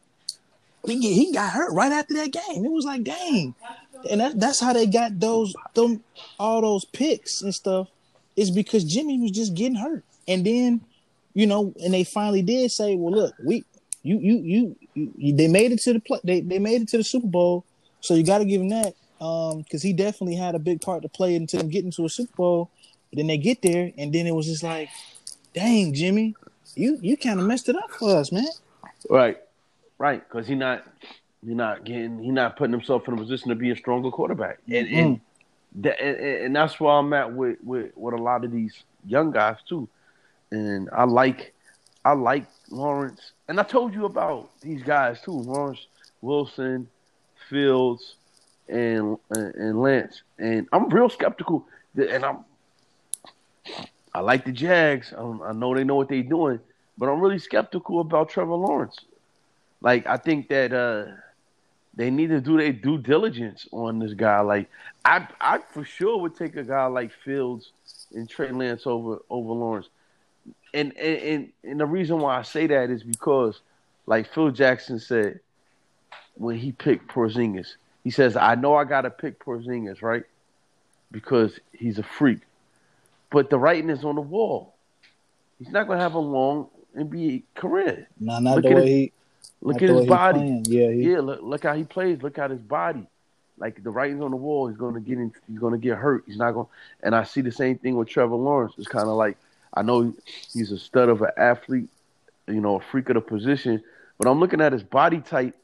he 0.85 1.13
he 1.13 1.33
got 1.33 1.51
hurt 1.51 1.73
right 1.73 1.91
after 1.91 2.13
that 2.15 2.31
game. 2.31 2.65
It 2.65 2.71
was 2.71 2.85
like 2.85 3.03
dang, 3.03 3.55
and 4.09 4.21
that, 4.21 4.39
that's 4.39 4.59
how 4.59 4.73
they 4.73 4.85
got 4.85 5.19
those 5.19 5.53
them 5.73 6.03
all 6.39 6.61
those 6.61 6.85
picks 6.85 7.41
and 7.41 7.53
stuff. 7.53 7.89
Is 8.35 8.51
because 8.51 8.83
Jimmy 8.83 9.19
was 9.19 9.31
just 9.31 9.55
getting 9.55 9.75
hurt, 9.75 10.03
and 10.27 10.45
then 10.45 10.81
you 11.33 11.47
know, 11.47 11.73
and 11.83 11.93
they 11.93 12.03
finally 12.03 12.41
did 12.41 12.71
say, 12.71 12.95
well, 12.95 13.13
look, 13.13 13.35
we 13.43 13.65
you 14.03 14.19
you 14.19 14.37
you, 14.37 15.11
you 15.17 15.35
they 15.35 15.47
made 15.47 15.71
it 15.71 15.79
to 15.81 15.93
the 15.93 15.99
play, 15.99 16.19
they 16.23 16.41
they 16.41 16.59
made 16.59 16.83
it 16.83 16.87
to 16.89 16.97
the 16.97 17.03
Super 17.03 17.27
Bowl, 17.27 17.65
so 18.07 18.13
you 18.13 18.23
got 18.23 18.37
to 18.37 18.45
give 18.45 18.61
him 18.61 18.69
that 18.69 18.95
um 19.19 19.59
because 19.59 19.81
he 19.81 19.93
definitely 19.93 20.35
had 20.35 20.55
a 20.55 20.59
big 20.59 20.79
part 20.81 21.01
to 21.01 21.09
play 21.09 21.35
into 21.35 21.57
them 21.57 21.69
getting 21.69 21.91
to 21.91 22.05
a 22.05 22.09
Super 22.09 22.35
Bowl. 22.35 22.71
But 23.09 23.17
then 23.17 23.27
they 23.27 23.37
get 23.37 23.61
there, 23.61 23.91
and 23.97 24.13
then 24.13 24.27
it 24.27 24.35
was 24.35 24.47
just 24.47 24.63
like, 24.63 24.89
dang, 25.53 25.93
Jimmy, 25.93 26.35
you 26.75 26.97
you 27.01 27.17
kind 27.17 27.39
of 27.39 27.45
messed 27.45 27.69
it 27.69 27.75
up 27.75 27.91
for 27.91 28.15
us, 28.15 28.31
man. 28.31 28.47
Right, 29.09 29.37
right, 29.97 30.27
because 30.27 30.47
he 30.47 30.55
not 30.55 30.85
he 31.45 31.53
not 31.53 31.83
getting 31.83 32.19
he 32.19 32.31
not 32.31 32.57
putting 32.57 32.73
himself 32.73 33.07
in 33.07 33.13
a 33.13 33.17
position 33.17 33.49
to 33.49 33.55
be 33.55 33.71
a 33.71 33.75
stronger 33.75 34.11
quarterback, 34.11 34.59
and 34.67 34.87
and, 34.87 35.21
that, 35.75 36.01
and 36.01 36.17
and 36.45 36.55
that's 36.55 36.79
where 36.79 36.93
I'm 36.93 37.13
at 37.13 37.33
with, 37.33 37.57
with 37.63 37.91
with 37.95 38.13
a 38.13 38.21
lot 38.21 38.43
of 38.43 38.51
these 38.51 38.83
young 39.05 39.31
guys 39.31 39.57
too, 39.67 39.87
and 40.51 40.89
I 40.91 41.05
like 41.05 41.53
I 42.03 42.13
like 42.13 42.45
Lawrence, 42.69 43.31
and 43.47 43.59
I 43.59 43.63
told 43.63 43.93
you 43.93 44.05
about 44.05 44.51
these 44.61 44.83
guys 44.83 45.21
too, 45.21 45.31
Lawrence 45.31 45.87
Wilson, 46.21 46.89
Fields, 47.49 48.15
and 48.67 49.17
and, 49.29 49.81
Lance, 49.81 50.21
and 50.37 50.67
I'm 50.71 50.89
real 50.89 51.09
skeptical, 51.09 51.65
and 51.95 52.23
I'm 52.25 52.45
I 54.13 54.21
like 54.21 54.45
the 54.45 54.51
Jags, 54.51 55.13
I, 55.15 55.21
I 55.21 55.53
know 55.53 55.75
they 55.75 55.83
know 55.83 55.95
what 55.95 56.09
they're 56.09 56.23
doing. 56.23 56.59
But 56.97 57.09
I'm 57.09 57.19
really 57.21 57.37
skeptical 57.37 57.99
about 57.99 58.29
Trevor 58.29 58.55
Lawrence. 58.55 58.97
Like 59.81 60.07
I 60.07 60.17
think 60.17 60.49
that 60.49 60.73
uh, 60.73 61.11
they 61.93 62.09
need 62.09 62.29
to 62.29 62.41
do 62.41 62.57
their 62.57 62.73
due 62.73 62.97
diligence 62.97 63.67
on 63.71 63.99
this 63.99 64.13
guy. 64.13 64.39
Like 64.39 64.69
I, 65.05 65.27
I 65.39 65.59
for 65.59 65.85
sure 65.85 66.17
would 66.17 66.35
take 66.35 66.55
a 66.55 66.63
guy 66.63 66.85
like 66.87 67.11
Fields 67.23 67.71
and 68.15 68.27
Trey 68.27 68.51
Lance 68.51 68.87
over 68.87 69.19
over 69.29 69.53
Lawrence. 69.53 69.89
And 70.73 70.97
and, 70.97 71.51
and 71.63 71.79
the 71.79 71.85
reason 71.85 72.17
why 72.17 72.39
I 72.39 72.41
say 72.41 72.65
that 72.65 72.89
is 72.89 73.03
because, 73.03 73.61
like 74.07 74.33
Phil 74.33 74.49
Jackson 74.49 74.99
said 74.99 75.41
when 76.39 76.57
he 76.57 76.71
picked 76.71 77.07
Porzingis, 77.09 77.75
he 78.03 78.11
says, 78.11 78.35
"I 78.35 78.55
know 78.55 78.75
I 78.75 78.83
got 78.83 79.01
to 79.01 79.09
pick 79.09 79.39
Porzingis, 79.43 80.01
right? 80.01 80.23
Because 81.11 81.59
he's 81.71 81.99
a 81.99 82.03
freak, 82.03 82.39
but 83.31 83.49
the 83.49 83.57
writing 83.57 83.89
is 83.89 84.03
on 84.03 84.15
the 84.15 84.21
wall. 84.21 84.73
He's 85.59 85.69
not 85.69 85.87
going 85.87 85.97
to 85.97 86.03
have 86.03 86.13
a 86.13 86.19
long 86.19 86.67
NBA 86.95 87.43
career. 87.55 88.07
Nah, 88.19 88.39
not 88.39 88.55
Look 88.57 88.63
the 88.63 88.69
at 88.71 88.75
way 88.75 88.81
his- 88.81 88.89
he. 88.89 89.11
Look 89.61 89.81
at 89.81 89.89
his 89.89 90.05
body. 90.05 90.39
playing. 90.39 90.65
Yeah, 90.67 90.91
he, 90.91 91.11
Yeah, 91.13 91.19
look, 91.21 91.39
look 91.41 91.63
how 91.63 91.73
he 91.73 91.83
plays. 91.83 92.21
Look 92.21 92.37
at 92.37 92.51
his 92.51 92.61
body. 92.61 93.07
Like 93.57 93.81
the 93.83 93.89
writing's 93.89 94.21
on 94.21 94.29
the 94.29 94.37
wall. 94.37 94.67
He's 94.67 94.77
gonna 94.77 94.99
get 94.99 95.17
in. 95.17 95.33
He's 95.49 95.57
gonna 95.57 95.79
get 95.79 95.97
hurt. 95.97 96.25
He's 96.27 96.37
not 96.37 96.51
going. 96.51 96.67
to 96.67 96.71
And 97.07 97.15
I 97.15 97.23
see 97.23 97.41
the 97.41 97.51
same 97.51 97.79
thing 97.79 97.95
with 97.95 98.07
Trevor 98.07 98.35
Lawrence. 98.35 98.73
It's 98.77 98.87
kind 98.87 99.07
of 99.09 99.15
like 99.15 99.35
I 99.73 99.81
know 99.81 100.13
he's 100.53 100.71
a 100.71 100.77
stud 100.77 101.09
of 101.09 101.23
an 101.23 101.31
athlete, 101.37 101.89
you 102.47 102.61
know, 102.61 102.75
a 102.75 102.79
freak 102.81 103.09
of 103.09 103.15
the 103.15 103.21
position. 103.21 103.83
But 104.19 104.27
I'm 104.29 104.39
looking 104.39 104.61
at 104.61 104.73
his 104.73 104.83
body 104.83 105.21
type, 105.21 105.55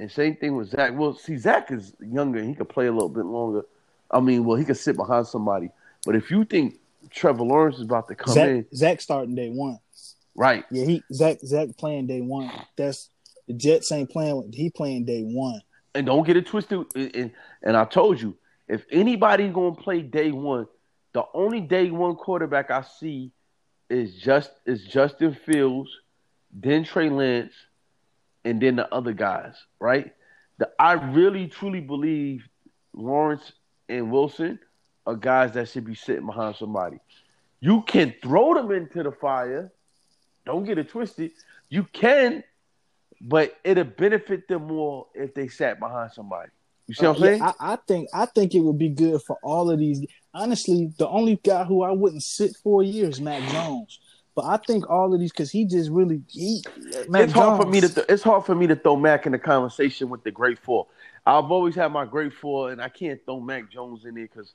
and 0.00 0.10
same 0.10 0.34
thing 0.36 0.56
with 0.56 0.70
Zach. 0.70 0.92
Well, 0.96 1.14
see, 1.14 1.36
Zach 1.36 1.70
is 1.70 1.94
younger. 2.00 2.38
and 2.40 2.48
He 2.48 2.54
could 2.56 2.68
play 2.68 2.86
a 2.86 2.92
little 2.92 3.08
bit 3.08 3.24
longer. 3.26 3.62
I 4.10 4.18
mean, 4.20 4.44
well, 4.44 4.56
he 4.56 4.64
could 4.64 4.76
sit 4.78 4.96
behind 4.96 5.26
somebody. 5.28 5.70
But 6.04 6.16
if 6.16 6.30
you 6.30 6.44
think 6.44 6.80
Trevor 7.10 7.44
Lawrence 7.44 7.76
is 7.76 7.82
about 7.82 8.08
to 8.08 8.14
come 8.16 8.34
Zach, 8.34 8.48
in, 8.48 8.66
Zach 8.74 9.00
starting 9.00 9.34
day 9.36 9.50
one. 9.50 9.78
right? 10.34 10.64
Yeah, 10.70 10.84
he 10.86 11.02
Zach 11.12 11.38
Zach 11.44 11.68
playing 11.78 12.06
day 12.08 12.20
one. 12.20 12.50
That's 12.76 13.10
the 13.46 13.54
Jets 13.54 13.92
ain't 13.92 14.10
playing. 14.10 14.52
He 14.52 14.70
playing 14.70 15.04
day 15.04 15.22
one. 15.22 15.60
and 15.94 16.06
don't 16.06 16.26
get 16.26 16.36
it 16.36 16.46
twisted. 16.46 16.84
And, 16.96 17.14
and, 17.16 17.30
and 17.62 17.76
I 17.76 17.84
told 17.84 18.20
you, 18.20 18.36
if 18.68 18.84
anybody's 18.90 19.52
gonna 19.52 19.74
play 19.76 20.00
day 20.02 20.30
one, 20.32 20.66
the 21.12 21.24
only 21.34 21.60
day 21.60 21.90
one 21.90 22.14
quarterback 22.16 22.70
I 22.70 22.82
see 22.82 23.32
is 23.88 24.14
just 24.14 24.50
is 24.66 24.84
Justin 24.84 25.34
Fields, 25.34 25.90
then 26.52 26.84
Trey 26.84 27.10
Lance, 27.10 27.52
and 28.44 28.60
then 28.60 28.76
the 28.76 28.92
other 28.92 29.12
guys. 29.12 29.54
Right? 29.78 30.12
The, 30.58 30.70
I 30.78 30.92
really 30.92 31.48
truly 31.48 31.80
believe 31.80 32.46
Lawrence 32.92 33.52
and 33.88 34.10
Wilson 34.10 34.58
are 35.06 35.16
guys 35.16 35.52
that 35.52 35.68
should 35.68 35.84
be 35.84 35.94
sitting 35.94 36.26
behind 36.26 36.56
somebody. 36.56 36.98
You 37.60 37.82
can 37.82 38.14
throw 38.22 38.54
them 38.54 38.70
into 38.70 39.02
the 39.02 39.12
fire. 39.12 39.72
Don't 40.46 40.64
get 40.64 40.78
it 40.78 40.88
twisted. 40.88 41.32
You 41.68 41.84
can, 41.92 42.42
but 43.20 43.56
it'll 43.64 43.84
benefit 43.84 44.48
them 44.48 44.66
more 44.66 45.06
if 45.14 45.34
they 45.34 45.48
sat 45.48 45.78
behind 45.78 46.12
somebody. 46.12 46.50
You 46.86 46.94
see 46.94 47.06
what 47.06 47.16
I'm 47.18 47.22
Uh, 47.22 47.26
saying? 47.26 47.38
yeah, 47.38 47.52
I, 47.60 47.72
I 47.74 47.76
think 47.86 48.08
I 48.12 48.26
think 48.26 48.54
it 48.54 48.60
would 48.60 48.78
be 48.78 48.88
good 48.88 49.22
for 49.22 49.38
all 49.42 49.70
of 49.70 49.78
these. 49.78 50.04
Honestly, 50.34 50.92
the 50.98 51.08
only 51.08 51.36
guy 51.44 51.64
who 51.64 51.82
I 51.82 51.92
wouldn't 51.92 52.22
sit 52.22 52.56
for 52.62 52.82
years, 52.82 52.94
year 52.96 53.08
is 53.10 53.20
Mac 53.20 53.48
Jones. 53.52 54.00
But 54.40 54.48
I 54.48 54.56
think 54.56 54.88
all 54.88 55.12
of 55.12 55.20
these 55.20 55.32
because 55.32 55.50
he 55.50 55.64
just 55.64 55.90
really 55.90 56.22
he. 56.28 56.62
Mac 57.08 57.24
it's 57.24 57.32
hard 57.32 57.60
for 57.62 57.68
me 57.68 57.80
to 57.80 57.86
Jones- 57.88 57.94
th- 57.94 58.06
it's 58.08 58.22
hard 58.22 58.44
for 58.46 58.54
me 58.54 58.66
to 58.66 58.76
throw 58.76 58.96
Mac 58.96 59.26
in 59.26 59.32
the 59.32 59.38
conversation 59.38 60.08
with 60.08 60.24
the 60.24 60.30
great 60.30 60.58
four. 60.58 60.86
I've 61.26 61.50
always 61.50 61.74
had 61.74 61.92
my 61.92 62.06
great 62.06 62.32
four, 62.32 62.70
and 62.72 62.80
I 62.80 62.88
can't 62.88 63.20
throw 63.24 63.40
Mac 63.40 63.70
Jones 63.70 64.04
in 64.06 64.14
there 64.14 64.24
because, 64.24 64.54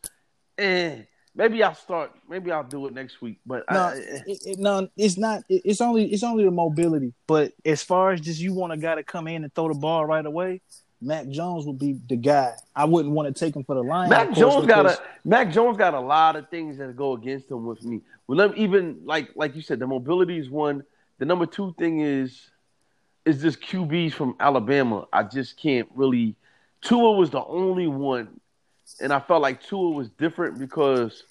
eh, 0.58 1.02
maybe 1.36 1.62
I'll 1.62 1.76
start. 1.76 2.12
Maybe 2.28 2.52
I'll 2.52 2.64
do 2.64 2.88
it 2.88 2.94
next 2.94 3.22
week. 3.22 3.40
But 3.46 3.66
No, 3.70 3.80
I, 3.80 3.94
it, 4.26 4.42
it, 4.46 4.60
no, 4.60 4.90
it's 4.98 5.18
not. 5.18 5.44
It, 5.50 5.62
it's 5.66 5.82
only 5.82 6.12
it's 6.12 6.24
only 6.24 6.46
the 6.46 6.52
mobility. 6.52 7.14
But 7.28 7.54
as 7.64 7.84
far 7.84 8.12
as 8.12 8.22
just 8.22 8.40
you 8.40 8.54
want 8.54 8.74
a 8.74 8.78
guy 8.78 8.96
to 8.96 9.04
come 9.04 9.28
in 9.28 9.44
and 9.44 9.54
throw 9.54 9.68
the 9.68 9.80
ball 9.80 10.06
right 10.06 10.26
away, 10.26 10.62
Mac 11.02 11.28
Jones 11.28 11.66
would 11.66 11.78
be 11.80 12.00
the 12.08 12.16
guy. 12.16 12.54
I 12.76 12.86
wouldn't 12.86 13.14
want 13.14 13.34
to 13.34 13.38
take 13.40 13.56
him 13.56 13.64
for 13.64 13.76
the 13.76 13.84
Lions. 13.84 14.10
Mac 14.10 14.28
course, 14.28 14.40
Jones 14.40 14.66
got 14.66 14.86
a 14.86 15.00
Mac 15.24 15.52
Jones 15.52 15.78
got 15.78 15.94
a 15.94 16.00
lot 16.00 16.36
of 16.36 16.50
things 16.50 16.78
that 16.78 16.96
go 16.96 17.14
against 17.14 17.52
him 17.52 17.66
with 17.66 17.84
me. 17.84 18.02
Well, 18.28 18.38
let 18.38 18.56
me- 18.56 18.64
even 18.64 19.02
like 19.06 19.30
like 19.36 19.56
you 19.56 19.62
said, 19.62 19.80
the 19.80 19.88
mobility 19.88 20.38
is 20.38 20.50
one. 20.50 20.84
The 21.18 21.26
number 21.26 21.46
two 21.46 21.74
thing 21.78 22.00
is 22.02 22.50
is 23.26 23.42
this 23.42 23.56
QBs 23.56 24.14
from 24.14 24.36
Alabama. 24.40 25.08
I 25.12 25.24
just 25.24 25.58
can't 25.58 25.88
really. 25.96 26.36
Tua 26.82 27.14
was 27.14 27.32
the 27.32 27.44
only 27.44 27.88
one, 27.88 28.40
and 29.02 29.12
I 29.12 29.20
felt 29.20 29.42
like 29.42 29.64
Tua 29.64 29.90
was 29.90 30.10
different 30.10 30.60
because, 30.60 31.24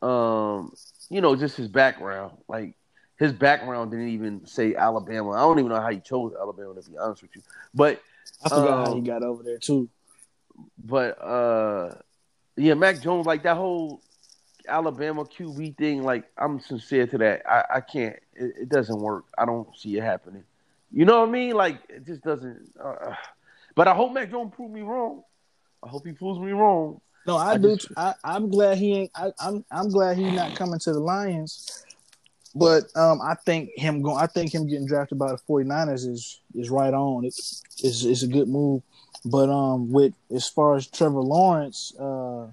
um, 0.00 0.72
you 1.10 1.20
know, 1.20 1.36
just 1.36 1.56
his 1.56 1.68
background. 1.68 2.32
Like 2.48 2.74
his 3.18 3.32
background 3.32 3.90
didn't 3.90 4.08
even 4.08 4.46
say 4.46 4.74
Alabama. 4.74 5.32
I 5.32 5.40
don't 5.40 5.58
even 5.58 5.70
know 5.70 5.80
how 5.80 5.90
he 5.90 6.00
chose 6.00 6.32
Alabama 6.38 6.80
to 6.80 6.90
be 6.90 6.96
honest 6.96 7.22
with 7.22 7.36
you. 7.36 7.42
But 7.74 8.00
I 8.44 8.48
forgot 8.48 8.78
how 8.78 8.92
um, 8.92 8.96
he 8.96 9.00
got 9.02 9.22
over 9.22 9.42
there 9.42 9.58
too. 9.58 9.88
but 10.82 11.20
uh 11.22 11.94
yeah, 12.56 12.74
Mac 12.74 13.00
Jones, 13.00 13.26
like 13.26 13.42
that 13.44 13.56
whole 13.56 14.02
Alabama 14.68 15.24
QB 15.24 15.76
thing, 15.78 16.02
like 16.02 16.24
I'm 16.36 16.60
sincere 16.60 17.06
to 17.06 17.18
that. 17.18 17.42
I, 17.48 17.64
I 17.76 17.80
can't 17.80 18.16
it, 18.34 18.52
it 18.62 18.68
doesn't 18.68 18.98
work. 19.00 19.24
I 19.38 19.44
don't 19.46 19.68
see 19.76 19.96
it 19.96 20.02
happening. 20.02 20.44
You 20.92 21.04
know 21.04 21.20
what 21.20 21.28
I 21.28 21.32
mean? 21.32 21.54
Like 21.54 21.78
it 21.88 22.04
just 22.06 22.22
doesn't 22.22 22.70
uh, 22.82 23.14
but 23.74 23.88
I 23.88 23.94
hope 23.94 24.12
Mac 24.12 24.30
Jones 24.30 24.52
prove 24.54 24.70
me 24.70 24.82
wrong. 24.82 25.22
I 25.82 25.88
hope 25.88 26.04
he 26.06 26.12
proves 26.12 26.38
me 26.38 26.52
wrong. 26.52 27.00
No, 27.26 27.36
I, 27.36 27.52
I 27.52 27.56
do. 27.58 27.76
just- 27.76 27.92
I, 27.96 28.14
I'm 28.24 28.48
glad 28.50 28.78
he 28.78 28.92
ain't. 28.94 29.10
I, 29.14 29.32
I'm 29.38 29.64
I'm 29.70 29.88
glad 29.90 30.16
he's 30.16 30.32
not 30.32 30.54
coming 30.56 30.78
to 30.80 30.92
the 30.92 31.00
Lions. 31.00 31.84
But 32.54 32.84
um, 32.96 33.20
I 33.22 33.34
think 33.34 33.70
him 33.76 34.02
going. 34.02 34.18
I 34.18 34.26
think 34.26 34.52
him 34.52 34.66
getting 34.66 34.86
drafted 34.86 35.18
by 35.18 35.28
the 35.28 35.38
49ers 35.48 36.06
is 36.08 36.40
is 36.54 36.68
right 36.70 36.92
on. 36.92 37.24
It's 37.24 37.62
it's, 37.78 38.04
it's 38.04 38.22
a 38.22 38.26
good 38.26 38.48
move. 38.48 38.82
But 39.24 39.48
um, 39.48 39.92
with 39.92 40.14
as 40.34 40.48
far 40.48 40.76
as 40.76 40.86
Trevor 40.86 41.20
Lawrence, 41.20 41.94
uh, 41.98 42.46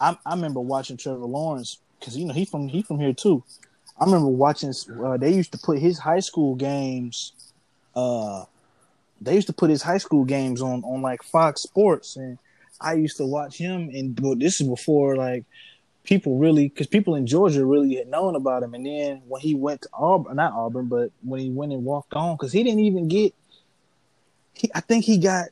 I 0.00 0.16
I 0.24 0.34
remember 0.34 0.60
watching 0.60 0.96
Trevor 0.96 1.24
Lawrence 1.24 1.78
because 1.98 2.16
you 2.16 2.26
know 2.26 2.34
he 2.34 2.44
from 2.44 2.68
he 2.68 2.82
from 2.82 3.00
here 3.00 3.12
too. 3.12 3.42
I 3.98 4.04
remember 4.04 4.28
watching. 4.28 4.72
Uh, 5.02 5.16
they 5.16 5.32
used 5.32 5.52
to 5.52 5.58
put 5.58 5.78
his 5.78 5.98
high 5.98 6.20
school 6.20 6.54
games. 6.54 7.32
Uh, 7.96 8.44
they 9.20 9.34
used 9.34 9.46
to 9.48 9.52
put 9.52 9.70
his 9.70 9.82
high 9.82 9.98
school 9.98 10.24
games 10.24 10.62
on 10.62 10.84
on 10.84 11.02
like 11.02 11.22
Fox 11.22 11.62
Sports, 11.62 12.16
and 12.16 12.38
I 12.80 12.94
used 12.94 13.16
to 13.16 13.26
watch 13.26 13.56
him. 13.56 13.90
And 13.92 14.16
this 14.38 14.60
is 14.60 14.68
before 14.68 15.16
like 15.16 15.44
people 16.04 16.38
really, 16.38 16.68
because 16.68 16.86
people 16.86 17.14
in 17.14 17.26
Georgia 17.26 17.64
really 17.64 17.96
had 17.96 18.08
known 18.08 18.36
about 18.36 18.62
him. 18.62 18.74
And 18.74 18.86
then 18.86 19.22
when 19.26 19.40
he 19.40 19.54
went 19.54 19.82
to 19.82 19.88
Auburn, 19.92 20.36
not 20.36 20.52
Auburn, 20.52 20.86
but 20.86 21.10
when 21.22 21.40
he 21.40 21.50
went 21.50 21.72
and 21.72 21.84
walked 21.84 22.14
on, 22.14 22.36
because 22.36 22.52
he 22.52 22.62
didn't 22.62 22.80
even 22.80 23.08
get. 23.08 23.34
He, 24.52 24.70
I 24.72 24.80
think 24.80 25.04
he 25.04 25.18
got 25.18 25.48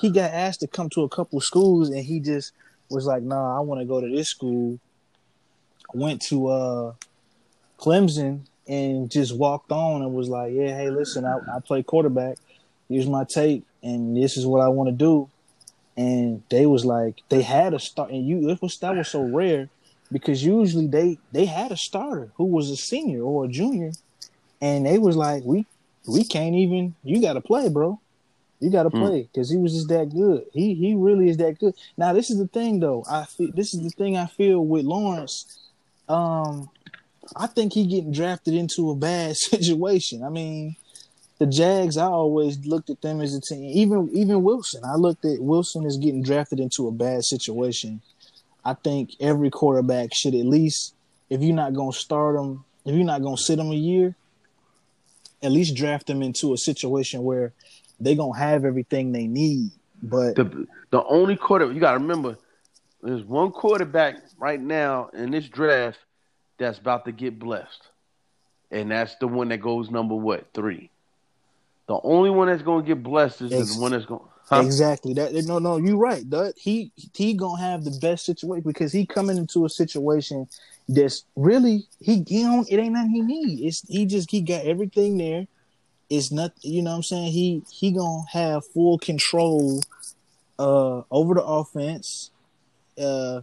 he 0.00 0.10
got 0.10 0.32
asked 0.32 0.60
to 0.60 0.66
come 0.66 0.88
to 0.90 1.02
a 1.02 1.08
couple 1.08 1.38
schools, 1.42 1.90
and 1.90 2.02
he 2.02 2.18
just 2.20 2.52
was 2.88 3.04
like, 3.04 3.22
"Nah, 3.22 3.58
I 3.58 3.60
want 3.60 3.80
to 3.80 3.84
go 3.84 4.00
to 4.00 4.08
this 4.08 4.28
school." 4.28 4.78
Went 5.92 6.22
to 6.22 6.48
uh 6.48 6.92
Clemson 7.78 8.40
and 8.66 9.10
just 9.10 9.36
walked 9.36 9.72
on 9.72 10.02
and 10.02 10.14
was 10.14 10.28
like, 10.28 10.52
"Yeah, 10.54 10.76
hey, 10.76 10.90
listen, 10.90 11.26
I, 11.26 11.38
I 11.54 11.60
play 11.60 11.82
quarterback. 11.82 12.38
Here's 12.88 13.06
my 13.06 13.24
tape, 13.24 13.66
and 13.82 14.16
this 14.16 14.38
is 14.38 14.46
what 14.46 14.60
I 14.60 14.68
want 14.68 14.88
to 14.88 14.94
do." 14.94 15.28
And 15.96 16.42
they 16.48 16.64
was 16.64 16.84
like, 16.84 17.22
they 17.28 17.42
had 17.42 17.74
a 17.74 17.78
start, 17.78 18.10
and 18.10 18.26
you 18.26 18.48
it 18.48 18.62
was 18.62 18.78
that 18.78 18.96
was 18.96 19.08
so 19.08 19.22
rare 19.22 19.68
because 20.10 20.44
usually 20.44 20.86
they 20.86 21.18
they 21.32 21.44
had 21.44 21.72
a 21.72 21.76
starter 21.76 22.30
who 22.36 22.44
was 22.44 22.70
a 22.70 22.76
senior 22.76 23.22
or 23.22 23.44
a 23.44 23.48
junior, 23.48 23.92
and 24.60 24.86
they 24.86 24.98
was 24.98 25.16
like, 25.16 25.44
"We 25.44 25.66
we 26.06 26.24
can't 26.24 26.54
even. 26.54 26.94
You 27.04 27.20
got 27.20 27.34
to 27.34 27.40
play, 27.40 27.68
bro. 27.68 28.00
You 28.60 28.70
got 28.70 28.84
to 28.84 28.90
Hmm. 28.90 28.98
play 28.98 29.22
because 29.22 29.50
he 29.50 29.56
was 29.56 29.72
just 29.72 29.88
that 29.88 30.10
good. 30.10 30.44
He 30.52 30.74
he 30.74 30.94
really 30.94 31.28
is 31.28 31.36
that 31.38 31.58
good. 31.58 31.74
Now 31.96 32.12
this 32.12 32.30
is 32.30 32.38
the 32.38 32.48
thing 32.48 32.80
though. 32.80 33.04
I 33.08 33.24
feel 33.24 33.50
this 33.54 33.74
is 33.74 33.82
the 33.82 33.90
thing 33.90 34.16
I 34.16 34.26
feel 34.26 34.64
with 34.64 34.84
Lawrence. 34.84 35.58
Um, 36.08 36.70
I 37.36 37.46
think 37.46 37.74
he 37.74 37.86
getting 37.86 38.12
drafted 38.12 38.54
into 38.54 38.90
a 38.90 38.96
bad 38.96 39.36
situation. 39.36 40.24
I 40.24 40.30
mean, 40.30 40.76
the 41.38 41.46
Jags. 41.46 41.96
I 41.96 42.06
always 42.06 42.64
looked 42.66 42.90
at 42.90 43.00
them 43.02 43.20
as 43.20 43.34
a 43.34 43.40
team. 43.40 43.64
Even 43.64 44.10
even 44.12 44.42
Wilson. 44.42 44.82
I 44.84 44.96
looked 44.96 45.24
at 45.24 45.40
Wilson 45.40 45.86
as 45.86 45.96
getting 45.98 46.22
drafted 46.22 46.58
into 46.58 46.88
a 46.88 46.92
bad 46.92 47.24
situation. 47.24 48.00
I 48.68 48.74
think 48.74 49.12
every 49.18 49.48
quarterback 49.48 50.12
should 50.12 50.34
at 50.34 50.44
least, 50.44 50.94
if 51.30 51.40
you're 51.40 51.54
not 51.54 51.72
gonna 51.72 51.90
start 51.92 52.36
them, 52.36 52.66
if 52.84 52.94
you're 52.94 53.02
not 53.02 53.22
gonna 53.22 53.38
sit 53.38 53.56
them 53.56 53.70
a 53.70 53.74
year, 53.74 54.14
at 55.42 55.50
least 55.52 55.74
draft 55.74 56.06
them 56.06 56.22
into 56.22 56.52
a 56.52 56.58
situation 56.58 57.22
where 57.22 57.54
they 57.98 58.14
gonna 58.14 58.36
have 58.36 58.66
everything 58.66 59.12
they 59.12 59.26
need. 59.26 59.70
But 60.02 60.36
The 60.36 60.66
the 60.90 61.02
only 61.04 61.36
quarter 61.36 61.72
you 61.72 61.80
got 61.80 61.92
to 61.92 61.98
remember, 61.98 62.36
there's 63.02 63.24
one 63.24 63.52
quarterback 63.52 64.16
right 64.38 64.60
now 64.60 65.08
in 65.14 65.30
this 65.30 65.48
draft 65.48 65.98
that's 66.58 66.78
about 66.78 67.06
to 67.06 67.12
get 67.12 67.38
blessed, 67.38 67.88
and 68.70 68.90
that's 68.90 69.14
the 69.16 69.28
one 69.28 69.48
that 69.48 69.62
goes 69.62 69.90
number 69.90 70.14
what 70.14 70.52
three. 70.52 70.90
The 71.86 71.98
only 72.02 72.28
one 72.28 72.48
that's 72.48 72.62
going 72.62 72.84
to 72.84 72.86
get 72.86 73.02
blessed 73.02 73.40
is 73.40 73.76
the 73.76 73.80
one 73.80 73.92
that's 73.92 74.04
going. 74.04 74.20
Huh? 74.48 74.62
Exactly. 74.62 75.12
That 75.14 75.34
no, 75.46 75.58
no, 75.58 75.76
you're 75.76 75.98
right. 75.98 76.28
That 76.30 76.54
he 76.56 76.90
he 77.14 77.34
gonna 77.34 77.60
have 77.60 77.84
the 77.84 77.98
best 78.00 78.24
situation 78.24 78.64
because 78.66 78.92
he 78.92 79.04
coming 79.04 79.36
into 79.36 79.66
a 79.66 79.68
situation 79.68 80.48
that's 80.88 81.24
really 81.36 81.86
he 82.00 82.24
he 82.26 82.42
don't 82.42 82.70
it 82.70 82.78
ain't 82.78 82.94
nothing 82.94 83.10
he 83.10 83.20
need. 83.20 83.66
It's 83.66 83.86
he 83.88 84.06
just 84.06 84.30
he 84.30 84.40
got 84.40 84.64
everything 84.64 85.18
there. 85.18 85.46
It's 86.08 86.32
not 86.32 86.52
you 86.62 86.82
know 86.82 86.90
what 86.90 86.96
I'm 86.96 87.02
saying 87.02 87.32
he 87.32 87.62
he 87.70 87.92
gonna 87.92 88.22
have 88.32 88.66
full 88.66 88.98
control 88.98 89.82
uh 90.58 91.02
over 91.10 91.34
the 91.34 91.44
offense. 91.44 92.30
Uh, 92.98 93.42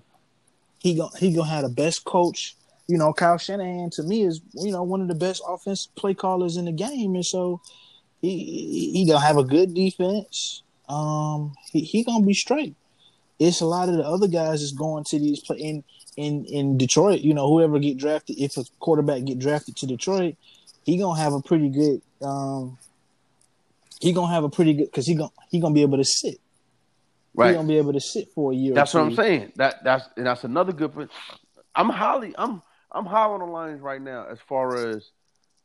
he 0.79 0.95
gonna 0.95 1.17
he 1.19 1.33
gonna 1.33 1.49
have 1.49 1.63
the 1.63 1.69
best 1.69 2.03
coach. 2.05 2.55
You 2.87 2.97
know, 2.97 3.13
Kyle 3.13 3.37
Shanahan 3.37 3.89
to 3.91 4.03
me 4.03 4.23
is 4.23 4.41
you 4.53 4.71
know 4.71 4.83
one 4.83 5.01
of 5.01 5.07
the 5.07 5.15
best 5.15 5.43
offense 5.47 5.87
play 5.95 6.15
callers 6.15 6.57
in 6.57 6.65
the 6.65 6.71
game, 6.71 7.15
and 7.15 7.25
so 7.25 7.61
he 8.21 8.91
he, 8.93 9.05
gonna 9.05 9.25
have 9.25 9.37
a 9.37 9.43
good 9.43 9.73
defense. 9.73 10.63
Um, 10.89 11.53
he, 11.71 11.81
he 11.81 12.03
gonna 12.03 12.25
be 12.25 12.33
straight. 12.33 12.75
it's 13.39 13.61
a 13.61 13.65
lot 13.65 13.89
of 13.89 13.95
the 13.95 14.03
other 14.03 14.27
guys 14.27 14.61
that's 14.61 14.71
going 14.71 15.03
to 15.05 15.19
these 15.19 15.39
play 15.41 15.57
in 15.57 15.83
in 16.15 16.45
in 16.45 16.77
Detroit. 16.77 17.21
You 17.21 17.33
know, 17.33 17.47
whoever 17.47 17.79
get 17.79 17.97
drafted, 17.97 18.39
if 18.39 18.57
a 18.57 18.63
quarterback 18.79 19.23
get 19.25 19.39
drafted 19.39 19.75
to 19.77 19.87
Detroit, 19.87 20.35
he 20.83 20.97
gonna 20.97 21.19
have 21.19 21.33
a 21.33 21.41
pretty 21.41 21.69
good. 21.69 22.01
um 22.21 22.77
He 23.99 24.13
gonna 24.13 24.33
have 24.33 24.43
a 24.43 24.49
pretty 24.49 24.73
good 24.73 24.85
because 24.85 25.07
he 25.07 25.15
gonna 25.15 25.31
he 25.49 25.59
gonna 25.59 25.73
be 25.73 25.81
able 25.81 25.97
to 25.97 26.05
sit. 26.05 26.39
Right. 27.33 27.49
He 27.49 27.55
gonna 27.55 27.67
be 27.67 27.77
able 27.77 27.93
to 27.93 27.99
sit 27.99 28.31
for 28.33 28.51
a 28.53 28.55
year. 28.55 28.73
That's 28.73 28.93
what 28.93 29.03
I'm 29.03 29.15
saying. 29.15 29.51
That 29.55 29.83
that's 29.83 30.07
and 30.15 30.25
that's 30.25 30.43
another 30.43 30.71
good. 30.71 30.93
point. 30.93 31.11
I'm 31.75 31.89
highly 31.89 32.33
I'm 32.37 32.61
I'm 32.91 33.05
high 33.05 33.25
on 33.25 33.39
the 33.39 33.45
lines 33.45 33.81
right 33.81 34.01
now 34.01 34.25
as 34.29 34.39
far 34.47 34.89
as 34.89 35.09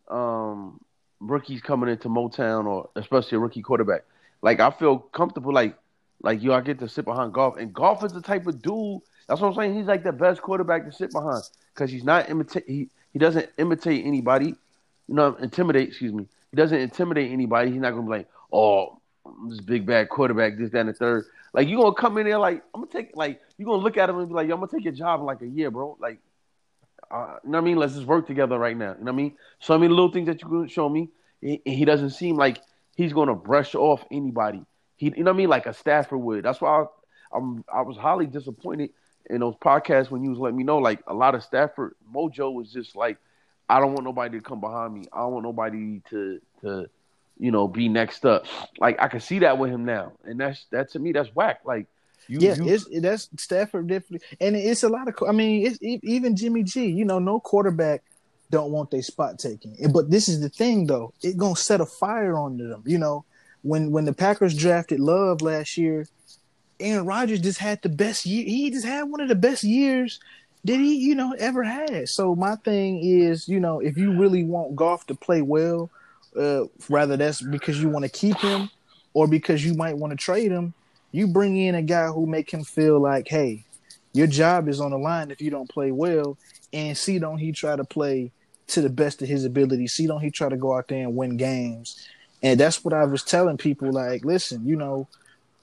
um 0.09 0.81
rookies 1.21 1.61
coming 1.61 1.89
into 1.91 2.09
Motown 2.09 2.65
or 2.67 2.89
especially 2.97 3.37
a 3.37 3.39
rookie 3.39 3.63
quarterback. 3.63 4.03
Like 4.43 4.61
I 4.61 4.71
feel 4.71 4.99
comfortable. 4.99 5.53
Like 5.53 5.77
like 6.23 6.43
you, 6.43 6.53
I 6.53 6.61
get 6.61 6.79
to 6.81 6.89
sit 6.89 7.05
behind 7.05 7.33
Goff, 7.33 7.57
and 7.57 7.73
Goff 7.73 8.05
is 8.05 8.13
the 8.13 8.21
type 8.21 8.47
of 8.47 8.61
dude. 8.61 9.01
That's 9.27 9.41
what 9.41 9.49
I'm 9.49 9.55
saying. 9.55 9.75
He's 9.75 9.87
like 9.87 10.03
the 10.03 10.13
best 10.13 10.43
quarterback 10.43 10.85
to 10.85 10.93
sit 10.93 11.13
behind 11.13 11.43
because 11.75 11.91
he's 11.91 12.05
not 12.05 12.29
imitate. 12.29 12.65
He 12.67 12.89
he 13.13 13.19
doesn't 13.19 13.49
imitate 13.59 14.05
anybody. 14.05 14.55
You 15.09 15.15
know, 15.15 15.35
intimidate. 15.37 15.89
Excuse 15.89 16.13
me. 16.13 16.27
He 16.51 16.57
doesn't 16.57 16.79
intimidate 16.79 17.31
anybody. 17.31 17.71
He's 17.71 17.81
not 17.81 17.91
gonna 17.91 18.03
be 18.03 18.11
like, 18.11 18.29
oh, 18.53 19.01
this 19.49 19.61
big 19.61 19.87
bad 19.87 20.09
quarterback, 20.09 20.59
this, 20.59 20.71
that, 20.71 20.81
and 20.81 20.89
the 20.91 20.95
third. 20.95 21.25
Like 21.53 21.69
you 21.69 21.79
gonna 21.79 21.95
come 21.95 22.19
in 22.19 22.27
there 22.27 22.39
like 22.39 22.63
I'm 22.75 22.83
gonna 22.83 22.93
take 22.93 23.17
like 23.17 23.41
you 23.57 23.65
gonna 23.67 23.83
look 23.83 23.97
at 23.97 24.09
him 24.09 24.19
and 24.19 24.29
be 24.29 24.35
like, 24.35 24.49
Yo, 24.49 24.55
I'm 24.55 24.61
gonna 24.61 24.73
take 24.73 24.85
your 24.85 24.93
job 24.93 25.21
in 25.21 25.27
like 25.27 25.43
a 25.43 25.47
year, 25.47 25.71
bro. 25.71 25.97
Like, 26.01 26.19
uh, 27.11 27.37
you 27.45 27.51
know 27.51 27.59
what 27.59 27.65
I 27.65 27.65
mean? 27.65 27.77
Let's 27.77 27.95
just 27.95 28.07
work 28.07 28.27
together 28.27 28.59
right 28.59 28.77
now. 28.77 28.93
You 28.99 29.05
know 29.05 29.13
what 29.13 29.13
I 29.13 29.17
mean? 29.17 29.37
So 29.59 29.77
mean, 29.79 29.91
little 29.91 30.13
things 30.13 30.27
that 30.27 30.43
you 30.43 30.49
gonna 30.49 30.69
show 30.69 30.89
me. 30.89 31.09
He, 31.41 31.61
he 31.65 31.85
doesn't 31.85 32.11
seem 32.11 32.37
like 32.37 32.61
he's 32.97 33.13
gonna 33.13 33.35
brush 33.35 33.75
off 33.75 34.05
anybody. 34.11 34.63
He, 34.97 35.07
you 35.07 35.25
know 35.25 35.31
what 35.31 35.37
I 35.37 35.39
mean? 35.39 35.49
Like 35.49 35.67
a 35.67 35.75
Stafford 35.75 36.21
would. 36.21 36.45
That's 36.45 36.61
why 36.61 36.83
I, 36.83 37.37
I'm 37.37 37.65
I 37.73 37.83
was 37.83 37.97
highly 37.97 38.27
disappointed 38.27 38.91
in 39.29 39.41
those 39.41 39.55
podcasts 39.57 40.11
when 40.11 40.23
you 40.23 40.31
was 40.31 40.39
letting 40.39 40.57
me 40.57 40.65
know 40.65 40.79
like 40.79 41.01
a 41.07 41.15
lot 41.15 41.35
of 41.35 41.43
Stafford 41.43 41.95
mojo 42.13 42.53
was 42.53 42.73
just 42.73 42.97
like, 42.97 43.19
I 43.69 43.81
don't 43.81 43.93
want 43.93 44.05
nobody 44.05 44.39
to 44.39 44.43
come 44.43 44.61
behind 44.61 44.95
me. 44.95 45.05
I 45.13 45.21
don't 45.21 45.33
want 45.33 45.45
nobody 45.45 46.01
to 46.11 46.41
to 46.63 46.87
you 47.39 47.51
know 47.51 47.69
be 47.69 47.89
next 47.89 48.27
up. 48.27 48.47
Like 48.79 49.01
I 49.01 49.09
can 49.09 49.21
see 49.21 49.41
that 49.41 49.59
with 49.59 49.71
him 49.71 49.85
now, 49.85 50.13
and 50.25 50.39
that's 50.39 50.67
that 50.71 50.91
to 50.93 50.99
me 50.99 51.13
that's 51.13 51.35
whack. 51.35 51.61
Like 51.65 51.87
you, 52.27 52.41
Yeah, 52.41 52.57
you 52.57 52.69
it's 52.69 52.87
that's 53.01 53.29
Stafford 53.39 53.87
definitely, 53.89 54.27
and 54.41 54.57
it's 54.57 54.83
a 54.83 54.89
lot 54.89 55.09
of. 55.09 55.15
I 55.27 55.33
mean, 55.33 55.67
it's 55.67 55.79
even 55.83 56.37
Jimmy 56.37 56.63
G. 56.63 56.87
You 56.87 57.05
know, 57.05 57.19
no 57.19 57.41
quarterback 57.41 58.03
don't 58.51 58.73
want 58.73 58.91
their 58.91 59.03
spot 59.03 59.39
taken. 59.39 59.77
But 59.93 60.11
this 60.11 60.29
is 60.29 60.41
the 60.41 60.49
thing, 60.49 60.87
though, 60.87 61.13
it 61.23 61.37
gonna 61.37 61.57
set 61.57 61.81
a 61.81 61.87
fire 61.87 62.39
under 62.39 62.69
them. 62.69 62.83
You 62.85 62.99
know, 62.99 63.25
when 63.63 63.91
when 63.91 64.05
the 64.05 64.13
Packers 64.13 64.55
drafted 64.55 65.01
Love 65.01 65.43
last 65.43 65.77
year, 65.77 66.07
Aaron 66.79 67.07
Rodgers 67.07 67.41
just 67.41 67.59
had 67.59 67.83
the 67.83 67.89
best 67.89 68.27
year. 68.27 68.45
He 68.45 68.71
just 68.71 68.87
had 68.87 69.05
one 69.05 69.21
of 69.21 69.29
the 69.29 69.35
best 69.35 69.63
years 69.65 70.19
that 70.65 70.77
he, 70.77 70.97
you 70.97 71.15
know, 71.15 71.35
ever 71.39 71.63
had. 71.63 72.09
So 72.09 72.35
my 72.35 72.57
thing 72.57 73.01
is, 73.03 73.49
you 73.49 73.61
know, 73.61 73.81
if 73.81 73.97
you 73.97 74.13
really 74.13 74.45
want 74.45 74.77
Goff 74.77 75.07
to 75.07 75.15
play 75.15 75.43
well, 75.43 75.91
uh, 76.37 76.65
rather 76.89 77.17
that's 77.17 77.41
because 77.41 77.81
you 77.81 77.89
want 77.89 78.05
to 78.05 78.11
keep 78.11 78.39
him 78.39 78.71
or 79.15 79.27
because 79.27 79.65
you 79.65 79.75
might 79.75 79.97
want 79.97 80.13
to 80.13 80.17
trade 80.17 80.53
him, 80.53 80.75
you 81.13 81.27
bring 81.27 81.57
in 81.57 81.75
a 81.75 81.83
guy 81.83 82.07
who 82.07 82.27
make 82.27 82.51
him 82.51 82.63
feel 82.63 83.01
like, 83.01 83.27
hey, 83.29 83.65
your 84.13 84.27
job 84.27 84.69
is 84.69 84.81
on 84.81 84.91
the 84.91 84.99
line 84.99 85.31
if 85.31 85.41
you 85.41 85.51
don't 85.51 85.69
play 85.69 85.91
well, 85.93 86.37
and 86.73 86.97
see 86.97 87.19
don't 87.19 87.39
he 87.39 87.53
try 87.53 87.75
to 87.75 87.85
play 87.85 88.31
to 88.71 88.83
the 88.83 88.91
best 88.91 89.23
of 89.23 89.29
his 89.29 89.45
ability. 89.45 89.87
See 89.87 90.07
don't 90.07 90.21
he 90.21 90.31
try 90.31 90.49
to 90.49 90.57
go 90.57 90.77
out 90.77 90.89
there 90.89 91.03
and 91.03 91.17
win 91.17 91.37
games. 91.37 92.09
And 92.43 92.59
that's 92.59 92.85
what 92.85 92.95
I 92.95 93.05
was 93.05 93.23
telling 93.23 93.59
people. 93.59 93.93
Like, 93.93 94.25
listen, 94.25 94.67
you 94.67 94.77
know, 94.77 95.09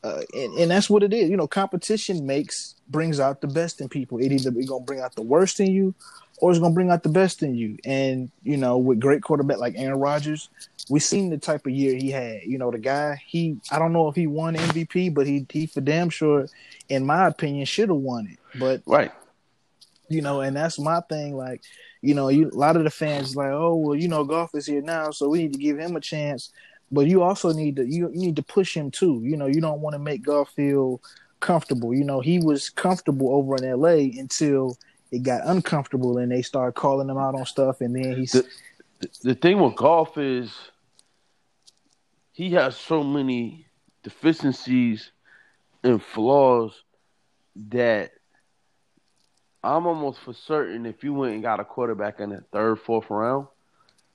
uh, 0.04 0.22
and, 0.34 0.54
and 0.60 0.72
that's 0.72 0.90
what 0.90 1.04
it 1.04 1.14
is. 1.14 1.30
You 1.30 1.38
know, 1.38 1.48
competition 1.48 2.26
makes 2.26 2.76
brings 2.90 3.20
out 3.20 3.42
the 3.42 3.48
best 3.48 3.82
in 3.82 3.90
people. 3.90 4.20
It 4.20 4.32
either 4.32 4.52
it's 4.56 4.70
gonna 4.70 4.84
bring 4.84 5.00
out 5.00 5.16
the 5.16 5.22
worst 5.22 5.60
in 5.60 5.72
you, 5.72 5.96
or 6.38 6.52
it's 6.52 6.60
gonna 6.60 6.74
bring 6.74 6.92
out 6.92 7.04
the 7.04 7.10
best 7.10 7.42
in 7.42 7.56
you. 7.56 7.78
And 7.84 8.32
you 8.44 8.58
know, 8.58 8.78
with 8.78 9.00
great 9.00 9.24
quarterback 9.24 9.58
like 9.58 9.74
Aaron 9.76 10.00
Rodgers, 10.00 10.50
we 10.90 11.00
seen 11.00 11.30
the 11.30 11.38
type 11.38 11.66
of 11.66 11.74
year 11.74 11.96
he 11.96 12.12
had. 12.12 12.44
You 12.44 12.58
know, 12.58 12.72
the 12.72 12.78
guy 12.78 13.22
he 13.26 13.58
I 13.72 13.80
don't 13.80 13.94
know 13.94 14.08
if 14.08 14.16
he 14.16 14.28
won 14.28 14.56
MVP, 14.56 15.14
but 15.14 15.26
he 15.26 15.46
he 15.50 15.66
for 15.66 15.82
damn 15.82 16.10
sure, 16.10 16.48
in 16.90 17.06
my 17.06 17.28
opinion, 17.28 17.66
should 17.66 17.90
have 17.90 17.98
won 17.98 18.28
it. 18.28 18.40
But 18.60 18.82
right. 18.86 19.12
you 20.10 20.22
know, 20.22 20.42
and 20.42 20.56
that's 20.56 20.80
my 20.80 21.02
thing. 21.02 21.36
Like, 21.36 21.64
you 22.02 22.14
know, 22.14 22.30
you 22.30 22.50
a 22.50 22.56
lot 22.56 22.76
of 22.78 22.84
the 22.84 22.90
fans 22.90 23.36
like, 23.36 23.52
oh 23.52 23.76
well, 23.76 23.96
you 23.96 24.08
know, 24.08 24.24
Goff 24.24 24.56
is 24.56 24.66
here 24.66 24.82
now, 24.82 25.12
so 25.12 25.30
we 25.30 25.40
need 25.40 25.54
to 25.54 25.60
give 25.60 25.78
him 25.78 25.96
a 25.96 26.02
chance. 26.02 26.52
But 26.92 27.08
you 27.08 27.22
also 27.22 27.52
need 27.52 27.76
to 27.78 27.86
you, 27.86 28.10
you 28.10 28.20
need 28.20 28.36
to 28.38 28.44
push 28.44 28.76
him 28.76 28.92
too. 28.92 29.22
You 29.24 29.38
know, 29.38 29.48
you 29.48 29.62
don't 29.62 29.82
want 29.82 29.94
to 29.94 30.00
make 30.00 30.24
Goff 30.24 30.50
feel 30.52 31.02
comfortable. 31.40 31.94
You 31.94 32.04
know, 32.04 32.20
he 32.20 32.40
was 32.40 32.70
comfortable 32.70 33.34
over 33.34 33.56
in 33.56 33.80
LA 33.80 34.20
until 34.20 34.78
it 35.12 35.24
got 35.24 35.42
uncomfortable 35.46 36.18
and 36.18 36.32
they 36.32 36.42
started 36.42 36.74
calling 36.74 37.10
him 37.10 37.18
out 37.18 37.36
on 37.36 37.46
stuff, 37.46 37.82
and 37.82 37.96
then 37.96 38.18
he's 38.18 38.32
The- 38.32 38.48
the 39.22 39.36
thing 39.36 39.60
with 39.60 39.76
Goff 39.76 40.18
is 40.18 40.52
he 42.32 42.52
has 42.52 42.76
so 42.76 43.04
many 43.04 43.66
deficiencies 44.04 45.12
and 45.84 46.02
flaws 46.02 46.84
that 47.70 48.12
I'm 49.68 49.86
almost 49.86 50.20
for 50.20 50.34
certain 50.34 50.86
if 50.86 51.04
you 51.04 51.14
went 51.14 51.34
and 51.34 51.44
got 51.44 51.60
a 51.60 51.66
quarterback 51.66 52.20
in 52.20 52.30
the 52.30 52.42
third, 52.54 52.80
fourth 52.80 53.10
round, 53.10 53.48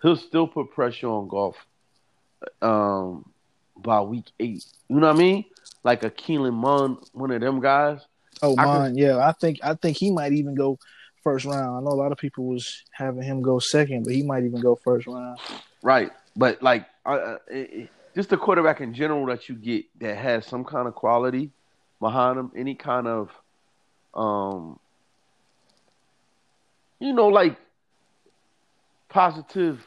he'll 0.01 0.17
still 0.17 0.47
put 0.47 0.71
pressure 0.71 1.09
on 1.09 1.29
Goff 1.29 1.57
um, 2.61 3.31
by 3.77 4.01
week 4.01 4.27
eight. 4.41 4.65
You 4.89 4.97
know 4.97 5.09
what 5.09 5.17
I 5.17 5.19
mean? 5.19 5.45
Like 5.85 6.05
a 6.05 6.11
Kellen 6.11 6.55
Mond, 6.55 6.99
one 7.13 7.31
of 7.31 7.41
them 7.41 7.61
guys. 7.61 8.01
oh 8.43 8.55
I 8.59 8.65
mine, 8.65 8.97
yeah. 8.97 9.19
I 9.19 9.33
think 9.33 9.59
I 9.63 9.75
think 9.75 9.97
he 9.97 10.11
might 10.11 10.33
even 10.33 10.55
go 10.55 10.79
first 11.23 11.45
round. 11.45 11.77
I 11.77 11.81
know 11.81 11.95
a 11.95 12.01
lot 12.01 12.13
of 12.13 12.19
people 12.19 12.47
was 12.47 12.83
having 12.91 13.23
him 13.23 13.43
go 13.43 13.59
second, 13.59 14.05
but 14.05 14.13
he 14.15 14.23
might 14.23 14.45
even 14.45 14.61
go 14.61 14.75
first 14.77 15.07
round. 15.07 15.39
Right, 15.83 16.11
but 16.37 16.63
like 16.63 16.87
uh, 17.05 17.11
uh, 17.11 17.39
it, 17.49 17.71
it- 17.73 17.91
just 18.15 18.29
the 18.29 18.37
quarterback 18.37 18.83
in 18.83 18.93
general 18.93 19.25
that 19.27 19.49
you 19.49 19.55
get 19.55 19.87
that 20.01 20.19
has 20.19 20.45
some 20.47 20.65
kind 20.65 20.87
of 20.87 20.95
quality 20.95 21.51
behind 21.99 22.39
him, 22.39 22.53
any 22.55 22.75
kind 22.75 23.07
of, 23.09 23.31
um, 24.13 24.79
you 27.03 27.13
know, 27.13 27.27
like 27.27 27.57
positive 29.09 29.85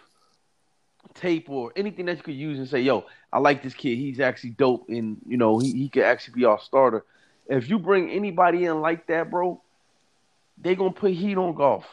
tape 1.14 1.50
or 1.50 1.72
anything 1.78 2.06
that 2.08 2.18
you 2.18 2.24
could 2.24 2.36
use 2.36 2.60
and 2.60 2.68
say, 2.68 2.82
"Yo, 2.82 3.06
I 3.32 3.40
like 3.40 3.64
this 3.64 3.74
kid. 3.74 3.96
He's 3.96 4.20
actually 4.20 4.50
dope, 4.52 4.90
and 4.90 5.18
you 5.26 5.38
know, 5.38 5.58
he 5.58 5.72
he 5.72 5.90
could 5.90 6.04
actually 6.04 6.36
be 6.36 6.46
our 6.46 6.60
starter." 6.60 7.06
If 7.48 7.70
you 7.70 7.80
bring 7.80 8.10
anybody 8.10 8.66
in 8.66 8.82
like 8.82 9.08
that, 9.08 9.32
bro, 9.32 9.62
they 10.58 10.76
gonna 10.76 10.92
put 10.92 11.14
heat 11.14 11.38
on 11.38 11.56
Goff. 11.56 11.86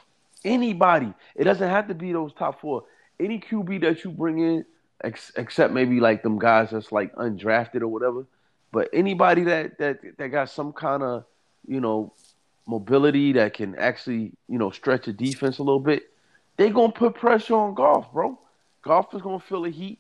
Anybody. 0.45 1.14
It 1.37 1.45
doesn't 1.45 1.68
have 1.68 1.87
to 1.87 1.95
be 1.95 2.12
those 2.12 2.33
top 2.33 2.61
four. 2.61 2.85
Any 3.20 3.39
QB 3.39 3.83
that 3.83 4.03
you 4.03 4.11
bring 4.11 4.41
in, 4.41 4.64
ex- 5.05 5.31
except 5.37 5.73
maybe 5.73 6.01
like 6.01 6.25
them 6.25 6.39
guys 6.41 6.70
that's 6.70 6.91
like 6.91 7.14
undrafted 7.14 7.83
or 7.83 7.89
whatever. 7.89 8.27
But 8.73 8.89
anybody 8.93 9.45
that 9.45 9.79
that 9.79 10.01
that 10.18 10.29
got 10.29 10.51
some 10.51 10.73
kind 10.73 11.05
of 11.05 11.25
you 11.64 11.81
know 11.81 12.12
mobility 12.67 13.33
that 13.33 13.55
can 13.55 13.75
actually 13.77 14.33
you 14.49 14.59
know 14.59 14.71
stretch 14.71 15.07
the 15.07 15.13
defense 15.13 15.59
a 15.59 15.63
little 15.63 15.81
bit, 15.81 16.11
they 16.57 16.71
gonna 16.71 16.93
put 16.93 17.15
pressure 17.15 17.55
on 17.55 17.75
Goff, 17.75 18.13
bro. 18.13 18.39
Goff 18.83 19.15
is 19.15 19.23
gonna 19.23 19.41
feel 19.41 19.63
the 19.63 19.71
heat. 19.71 19.99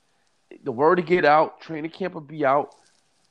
The 0.64 0.72
word 0.72 0.96
to 0.96 1.02
get 1.02 1.24
out, 1.24 1.60
training 1.60 1.90
camp 1.90 2.14
will 2.14 2.20
be 2.20 2.44
out. 2.44 2.74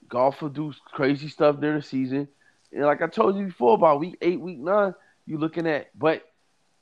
Goff 0.10 0.42
will 0.42 0.50
do 0.50 0.74
crazy 0.86 1.28
stuff 1.28 1.60
during 1.60 1.78
the 1.78 1.84
season. 1.84 2.28
And 2.72 2.84
like 2.84 3.02
I 3.02 3.08
told 3.08 3.38
you 3.38 3.46
before, 3.46 3.76
about 3.76 4.00
week 4.00 4.18
eight, 4.22 4.40
week 4.40 4.60
nine, 4.60 4.94
you're 5.26 5.40
looking 5.40 5.68
at. 5.68 5.98
But 5.98 6.24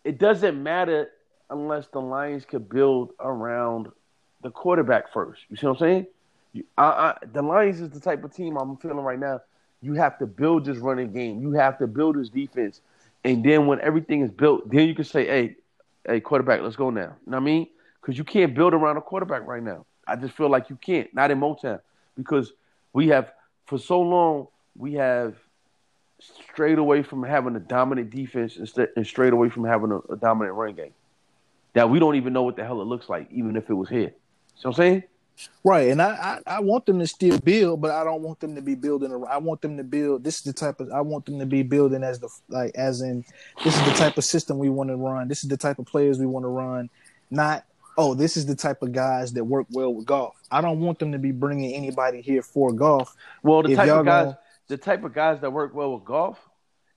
it 0.04 0.18
doesn't 0.18 0.62
matter 0.62 1.10
unless 1.50 1.88
the 1.88 2.00
Lions 2.00 2.46
could 2.46 2.70
build 2.70 3.12
around 3.20 3.88
the 4.42 4.52
quarterback 4.52 5.12
first. 5.12 5.42
You 5.50 5.58
see 5.58 5.68
what 5.68 5.74
I'm 5.74 5.80
saying? 5.80 6.08
I, 6.78 6.84
I, 6.84 7.18
the 7.32 7.42
Lions 7.42 7.82
is 7.82 7.90
the 7.90 8.00
type 8.00 8.24
of 8.24 8.34
team 8.34 8.56
I'm 8.58 8.78
feeling 8.78 8.98
right 8.98 9.20
now. 9.20 9.42
You 9.82 9.94
have 9.94 10.18
to 10.20 10.26
build 10.26 10.66
this 10.66 10.78
running 10.78 11.12
game. 11.12 11.42
You 11.42 11.52
have 11.54 11.78
to 11.80 11.88
build 11.88 12.16
this 12.18 12.30
defense, 12.30 12.82
and 13.24 13.44
then 13.44 13.68
when 13.68 13.80
everything 13.82 14.22
is 14.22 14.32
built, 14.32 14.70
then 14.70 14.88
you 14.88 14.96
can 14.96 15.06
say, 15.06 15.26
"Hey, 15.26 15.56
hey, 16.06 16.20
quarterback, 16.20 16.62
let's 16.62 16.76
go 16.76 16.90
now." 16.90 17.02
You 17.02 17.08
know 17.08 17.16
what 17.26 17.38
I 17.38 17.40
mean? 17.40 17.68
Because 18.02 18.18
you 18.18 18.24
can't 18.24 18.54
build 18.54 18.74
around 18.74 18.98
a 18.98 19.02
quarterback 19.02 19.46
right 19.46 19.64
now. 19.64 19.86
I 20.08 20.16
just 20.16 20.34
feel 20.36 20.50
like 20.50 20.70
you 20.70 20.76
can't. 20.76 21.14
Not 21.14 21.32
in 21.32 21.40
Motown 21.40 21.80
because 22.18 22.52
we 22.94 23.08
have 23.10 23.32
for 23.66 23.78
so 23.78 24.02
long 24.02 24.48
we 24.76 24.94
have 24.94 25.36
strayed 26.20 26.78
away 26.78 27.04
from 27.04 27.24
having 27.24 27.56
a 27.56 27.60
dominant 27.60 28.10
defense 28.10 28.58
and 28.58 29.08
strayed 29.08 29.34
away 29.34 29.50
from 29.50 29.64
having 29.66 29.92
a, 29.92 29.98
a 30.14 30.18
dominant 30.18 30.56
run 30.56 30.74
game. 30.74 30.94
That 31.74 31.90
we 31.90 32.00
don't 32.00 32.16
even 32.16 32.34
know 32.34 32.44
what 32.44 32.56
the 32.56 32.66
hell 32.66 32.82
it 32.82 32.86
looks 32.86 33.08
like, 33.08 33.28
even 33.32 33.56
if 33.56 33.70
it 33.70 33.74
was 33.74 33.90
here. 33.90 34.10
See 34.56 34.68
what 34.68 34.72
I'm 34.72 34.74
saying? 34.74 35.04
Right, 35.64 35.90
and 35.90 36.02
I, 36.02 36.40
I 36.48 36.58
I 36.58 36.60
want 36.60 36.86
them 36.86 37.00
to 37.00 37.08
still 37.08 37.38
build, 37.40 37.82
but 37.82 37.92
I 37.92 38.04
don't 38.04 38.22
want 38.22 38.40
them 38.40 38.56
to 38.56 38.62
be 38.62 38.76
building. 38.76 39.12
I 39.30 39.38
want 39.38 39.62
them 39.62 39.78
to 39.78 39.84
build. 39.84 40.24
This 40.24 40.38
is 40.38 40.44
the 40.44 40.54
type 40.54 40.80
of 40.80 40.92
I 40.92 41.02
want 41.02 41.26
them 41.26 41.40
to 41.40 41.46
be 41.46 41.64
building 41.64 42.04
as 42.04 42.20
the 42.20 42.30
like 42.50 42.76
as 42.76 43.02
in 43.02 43.24
this 43.64 43.78
is 43.78 43.86
the 43.86 43.94
type 43.94 44.18
of 44.18 44.26
system 44.26 44.58
we 44.58 44.70
want 44.70 44.90
to 44.90 44.96
run. 44.96 45.28
This 45.28 45.44
is 45.44 45.50
the 45.50 45.58
type 45.58 45.80
of 45.80 45.86
players 45.86 46.20
we 46.20 46.26
want 46.26 46.44
to 46.44 46.50
run. 46.50 46.90
Not 47.30 47.66
oh, 47.98 48.14
this 48.14 48.38
is 48.38 48.46
the 48.46 48.56
type 48.56 48.82
of 48.82 48.94
guys 48.94 49.34
that 49.34 49.44
work 49.44 49.68
well 49.72 49.94
with 49.94 50.06
Goff. 50.06 50.36
I 50.50 50.62
don't 50.62 50.80
want 50.80 51.00
them 51.00 51.12
to 51.12 51.20
be 51.20 51.32
bringing 51.32 51.74
anybody 51.74 52.22
here 52.22 52.42
for 52.42 52.72
Goff. 52.72 53.14
Well, 53.44 53.62
the 53.62 53.72
If 53.72 53.78
type 53.78 53.90
of 53.90 54.06
guys, 54.06 54.26
gonna- 54.26 54.40
the 54.70 54.78
type 54.78 55.04
of 55.04 55.14
guys 55.14 55.42
that 55.42 55.52
work 55.52 55.74
well 55.74 55.94
with 55.94 56.06
Goff, 56.06 56.40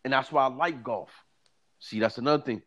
and 0.04 0.12
that's 0.12 0.30
why 0.30 0.44
I 0.44 0.46
like 0.48 0.84
Goff. 0.84 1.10
See, 1.80 1.98
that's 1.98 2.18
another 2.18 2.42
thing. 2.42 2.62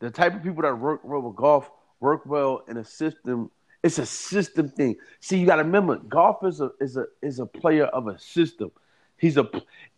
The 0.00 0.10
type 0.10 0.34
of 0.34 0.42
people 0.42 0.62
that 0.62 0.76
work 0.76 1.04
well 1.04 1.22
with 1.22 1.36
Goff 1.36 1.70
work 2.00 2.26
well 2.26 2.64
in 2.68 2.76
a 2.76 2.84
system. 2.84 3.50
It's 3.84 3.98
a 3.98 4.06
system 4.06 4.70
thing. 4.70 4.96
See, 5.20 5.36
you 5.36 5.44
got 5.44 5.56
to 5.56 5.62
remember, 5.62 5.96
Goff 5.96 6.42
is 6.42 6.62
a 6.62 6.70
is 6.80 6.96
a 6.96 7.04
is 7.20 7.38
a 7.38 7.44
player 7.44 7.84
of 7.84 8.08
a 8.08 8.18
system. 8.18 8.72
He's 9.18 9.36
a 9.36 9.46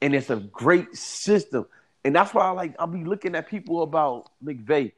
and 0.03 0.13
it's 0.13 0.29
a 0.29 0.37
great 0.37 0.97
system, 0.97 1.67
and 2.05 2.15
that's 2.15 2.35
why 2.35 2.47
I 2.47 2.51
like. 2.51 2.75
I'll 2.81 2.89
be 2.89 3.05
looking 3.05 3.37
at 3.37 3.49
people 3.49 3.85
about 3.85 4.29
McVay. 4.45 4.91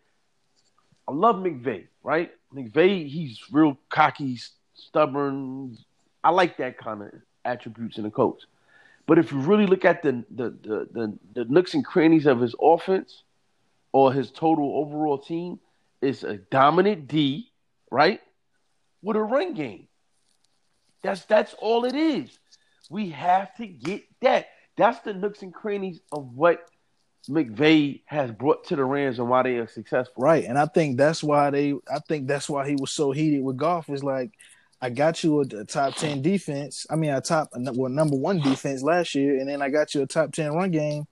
I 1.07 1.13
love 1.13 1.37
McVay, 1.37 1.89
right? 2.03 2.31
McVay, 2.55 3.07
he's 3.07 3.39
real 3.53 3.77
cocky, 3.91 4.39
stubborn. 4.73 5.77
I 6.25 6.31
like 6.31 6.57
that 6.57 6.79
kind 6.79 7.03
of 7.03 7.11
attributes 7.45 7.99
in 7.99 8.07
a 8.07 8.11
coach. 8.11 8.41
But 9.07 9.19
if 9.19 9.33
you 9.33 9.41
really 9.41 9.67
look 9.67 9.85
at 9.85 10.03
the 10.03 10.25
the, 10.31 10.49
the 10.51 10.89
the 10.93 11.19
the 11.35 11.45
nooks 11.45 11.75
and 11.75 11.85
crannies 11.85 12.25
of 12.25 12.41
his 12.41 12.55
offense 12.59 13.23
or 13.93 14.15
his 14.15 14.31
total 14.31 14.79
overall 14.79 15.19
team, 15.19 15.61
it's 16.01 16.23
a 16.23 16.39
dominant 16.39 17.07
D, 17.07 17.51
right? 17.91 18.23
With 19.03 19.17
a 19.17 19.23
run 19.23 19.55
game. 19.55 19.89
That's 21.03 21.25
that's 21.27 21.55
all 21.55 21.85
it 21.85 21.95
is. 21.95 22.39
We 22.91 23.11
have 23.11 23.55
to 23.57 23.67
get 23.67 24.05
that. 24.23 24.49
That's 24.77 25.01
the 25.01 25.15
nooks 25.15 25.43
and 25.43 25.53
crannies 25.53 26.01
of 26.13 26.35
what 26.35 26.67
McVay 27.29 28.03
has 28.07 28.31
brought 28.31 28.65
to 28.69 28.77
the 28.77 28.85
Rams 28.85 29.19
and 29.19 29.29
why 29.29 29.43
they 29.43 29.57
are 29.57 29.69
successful. 29.69 30.23
Right, 30.23 30.45
and 30.45 30.59
I 30.59 30.67
think 30.67 30.97
that's 30.97 31.23
why 31.23 31.51
they. 31.51 31.75
I 31.91 32.01
think 32.09 32.27
that's 32.27 32.49
why 32.49 32.69
he 32.69 32.77
was 32.77 32.93
so 32.93 33.13
heated 33.13 33.43
with 33.43 33.57
Goff. 33.57 33.91
Is 33.91 34.03
like 34.03 34.33
I 34.81 34.91
got 34.91 35.23
you 35.23 35.41
a, 35.41 35.65
top 35.65 35.97
ten 35.97 36.23
defense. 36.23 36.87
I 36.91 36.97
mean, 36.97 37.11
a 37.11 37.21
top 37.21 37.51
well 37.55 37.91
number 37.91 38.17
one 38.17 38.41
defense 38.41 38.83
last 38.83 39.15
year, 39.15 39.39
and 39.39 39.49
then 39.49 39.61
I 39.63 39.69
got 39.69 39.95
you 39.95 40.03
a 40.03 40.07
top 40.07 40.33
ten 40.33 40.53
run 40.53 40.71
game, 40.71 41.07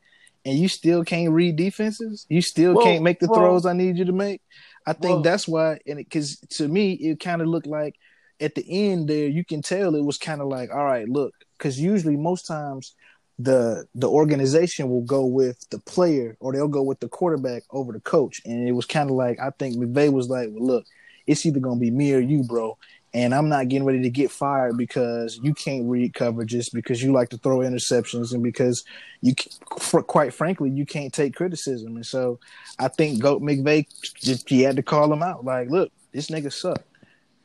and 0.45 0.59
you 0.59 0.69
still 0.69 1.05
can't 1.05 1.33
read 1.33 1.57
defenses. 1.57 2.27
You 2.29 2.41
still 2.41 2.75
well, 2.75 2.85
can't 2.85 3.03
make 3.03 3.21
the 3.21 3.29
well, 3.29 3.41
throws 3.41 3.67
I 3.67 3.73
need 3.73 3.99
you 3.99 4.07
to 4.07 4.13
make. 4.13 4.41
I 4.87 4.93
think 4.93 5.11
well, 5.11 5.23
that's 5.23 5.49
why, 5.49 5.79
and 5.87 5.99
because 5.99 6.39
to 6.51 6.69
me, 6.69 6.93
it 6.95 7.21
kind 7.21 7.43
of 7.43 7.49
looked 7.49 7.67
like 7.67 7.97
at 8.41 8.55
the 8.55 8.65
end 8.69 9.09
there, 9.09 9.27
you 9.29 9.45
can 9.45 9.63
tell 9.63 9.95
it 9.95 10.05
was 10.05 10.19
kind 10.19 10.41
of 10.41 10.49
like, 10.49 10.71
all 10.71 10.85
right, 10.85 11.09
look, 11.09 11.35
because 11.59 11.81
usually 11.81 12.17
most 12.17 12.47
times 12.47 12.95
the 13.39 13.87
the 13.95 14.09
organization 14.09 14.89
will 14.89 15.03
go 15.03 15.27
with 15.27 15.59
the 15.71 15.79
player 15.81 16.37
or 16.41 16.53
they'll 16.53 16.69
go 16.69 16.83
with 16.83 17.01
the 17.01 17.09
quarterback 17.09 17.65
over 17.71 17.93
the 17.93 18.01
coach, 18.01 18.41
and 18.45 18.69
it 18.69 18.73
was 18.73 18.87
kind 18.87 19.11
of 19.11 19.17
like 19.17 19.39
I 19.41 19.51
think 19.59 19.77
McVay 19.77 20.13
was 20.13 20.29
like, 20.29 20.49
well, 20.53 20.67
look, 20.67 20.87
it's 21.27 21.45
either 21.45 21.61
gonna 21.61 21.81
be 21.81 21.91
me 21.91 22.15
or 22.15 22.21
you, 22.21 22.45
bro 22.45 22.79
and 23.17 23.35
I'm 23.35 23.49
not 23.49 23.69
getting 23.69 23.87
ready 23.87 24.03
to 24.03 24.11
get 24.11 24.31
fired 24.31 24.77
because 24.77 25.41
you 25.43 25.55
can't 25.55 25.89
read 25.89 26.13
coverages 26.13 26.71
because 26.71 27.03
you 27.03 27.13
like 27.13 27.31
to 27.31 27.39
throw 27.39 27.61
interceptions 27.61 28.35
and 28.35 28.43
because 28.43 28.85
you 29.23 29.35
quite 29.65 30.35
frankly 30.35 30.69
you 30.69 30.85
can't 30.85 31.15
take 31.15 31.35
criticism. 31.35 31.97
And 31.97 32.05
so 32.05 32.39
I 32.79 32.89
think 32.89 33.23
Goat 33.23 33.41
McVay 33.41 33.87
just 34.17 34.47
he 34.51 34.61
had 34.61 34.77
to 34.77 34.83
call 34.83 35.11
him 35.11 35.23
out. 35.23 35.47
Like 35.47 35.71
look 35.71 35.91
this 36.13 36.29
nigga 36.29 36.53
suck. 36.53 36.83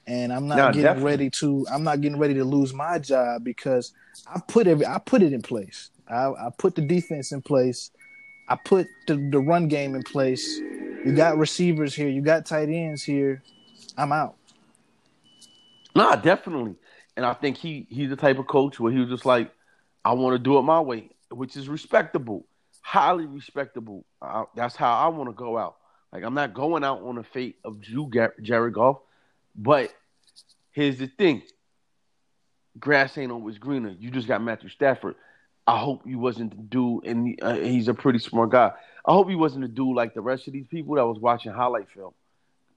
And 0.05 0.33
I'm 0.33 0.45
not 0.45 0.57
no, 0.57 0.67
getting 0.67 0.81
definitely. 0.81 1.09
ready 1.09 1.29
to 1.29 1.65
I'm 1.71 1.85
not 1.85 2.01
getting 2.01 2.19
ready 2.19 2.33
to 2.33 2.43
lose 2.43 2.73
my 2.73 2.99
job 2.99 3.45
because 3.45 3.93
I 4.27 4.41
put 4.45 4.67
every 4.67 4.85
I 4.85 4.97
put 4.97 5.23
it 5.23 5.31
in 5.31 5.41
place. 5.41 5.89
I, 6.09 6.31
I 6.31 6.49
put 6.57 6.75
the 6.75 6.81
defense 6.81 7.31
in 7.31 7.41
place. 7.41 7.91
I 8.49 8.57
put 8.57 8.87
the, 9.07 9.15
the 9.31 9.39
run 9.39 9.69
game 9.69 9.95
in 9.95 10.03
place. 10.03 10.45
You 10.57 11.13
got 11.15 11.37
receivers 11.37 11.95
here. 11.95 12.09
You 12.09 12.21
got 12.21 12.45
tight 12.45 12.67
ends 12.67 13.03
here. 13.03 13.41
I'm 13.97 14.11
out 14.11 14.35
Nah, 15.95 16.15
definitely. 16.15 16.75
And 17.17 17.25
I 17.25 17.33
think 17.33 17.57
he 17.57 17.87
he's 17.89 18.09
the 18.09 18.15
type 18.15 18.39
of 18.39 18.47
coach 18.47 18.79
where 18.79 18.91
he 18.91 18.99
was 18.99 19.09
just 19.09 19.25
like, 19.25 19.51
I 20.03 20.13
want 20.13 20.35
to 20.35 20.39
do 20.39 20.57
it 20.57 20.61
my 20.63 20.79
way, 20.79 21.09
which 21.29 21.55
is 21.57 21.67
respectable, 21.67 22.45
highly 22.81 23.25
respectable. 23.25 24.05
I, 24.21 24.45
that's 24.55 24.75
how 24.75 24.93
I 24.93 25.07
want 25.09 25.29
to 25.29 25.33
go 25.33 25.57
out. 25.57 25.75
Like 26.13 26.23
I'm 26.23 26.33
not 26.33 26.53
going 26.53 26.83
out 26.83 27.01
on 27.03 27.15
the 27.15 27.23
fate 27.23 27.57
of 27.63 27.81
Drew 27.81 28.09
Jared 28.41 28.73
Goff, 28.73 28.99
but 29.55 29.93
here's 30.71 30.97
the 30.97 31.07
thing: 31.07 31.43
grass 32.79 33.17
ain't 33.17 33.31
always 33.31 33.57
greener. 33.57 33.95
You 33.99 34.11
just 34.11 34.27
got 34.27 34.41
Matthew 34.41 34.69
Stafford. 34.69 35.15
I 35.67 35.77
hope 35.77 36.05
he 36.05 36.15
wasn't 36.15 36.51
the 36.51 36.63
dude, 36.63 37.05
and 37.05 37.37
uh, 37.41 37.55
he's 37.55 37.87
a 37.87 37.93
pretty 37.93 38.19
smart 38.19 38.49
guy. 38.49 38.71
I 39.05 39.11
hope 39.11 39.29
he 39.29 39.35
wasn't 39.35 39.65
a 39.65 39.67
dude 39.67 39.95
like 39.95 40.13
the 40.13 40.21
rest 40.21 40.47
of 40.47 40.53
these 40.53 40.67
people 40.67 40.95
that 40.95 41.05
was 41.05 41.19
watching 41.19 41.51
highlight 41.51 41.89
film. 41.89 42.13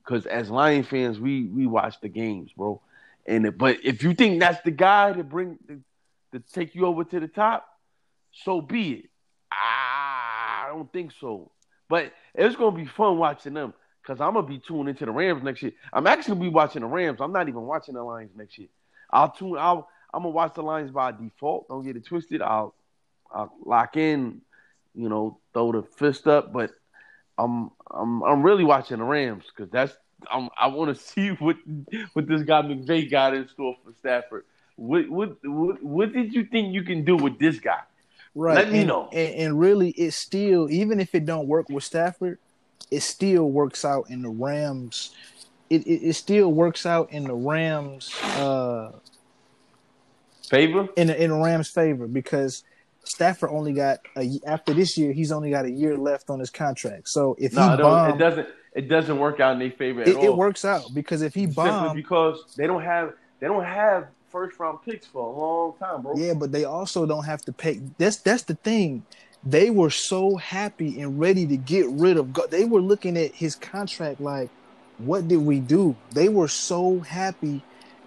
Because 0.05 0.27
as 0.27 0.51
Lion 0.51 0.83
fans, 0.83 1.19
we 1.19 1.45
we 1.45 1.67
watch 1.67 2.01
the 2.01 2.09
games, 2.09 2.53
bro. 2.53 2.81
And 3.27 3.57
but 3.57 3.79
if 3.83 4.03
you 4.03 4.15
think 4.15 4.41
that's 4.41 4.63
the 4.63 4.71
guy 4.71 5.13
to 5.13 5.25
bring 5.25 5.59
to, 5.69 6.41
take 6.53 6.75
you 6.75 6.87
over 6.87 7.05
to 7.05 7.21
the 7.21 7.29
top, 7.29 7.67
so 8.33 8.61
be 8.61 8.93
it. 8.93 9.11
I 9.53 10.67
don't 10.69 10.93
think 10.93 11.13
so. 11.21 11.53
But 11.89 12.13
it's 12.35 12.57
gonna 12.57 12.77
be 12.77 12.87
fun 12.87 13.19
watching 13.19 13.55
them 13.55 13.73
because 14.03 14.21
I'm 14.21 14.35
gonna 14.35 14.47
be 14.47 14.59
tuned 14.59 14.89
into 14.89 15.07
the 15.07 15.13
Rams 15.13 15.43
next 15.43 15.63
year. 15.63 15.73
I'm 15.93 16.07
actually 16.07 16.41
be 16.41 16.49
watching 16.49 16.83
the 16.83 16.89
Rams. 16.89 17.21
I'm 17.21 17.33
not 17.33 17.49
even 17.49 17.63
watching 17.63 17.95
the 17.95 18.03
Lions 18.03 18.33
next 18.37 18.59
year. 18.59 18.69
I'll 19.11 19.31
tune. 19.31 19.57
I'll. 19.59 19.89
I'm 20.13 20.23
gonna 20.23 20.31
watch 20.31 20.55
the 20.55 20.63
Lions 20.63 20.91
by 20.91 21.13
default. 21.13 21.69
Don't 21.69 21.85
get 21.85 21.97
it 21.97 22.07
twisted. 22.07 22.43
I'll. 22.43 22.75
I'll 23.33 23.53
lock 23.65 23.97
in. 23.97 24.41
You 24.95 25.09
know, 25.09 25.39
throw 25.53 25.73
the 25.73 25.83
fist 25.83 26.27
up. 26.27 26.53
But 26.53 26.73
I'm. 27.39 27.71
I'm. 27.91 28.23
I'm 28.23 28.43
really 28.43 28.65
watching 28.65 28.99
the 28.99 29.05
Rams 29.05 29.45
because 29.55 29.71
that's 29.71 29.97
I'm, 30.31 30.49
i 30.59 30.67
want 30.67 30.97
to 30.97 31.03
see 31.13 31.31
what 31.31 31.57
what 32.13 32.27
this 32.27 32.43
guy 32.43 32.63
McVay 32.63 33.11
got 33.11 33.35
in 33.35 33.49
store 33.49 33.77
for 33.85 33.93
Stafford. 33.99 34.45
What, 34.77 35.09
what 35.09 35.37
what 35.45 35.83
what 35.83 36.13
did 36.13 36.35
you 36.35 36.45
think 36.45 36.75
you 36.75 36.83
can 36.83 37.05
do 37.05 37.17
with 37.17 37.39
this 37.39 37.61
guy? 37.61 37.81
Right. 38.35 38.57
Let 38.57 38.73
me 38.73 38.81
and, 38.81 38.89
know. 38.89 39.09
And, 39.13 39.35
and 39.35 39.61
really, 39.61 39.91
it 39.91 40.13
still, 40.13 40.69
even 40.69 40.99
if 40.99 41.15
it 41.15 41.25
don't 41.25 41.47
work 41.47 41.69
with 41.69 41.85
Stafford, 41.85 42.39
it 42.91 43.01
still 43.01 43.49
works 43.51 43.85
out 43.85 44.11
in 44.11 44.23
the 44.23 44.29
Rams. 44.29 45.15
It 45.71 45.87
it, 45.87 46.09
it 46.09 46.13
still 46.15 46.53
works 46.53 46.85
out 46.85 47.13
in 47.13 47.25
the 47.25 47.35
Rams' 47.35 48.13
uh, 48.23 48.93
favor. 50.49 50.89
In 50.97 51.07
the, 51.09 51.23
in 51.23 51.31
the 51.31 51.37
Rams' 51.37 51.69
favor 51.69 52.09
because 52.09 52.65
Stafford 53.05 53.51
only 53.51 53.73
got 53.73 54.01
a, 54.17 54.41
after 54.47 54.75
this 54.75 54.99
year, 54.99 55.13
he's 55.13 55.31
only 55.31 55.51
got 55.51 55.65
a 55.65 55.71
year 55.71 55.97
left 55.97 56.31
on 56.31 56.41
his 56.41 56.51
contract. 56.51 57.09
So 57.09 57.37
if 57.39 57.53
no, 57.53 57.71
he 57.71 57.77
bombs, 57.77 58.15
it 58.15 58.19
doesn't 58.19 58.49
it 58.75 58.89
doesn't 58.89 59.19
work 59.19 59.41
out 59.41 59.53
in 59.53 59.59
their 59.61 59.71
favor 59.71 60.03
at 60.03 60.09
it, 60.09 60.17
all. 60.17 60.25
It 60.25 60.37
works 60.37 60.65
out 60.65 60.93
because 60.93 61.23
if 61.23 61.35
he 61.35 61.47
bombs, 61.47 61.87
simply 61.87 62.03
because 62.03 62.55
they 62.57 62.67
don't 62.67 62.83
have 62.83 63.15
they 63.41 63.47
don't 63.47 63.65
have 63.65 64.09
first 64.29 64.59
round 64.59 64.83
picks 64.85 65.07
for 65.07 65.25
a 65.25 65.39
long 65.39 65.75
time, 65.79 66.03
bro. 66.03 66.17
Yeah, 66.17 66.35
but 66.35 66.51
they 66.51 66.65
also 66.65 67.07
don't 67.07 67.25
have 67.25 67.43
to 67.43 67.53
pay. 67.53 67.81
That's 67.99 68.17
that's 68.17 68.43
the 68.43 68.57
thing. 68.57 69.05
They 69.45 69.71
were 69.71 69.91
so 69.91 70.37
happy 70.37 71.01
and 71.01 71.21
ready 71.21 71.47
to 71.47 71.57
get 71.57 71.87
rid 71.91 72.17
of. 72.17 72.35
They 72.51 72.65
were 72.65 72.81
looking 72.81 73.17
at 73.17 73.33
his 73.33 73.55
contract 73.55 74.21
like, 74.21 74.51
what 74.99 75.29
did 75.29 75.37
we 75.37 75.61
do? 75.61 75.95
They 76.13 76.29
were 76.29 76.49
so 76.49 77.01
happy 77.01 77.63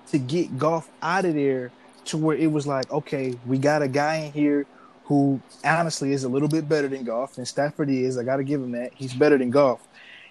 to 0.08 0.18
get 0.18 0.58
Goff 0.58 0.90
out 1.02 1.26
of 1.26 1.36
there 1.36 1.72
to 2.06 2.18
where 2.18 2.36
it 2.36 2.52
was 2.52 2.66
like, 2.66 2.92
okay, 2.92 3.36
we 3.46 3.58
got 3.58 3.82
a 3.82 3.88
guy 3.88 4.16
in 4.16 4.32
here 4.32 4.66
who 5.04 5.40
honestly 5.64 6.12
is 6.12 6.24
a 6.24 6.30
little 6.30 6.50
bit 6.50 6.68
better 6.68 6.88
than 6.88 7.04
Goff, 7.06 7.38
and 7.38 7.48
Stafford 7.48 7.90
is. 7.90 8.18
I 8.18 8.24
got 8.24 8.38
to 8.38 8.44
give 8.44 8.62
him 8.62 8.72
that. 8.72 8.92
He's 8.96 9.14
better 9.14 9.38
than 9.38 9.52
Goff 9.52 9.87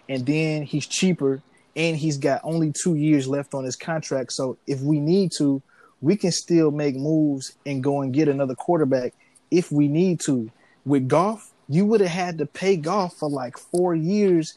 and 0.08 0.24
then 0.26 0.62
he's 0.62 0.86
cheaper 0.86 1.42
and 1.74 1.96
he's 1.96 2.16
got 2.16 2.40
only 2.42 2.72
two 2.72 2.94
years 2.94 3.28
left 3.28 3.54
on 3.54 3.64
his 3.64 3.76
contract. 3.76 4.32
So 4.32 4.56
if 4.66 4.80
we 4.80 4.98
need 4.98 5.32
to, 5.38 5.62
we 6.00 6.16
can 6.16 6.32
still 6.32 6.70
make 6.70 6.96
moves 6.96 7.52
and 7.66 7.82
go 7.82 8.02
and 8.02 8.12
get 8.12 8.28
another 8.28 8.54
quarterback 8.54 9.14
if 9.50 9.70
we 9.70 9.88
need 9.88 10.20
to. 10.20 10.50
With 10.84 11.08
Goff, 11.08 11.52
you 11.68 11.84
would 11.84 12.00
have 12.00 12.10
had 12.10 12.38
to 12.38 12.46
pay 12.46 12.76
Goff 12.76 13.16
for 13.16 13.28
like 13.28 13.58
four 13.58 13.94
years. 13.94 14.54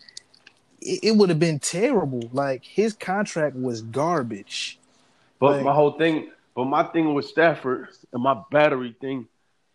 It, 0.82 1.00
it 1.04 1.12
would 1.18 1.30
have 1.30 1.39
been 1.39 1.60
terrible. 1.60 2.30
Like 2.32 2.64
his 2.64 2.93
contract 2.93 3.56
was 3.56 3.82
garbage. 3.82 4.80
But 5.39 5.58
like, 5.58 5.66
my 5.66 5.74
whole 5.74 5.97
thing, 5.97 6.32
but 6.56 6.66
my 6.66 6.84
thing 6.84 7.14
with 7.14 7.26
Stafford 7.26 7.89
and 8.14 8.24
my 8.24 8.41
battery 8.52 8.95
thing. 9.00 9.28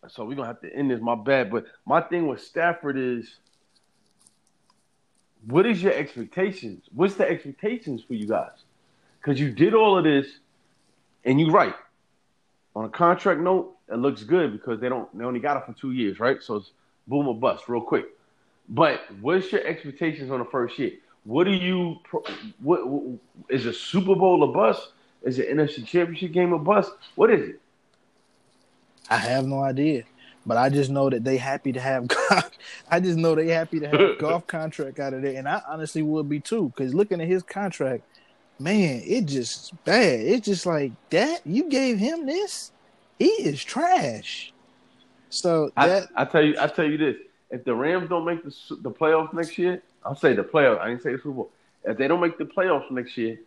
So 0.08 0.24
we're 0.24 0.34
gonna 0.34 0.48
have 0.48 0.60
to 0.60 0.74
end 0.74 0.90
this. 0.90 1.00
My 1.00 1.14
bad, 1.14 1.50
but 1.50 1.64
my 1.86 2.02
thing 2.02 2.26
with 2.26 2.42
Stafford 2.42 2.98
is 2.98 3.38
what 5.46 5.66
is 5.66 5.82
your 5.82 5.92
expectations? 5.92 6.84
What's 6.94 7.14
the 7.14 7.28
expectations 7.28 8.02
for 8.02 8.14
you 8.14 8.26
guys? 8.26 8.64
Because 9.20 9.40
you 9.40 9.50
did 9.50 9.74
all 9.74 9.96
of 9.98 10.04
this, 10.04 10.26
and 11.24 11.40
you're 11.40 11.50
right 11.50 11.74
on 12.76 12.84
a 12.84 12.88
contract 12.88 13.40
note. 13.40 13.76
It 13.88 13.96
looks 13.96 14.22
good 14.22 14.52
because 14.52 14.80
they 14.80 14.88
don't 14.88 15.16
they 15.16 15.24
only 15.24 15.40
got 15.40 15.56
it 15.56 15.64
for 15.66 15.78
two 15.78 15.92
years, 15.92 16.18
right? 16.18 16.42
So 16.42 16.56
it's 16.56 16.72
boom 17.06 17.28
or 17.28 17.34
bust 17.34 17.68
real 17.68 17.82
quick. 17.82 18.06
But 18.68 19.02
what's 19.20 19.52
your 19.52 19.64
expectations 19.66 20.30
on 20.30 20.38
the 20.38 20.46
first 20.46 20.78
year? 20.78 20.92
What 21.24 21.44
do 21.44 21.52
you 21.52 21.98
what, 22.60 22.88
what 22.88 23.18
is 23.50 23.66
a 23.66 23.72
Super 23.72 24.14
Bowl 24.14 24.42
a 24.42 24.46
bust? 24.46 24.88
Is 25.22 25.38
it 25.38 25.50
NFC 25.50 25.86
Championship 25.86 26.32
game 26.32 26.52
a 26.52 26.58
bust? 26.58 26.92
What 27.14 27.30
is 27.30 27.50
it? 27.50 27.60
I 29.10 29.18
have 29.18 29.46
no 29.46 29.62
idea. 29.62 30.04
But 30.46 30.58
I 30.58 30.68
just 30.68 30.90
know 30.90 31.08
that 31.08 31.24
they 31.24 31.36
happy 31.38 31.72
to 31.72 31.80
have 31.80 32.06
I 32.90 33.00
just 33.00 33.16
know 33.16 33.34
they 33.34 33.48
happy 33.48 33.80
to 33.80 33.88
have 33.88 34.18
Goff 34.18 34.46
contract 34.46 35.00
out 35.00 35.14
of 35.14 35.22
there, 35.22 35.36
and 35.38 35.48
I 35.48 35.62
honestly 35.66 36.02
would 36.02 36.28
be 36.28 36.40
too. 36.40 36.72
Because 36.74 36.94
looking 36.94 37.20
at 37.20 37.28
his 37.28 37.42
contract, 37.42 38.04
man, 38.58 39.02
it 39.04 39.26
just 39.26 39.72
bad. 39.84 40.20
It's 40.20 40.44
just 40.44 40.66
like 40.66 40.92
that. 41.10 41.40
You 41.46 41.68
gave 41.70 41.98
him 41.98 42.26
this. 42.26 42.72
He 43.18 43.26
is 43.26 43.62
trash. 43.64 44.52
So 45.30 45.70
I, 45.76 45.88
that 45.88 46.08
I 46.14 46.24
tell 46.24 46.44
you, 46.44 46.56
I 46.60 46.66
tell 46.66 46.84
you 46.84 46.98
this: 46.98 47.16
if 47.50 47.64
the 47.64 47.74
Rams 47.74 48.08
don't 48.08 48.24
make 48.24 48.44
the 48.44 48.54
the 48.82 48.90
playoffs 48.90 49.32
next 49.32 49.56
year, 49.56 49.82
I'll 50.04 50.14
say 50.14 50.34
the 50.34 50.44
playoffs. 50.44 50.80
I 50.80 50.88
didn't 50.88 51.02
say 51.02 51.12
the 51.12 51.18
Super 51.18 51.30
Bowl. 51.30 51.50
If 51.84 51.96
they 51.96 52.06
don't 52.08 52.20
make 52.20 52.38
the 52.38 52.44
playoffs 52.44 52.90
next 52.90 53.16
year, 53.16 53.38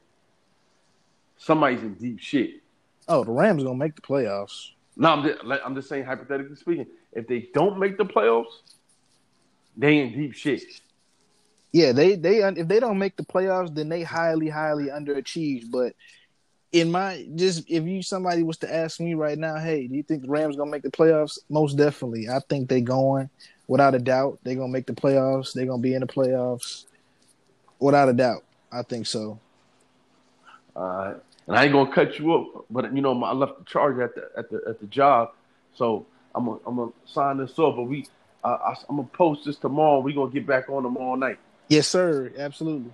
somebody's 1.37 1.81
in 1.81 1.93
deep 1.93 2.19
shit. 2.19 2.61
oh, 3.07 3.23
the 3.23 3.31
Rams 3.31 3.63
gonna 3.63 3.75
make 3.75 3.95
the 3.95 4.01
playoffs. 4.01 4.71
No, 4.97 5.09
I'm 5.09 5.23
just, 5.23 5.63
I'm 5.63 5.75
just 5.75 5.89
saying 5.89 6.05
hypothetically 6.05 6.55
speaking. 6.55 6.87
If 7.13 7.27
they 7.27 7.49
don't 7.53 7.77
make 7.77 7.97
the 7.97 8.05
playoffs, 8.05 8.61
they 9.77 9.99
in 9.99 10.11
deep 10.11 10.33
shit. 10.33 10.63
Yeah, 11.71 11.91
they 11.91 12.15
they 12.15 12.39
if 12.39 12.67
they 12.67 12.79
don't 12.79 12.97
make 12.97 13.15
the 13.15 13.25
playoffs, 13.25 13.73
then 13.73 13.89
they 13.89 14.01
highly 14.01 14.49
highly 14.49 14.85
underachieved. 14.85 15.69
But 15.69 15.93
in 16.71 16.89
my 16.91 17.27
just 17.35 17.69
if 17.69 17.83
you 17.83 18.01
somebody 18.01 18.41
was 18.41 18.57
to 18.59 18.73
ask 18.73 18.99
me 18.99 19.13
right 19.13 19.37
now, 19.37 19.57
hey, 19.57 19.85
do 19.85 19.95
you 19.95 20.01
think 20.01 20.23
the 20.23 20.29
Rams 20.29 20.55
gonna 20.55 20.71
make 20.71 20.81
the 20.81 20.91
playoffs? 20.91 21.37
Most 21.49 21.75
definitely, 21.77 22.27
I 22.27 22.39
think 22.49 22.67
they 22.67 22.81
going 22.81 23.29
without 23.67 23.93
a 23.93 23.99
doubt. 23.99 24.39
They 24.43 24.55
gonna 24.55 24.71
make 24.71 24.87
the 24.87 24.93
playoffs. 24.93 25.53
They 25.53 25.67
gonna 25.67 25.81
be 25.81 25.93
in 25.93 26.01
the 26.01 26.07
playoffs 26.07 26.85
without 27.79 28.09
a 28.09 28.13
doubt. 28.13 28.43
I 28.71 28.81
think 28.81 29.05
so. 29.05 29.39
Uh, 30.75 31.15
and 31.47 31.57
I 31.57 31.63
ain't 31.63 31.73
gonna 31.73 31.91
cut 31.91 32.19
you 32.19 32.33
up, 32.33 32.65
but 32.69 32.93
you 32.95 33.01
know 33.01 33.13
my, 33.13 33.29
I 33.29 33.33
left 33.33 33.59
the 33.59 33.65
charger 33.65 34.03
at 34.03 34.15
the 34.15 34.29
at 34.37 34.49
the 34.49 34.61
at 34.67 34.79
the 34.79 34.87
job, 34.87 35.31
so 35.75 36.05
I'm 36.35 36.45
gonna 36.45 36.59
I'm 36.65 36.75
gonna 36.75 36.91
sign 37.05 37.37
this 37.37 37.51
up. 37.51 37.75
But 37.75 37.83
we, 37.83 38.05
uh, 38.43 38.57
I, 38.65 38.75
I'm 38.89 38.97
gonna 38.97 39.07
post 39.13 39.45
this 39.45 39.55
tomorrow. 39.57 39.99
We 39.99 40.13
gonna 40.13 40.31
get 40.31 40.45
back 40.45 40.69
on 40.69 40.83
tomorrow 40.83 41.15
night. 41.15 41.39
Yes, 41.69 41.87
sir. 41.87 42.31
Absolutely. 42.37 42.91